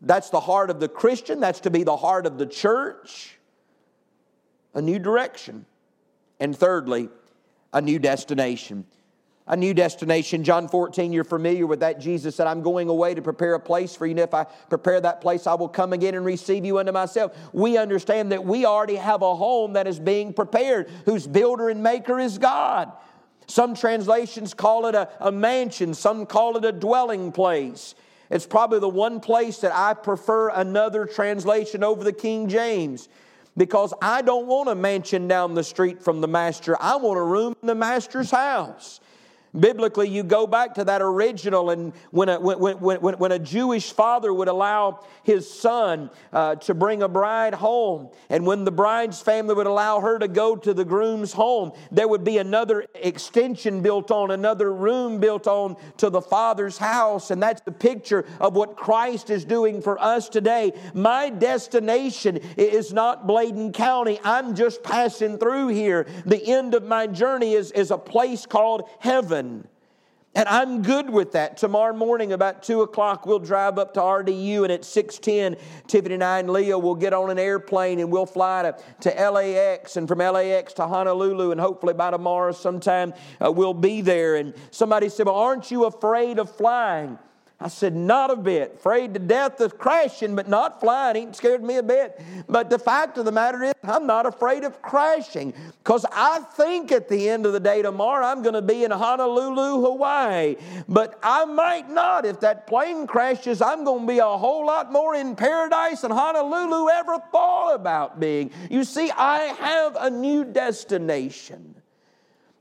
That's 0.00 0.30
the 0.30 0.40
heart 0.40 0.70
of 0.70 0.80
the 0.80 0.88
Christian, 0.88 1.40
that's 1.40 1.60
to 1.60 1.70
be 1.70 1.82
the 1.82 1.96
heart 1.96 2.24
of 2.24 2.38
the 2.38 2.46
church. 2.46 3.38
A 4.72 4.80
new 4.80 4.98
direction. 4.98 5.66
And 6.38 6.56
thirdly, 6.56 7.10
a 7.72 7.82
new 7.82 7.98
destination 7.98 8.86
a 9.50 9.56
new 9.56 9.74
destination. 9.74 10.44
John 10.44 10.68
14, 10.68 11.12
you're 11.12 11.24
familiar 11.24 11.66
with 11.66 11.80
that. 11.80 11.98
Jesus 11.98 12.36
said, 12.36 12.46
I'm 12.46 12.62
going 12.62 12.88
away 12.88 13.14
to 13.14 13.20
prepare 13.20 13.54
a 13.54 13.60
place 13.60 13.96
for 13.96 14.06
you. 14.06 14.12
And 14.12 14.20
if 14.20 14.32
I 14.32 14.44
prepare 14.44 15.00
that 15.00 15.20
place, 15.20 15.48
I 15.48 15.54
will 15.54 15.68
come 15.68 15.92
again 15.92 16.14
and 16.14 16.24
receive 16.24 16.64
you 16.64 16.78
unto 16.78 16.92
myself. 16.92 17.36
We 17.52 17.76
understand 17.76 18.30
that 18.30 18.44
we 18.44 18.64
already 18.64 18.94
have 18.94 19.22
a 19.22 19.34
home 19.34 19.72
that 19.72 19.88
is 19.88 19.98
being 19.98 20.32
prepared, 20.32 20.88
whose 21.04 21.26
builder 21.26 21.68
and 21.68 21.82
maker 21.82 22.20
is 22.20 22.38
God. 22.38 22.92
Some 23.48 23.74
translations 23.74 24.54
call 24.54 24.86
it 24.86 24.94
a, 24.94 25.08
a 25.18 25.32
mansion, 25.32 25.94
some 25.94 26.26
call 26.26 26.56
it 26.56 26.64
a 26.64 26.70
dwelling 26.70 27.32
place. 27.32 27.96
It's 28.30 28.46
probably 28.46 28.78
the 28.78 28.88
one 28.88 29.18
place 29.18 29.58
that 29.58 29.74
I 29.74 29.94
prefer 29.94 30.50
another 30.50 31.06
translation 31.06 31.82
over 31.82 32.04
the 32.04 32.12
King 32.12 32.48
James 32.48 33.08
because 33.56 33.92
I 34.00 34.22
don't 34.22 34.46
want 34.46 34.68
a 34.68 34.76
mansion 34.76 35.26
down 35.26 35.54
the 35.54 35.64
street 35.64 36.00
from 36.00 36.20
the 36.20 36.28
master. 36.28 36.80
I 36.80 36.94
want 36.94 37.18
a 37.18 37.24
room 37.24 37.56
in 37.60 37.66
the 37.66 37.74
master's 37.74 38.30
house. 38.30 39.00
Biblically, 39.58 40.08
you 40.08 40.22
go 40.22 40.46
back 40.46 40.74
to 40.74 40.84
that 40.84 41.02
original, 41.02 41.70
and 41.70 41.92
when 42.12 42.28
a, 42.28 42.38
when, 42.38 42.78
when, 42.78 43.18
when, 43.18 43.32
a 43.32 43.38
Jewish 43.38 43.90
father 43.92 44.32
would 44.32 44.46
allow 44.46 45.04
his 45.24 45.50
son 45.50 46.08
uh, 46.32 46.54
to 46.56 46.72
bring 46.72 47.02
a 47.02 47.08
bride 47.08 47.54
home, 47.54 48.10
and 48.28 48.46
when 48.46 48.64
the 48.64 48.70
bride's 48.70 49.20
family 49.20 49.54
would 49.54 49.66
allow 49.66 49.98
her 50.00 50.20
to 50.20 50.28
go 50.28 50.54
to 50.54 50.72
the 50.72 50.84
groom's 50.84 51.32
home, 51.32 51.72
there 51.90 52.06
would 52.06 52.22
be 52.22 52.38
another 52.38 52.86
extension 52.94 53.82
built 53.82 54.12
on, 54.12 54.30
another 54.30 54.72
room 54.72 55.18
built 55.18 55.48
on 55.48 55.74
to 55.96 56.10
the 56.10 56.20
father's 56.22 56.78
house. 56.78 57.32
And 57.32 57.42
that's 57.42 57.60
the 57.62 57.72
picture 57.72 58.26
of 58.38 58.54
what 58.54 58.76
Christ 58.76 59.30
is 59.30 59.44
doing 59.44 59.82
for 59.82 60.00
us 60.00 60.28
today. 60.28 60.72
My 60.94 61.28
destination 61.28 62.36
is 62.56 62.92
not 62.92 63.26
Bladen 63.26 63.72
County, 63.72 64.20
I'm 64.22 64.54
just 64.54 64.84
passing 64.84 65.38
through 65.38 65.68
here. 65.68 66.06
The 66.24 66.40
end 66.46 66.74
of 66.74 66.84
my 66.84 67.08
journey 67.08 67.54
is, 67.54 67.72
is 67.72 67.90
a 67.90 67.98
place 67.98 68.46
called 68.46 68.88
heaven 69.00 69.39
And 70.32 70.48
I'm 70.48 70.82
good 70.82 71.10
with 71.10 71.32
that. 71.32 71.56
Tomorrow 71.56 71.92
morning, 71.92 72.32
about 72.32 72.62
2 72.62 72.82
o'clock, 72.82 73.26
we'll 73.26 73.40
drive 73.40 73.78
up 73.78 73.94
to 73.94 74.00
RDU, 74.00 74.62
and 74.62 74.70
at 74.70 74.82
6.10, 74.82 75.58
Tiffany 75.88 76.14
and 76.14 76.22
I 76.22 76.38
and 76.38 76.48
Leo 76.48 76.78
will 76.78 76.94
get 76.94 77.12
on 77.12 77.30
an 77.30 77.38
airplane 77.38 77.98
and 77.98 78.12
we'll 78.12 78.26
fly 78.26 78.62
to, 78.62 79.10
to 79.10 79.30
LAX, 79.30 79.96
and 79.96 80.06
from 80.06 80.18
LAX 80.18 80.72
to 80.74 80.86
Honolulu, 80.86 81.50
and 81.50 81.60
hopefully 81.60 81.94
by 81.94 82.12
tomorrow 82.12 82.52
sometime 82.52 83.12
uh, 83.44 83.50
we'll 83.50 83.74
be 83.74 84.02
there. 84.02 84.36
And 84.36 84.54
somebody 84.70 85.08
said, 85.08 85.26
Well, 85.26 85.34
aren't 85.34 85.72
you 85.72 85.86
afraid 85.86 86.38
of 86.38 86.54
flying? 86.54 87.18
I 87.62 87.68
said, 87.68 87.94
Not 87.94 88.30
a 88.30 88.36
bit. 88.36 88.76
Afraid 88.76 89.12
to 89.14 89.20
death 89.20 89.60
of 89.60 89.76
crashing, 89.76 90.34
but 90.34 90.48
not 90.48 90.80
flying. 90.80 91.16
Ain't 91.16 91.36
scared 91.36 91.62
me 91.62 91.76
a 91.76 91.82
bit. 91.82 92.18
But 92.48 92.70
the 92.70 92.78
fact 92.78 93.18
of 93.18 93.26
the 93.26 93.32
matter 93.32 93.62
is, 93.62 93.74
I'm 93.82 94.06
not 94.06 94.24
afraid 94.24 94.64
of 94.64 94.80
crashing 94.80 95.52
because 95.84 96.06
I 96.10 96.40
think 96.54 96.90
at 96.90 97.08
the 97.08 97.28
end 97.28 97.44
of 97.44 97.52
the 97.52 97.60
day 97.60 97.82
tomorrow 97.82 98.24
I'm 98.24 98.42
going 98.42 98.54
to 98.54 98.62
be 98.62 98.84
in 98.84 98.90
Honolulu, 98.90 99.82
Hawaii. 99.82 100.56
But 100.88 101.18
I 101.22 101.44
might 101.44 101.90
not. 101.90 102.24
If 102.24 102.40
that 102.40 102.66
plane 102.66 103.06
crashes, 103.06 103.60
I'm 103.60 103.84
going 103.84 104.06
to 104.06 104.12
be 104.12 104.18
a 104.20 104.24
whole 104.24 104.64
lot 104.64 104.90
more 104.90 105.14
in 105.14 105.36
paradise 105.36 106.00
than 106.00 106.12
Honolulu 106.12 106.88
ever 106.88 107.18
thought 107.30 107.74
about 107.74 108.18
being. 108.18 108.52
You 108.70 108.84
see, 108.84 109.10
I 109.10 109.38
have 109.58 109.96
a 110.00 110.08
new 110.08 110.44
destination. 110.44 111.74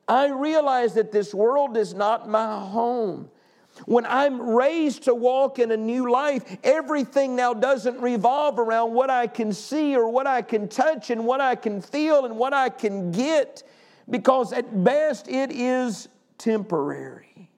I 0.10 0.28
realize 0.30 0.96
that 0.96 1.14
this 1.14 1.34
world 1.34 1.78
is 1.78 1.94
not 1.94 2.28
my 2.28 2.60
home. 2.60 3.30
When 3.86 4.06
I'm 4.06 4.42
raised 4.42 5.04
to 5.04 5.16
walk 5.16 5.60
in 5.60 5.72
a 5.72 5.78
new 5.78 6.12
life, 6.12 6.58
everything 6.64 7.36
now 7.36 7.54
doesn't 7.54 8.00
revolve 8.00 8.60
around 8.60 8.94
what 8.94 9.10
I 9.10 9.28
can 9.28 9.54
see 9.54 9.96
or 9.96 10.10
what 10.10 10.28
I 10.28 10.42
can 10.42 10.68
touch 10.68 11.10
and 11.10 11.26
what 11.26 11.42
I 11.42 11.56
can 11.56 11.82
feel 11.82 12.26
and 12.26 12.38
what 12.38 12.54
I 12.54 12.70
can 12.70 13.12
get, 13.12 13.64
because 14.10 14.54
at 14.54 14.84
best 14.84 15.28
it 15.28 15.52
is 15.52 16.10
temporary. 16.38 17.50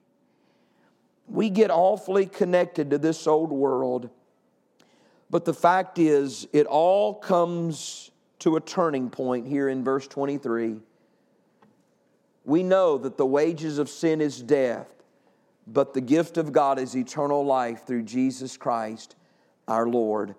We 1.28 1.50
get 1.50 1.70
awfully 1.70 2.26
connected 2.26 2.90
to 2.90 2.98
this 2.98 3.26
old 3.26 3.50
world, 3.50 4.10
but 5.30 5.44
the 5.44 5.54
fact 5.54 5.98
is, 5.98 6.46
it 6.52 6.66
all 6.66 7.14
comes 7.14 8.10
to 8.40 8.56
a 8.56 8.60
turning 8.60 9.08
point 9.08 9.46
here 9.46 9.68
in 9.68 9.82
verse 9.82 10.06
23. 10.06 10.76
We 12.44 12.62
know 12.62 12.98
that 12.98 13.16
the 13.16 13.24
wages 13.24 13.78
of 13.78 13.88
sin 13.88 14.20
is 14.20 14.42
death 14.42 15.01
but 15.66 15.94
the 15.94 16.00
gift 16.00 16.36
of 16.36 16.52
God 16.52 16.78
is 16.78 16.96
eternal 16.96 17.44
life 17.44 17.86
through 17.86 18.02
Jesus 18.02 18.56
Christ 18.56 19.16
our 19.68 19.86
Lord. 19.86 20.34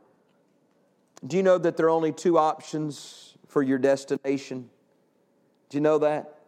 Do 1.26 1.38
you 1.38 1.44
know 1.44 1.58
that 1.58 1.78
there 1.78 1.88
are 1.88 1.92
only 1.92 2.12
two 2.12 2.38
options 2.38 3.38
for 3.48 3.64
your 3.64 3.78
destination? 3.78 4.70
Do 5.70 5.78
you 5.78 5.82
know 5.82 6.00
that? 6.00 6.40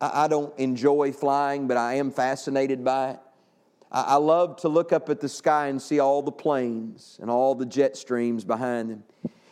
I, 0.00 0.28
don't 0.28 0.56
enjoy 0.58 1.12
flying, 1.12 1.66
but 1.66 1.76
I 1.76 1.94
am 1.94 2.10
fascinated 2.10 2.84
by 2.84 3.10
it. 3.10 3.18
I 3.90 4.16
love 4.16 4.56
to 4.56 4.68
look 4.68 4.92
up 4.92 5.08
at 5.08 5.20
the 5.20 5.28
sky 5.28 5.68
and 5.68 5.80
see 5.80 6.00
all 6.00 6.20
the 6.20 6.32
planes 6.32 7.16
and 7.22 7.30
all 7.30 7.54
the 7.54 7.64
jet 7.64 7.96
streams 7.96 8.44
behind 8.44 8.90
them. 8.90 9.04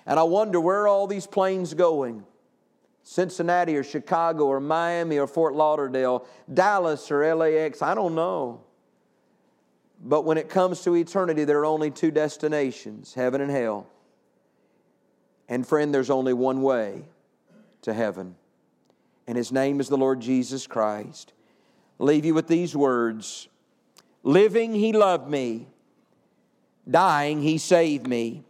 And 0.05 0.19
I 0.19 0.25
wonder 0.25 0.61
where 0.61 0.89
all 0.89 1.07
these 1.07 1.29
planes 1.29 1.75
going? 1.75 2.25
Cincinnati 3.03 3.77
or 3.77 3.83
Chicago 3.83 4.47
or 4.47 4.61
Miami 4.61 5.19
or 5.19 5.27
Fort 5.27 5.55
Lauderdale, 5.55 6.27
Dallas 6.53 7.11
or 7.11 7.35
LAX, 7.35 7.83
I 7.83 7.95
don't 7.95 8.15
know. 8.15 8.63
But 10.05 10.25
when 10.25 10.39
it 10.39 10.49
comes 10.49 10.83
to 10.83 10.95
eternity, 10.97 11.45
there 11.45 11.61
are 11.61 11.67
only 11.67 11.91
two 11.91 12.11
destinations 12.11 13.15
heaven 13.15 13.41
and 13.41 13.51
hell. 13.51 13.87
And 15.49 15.67
friend, 15.67 15.95
there's 15.95 16.11
only 16.11 16.33
one 16.33 16.63
way 16.63 17.05
to 17.83 17.93
heaven, 17.93 18.37
and 19.27 19.37
His 19.37 19.53
name 19.53 19.81
is 19.81 19.89
the 19.89 19.97
Lord 19.97 20.21
Jesus 20.21 20.67
Christ. 20.67 21.33
I'll 22.01 22.07
leave 22.07 22.25
you 22.25 22.35
with 22.35 22.49
these 22.49 22.75
words 22.75 23.49
Living, 24.23 24.75
He 24.75 24.93
loved 24.93 25.29
me, 25.29 25.67
dying, 26.89 27.43
He 27.43 27.59
saved 27.59 28.07
me, 28.07 28.45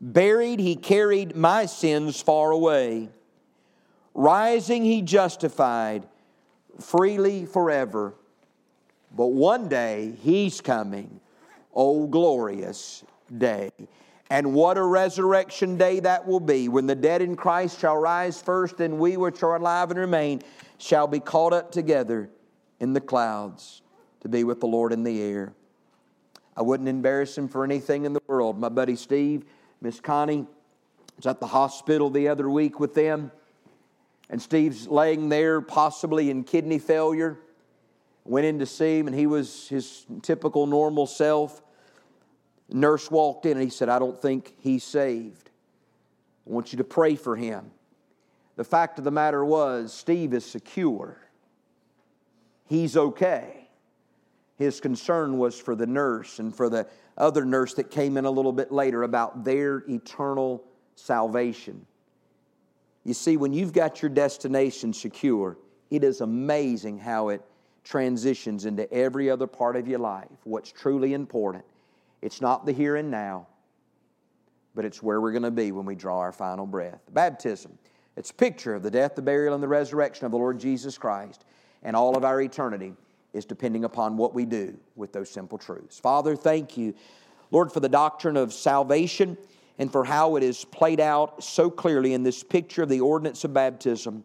buried, 0.00 0.60
He 0.60 0.76
carried 0.76 1.36
my 1.36 1.66
sins 1.66 2.20
far 2.20 2.50
away. 2.50 3.08
Rising, 4.14 4.84
he 4.84 5.02
justified 5.02 6.06
freely 6.80 7.46
forever. 7.46 8.14
But 9.14 9.26
one 9.26 9.68
day, 9.68 10.14
he's 10.22 10.60
coming. 10.60 11.20
Oh, 11.74 12.06
glorious 12.06 13.04
day. 13.36 13.70
And 14.30 14.54
what 14.54 14.78
a 14.78 14.82
resurrection 14.82 15.76
day 15.76 16.00
that 16.00 16.26
will 16.26 16.40
be 16.40 16.68
when 16.68 16.86
the 16.86 16.94
dead 16.94 17.22
in 17.22 17.36
Christ 17.36 17.78
shall 17.78 17.96
rise 17.96 18.40
first, 18.40 18.80
and 18.80 18.98
we 18.98 19.16
which 19.16 19.42
are 19.42 19.56
alive 19.56 19.90
and 19.90 20.00
remain 20.00 20.42
shall 20.78 21.06
be 21.06 21.20
caught 21.20 21.52
up 21.52 21.70
together 21.70 22.30
in 22.80 22.92
the 22.92 23.00
clouds 23.00 23.82
to 24.20 24.28
be 24.28 24.44
with 24.44 24.60
the 24.60 24.66
Lord 24.66 24.92
in 24.92 25.04
the 25.04 25.22
air. 25.22 25.52
I 26.56 26.62
wouldn't 26.62 26.88
embarrass 26.88 27.36
him 27.36 27.48
for 27.48 27.64
anything 27.64 28.04
in 28.04 28.12
the 28.12 28.22
world. 28.26 28.58
My 28.58 28.68
buddy 28.68 28.96
Steve, 28.96 29.44
Miss 29.80 30.00
Connie, 30.00 30.46
was 31.16 31.26
at 31.26 31.40
the 31.40 31.46
hospital 31.48 32.10
the 32.10 32.28
other 32.28 32.48
week 32.48 32.80
with 32.80 32.94
them. 32.94 33.30
And 34.30 34.40
Steve's 34.40 34.88
laying 34.88 35.28
there, 35.28 35.60
possibly 35.60 36.30
in 36.30 36.44
kidney 36.44 36.78
failure. 36.78 37.38
Went 38.24 38.46
in 38.46 38.58
to 38.60 38.66
see 38.66 38.98
him, 38.98 39.06
and 39.06 39.14
he 39.14 39.26
was 39.26 39.68
his 39.68 40.06
typical 40.22 40.66
normal 40.66 41.06
self. 41.06 41.62
Nurse 42.70 43.10
walked 43.10 43.44
in, 43.44 43.52
and 43.52 43.62
he 43.62 43.70
said, 43.70 43.88
I 43.88 43.98
don't 43.98 44.20
think 44.20 44.54
he's 44.60 44.82
saved. 44.82 45.50
I 46.46 46.50
want 46.50 46.72
you 46.72 46.78
to 46.78 46.84
pray 46.84 47.16
for 47.16 47.36
him. 47.36 47.70
The 48.56 48.64
fact 48.64 48.98
of 48.98 49.04
the 49.04 49.10
matter 49.10 49.44
was, 49.44 49.92
Steve 49.92 50.32
is 50.32 50.44
secure. 50.44 51.18
He's 52.66 52.96
okay. 52.96 53.68
His 54.56 54.80
concern 54.80 55.38
was 55.38 55.58
for 55.58 55.74
the 55.74 55.86
nurse 55.86 56.38
and 56.38 56.54
for 56.54 56.68
the 56.68 56.86
other 57.18 57.44
nurse 57.44 57.74
that 57.74 57.90
came 57.90 58.16
in 58.16 58.24
a 58.24 58.30
little 58.30 58.52
bit 58.52 58.72
later 58.72 59.02
about 59.02 59.44
their 59.44 59.84
eternal 59.88 60.64
salvation. 60.94 61.86
You 63.04 63.14
see, 63.14 63.36
when 63.36 63.52
you've 63.52 63.72
got 63.72 64.00
your 64.02 64.08
destination 64.08 64.92
secure, 64.92 65.58
it 65.90 66.02
is 66.02 66.22
amazing 66.22 66.98
how 66.98 67.28
it 67.28 67.42
transitions 67.84 68.64
into 68.64 68.90
every 68.92 69.30
other 69.30 69.46
part 69.46 69.76
of 69.76 69.86
your 69.86 69.98
life. 69.98 70.28
What's 70.44 70.72
truly 70.72 71.12
important, 71.12 71.64
it's 72.22 72.40
not 72.40 72.64
the 72.64 72.72
here 72.72 72.96
and 72.96 73.10
now, 73.10 73.46
but 74.74 74.86
it's 74.86 75.02
where 75.02 75.20
we're 75.20 75.32
going 75.32 75.42
to 75.42 75.50
be 75.50 75.70
when 75.70 75.84
we 75.84 75.94
draw 75.94 76.18
our 76.18 76.32
final 76.32 76.66
breath. 76.66 77.02
Baptism, 77.12 77.78
it's 78.16 78.30
a 78.30 78.34
picture 78.34 78.74
of 78.74 78.82
the 78.82 78.90
death, 78.90 79.14
the 79.14 79.22
burial, 79.22 79.54
and 79.54 79.62
the 79.62 79.68
resurrection 79.68 80.24
of 80.24 80.32
the 80.32 80.38
Lord 80.38 80.58
Jesus 80.58 80.96
Christ, 80.96 81.44
and 81.82 81.94
all 81.94 82.16
of 82.16 82.24
our 82.24 82.40
eternity 82.40 82.94
is 83.34 83.44
depending 83.44 83.84
upon 83.84 84.16
what 84.16 84.32
we 84.32 84.46
do 84.46 84.78
with 84.96 85.12
those 85.12 85.28
simple 85.28 85.58
truths. 85.58 85.98
Father, 85.98 86.34
thank 86.34 86.78
you, 86.78 86.94
Lord, 87.50 87.70
for 87.70 87.80
the 87.80 87.88
doctrine 87.88 88.38
of 88.38 88.54
salvation 88.54 89.36
and 89.78 89.90
for 89.90 90.04
how 90.04 90.36
it 90.36 90.42
is 90.42 90.64
played 90.64 91.00
out 91.00 91.42
so 91.42 91.70
clearly 91.70 92.14
in 92.14 92.22
this 92.22 92.42
picture 92.42 92.82
of 92.82 92.88
the 92.88 93.00
ordinance 93.00 93.44
of 93.44 93.52
baptism. 93.52 94.24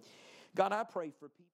God, 0.55 0.71
I 0.71 0.83
pray 0.83 1.11
for 1.19 1.29
people. 1.29 1.48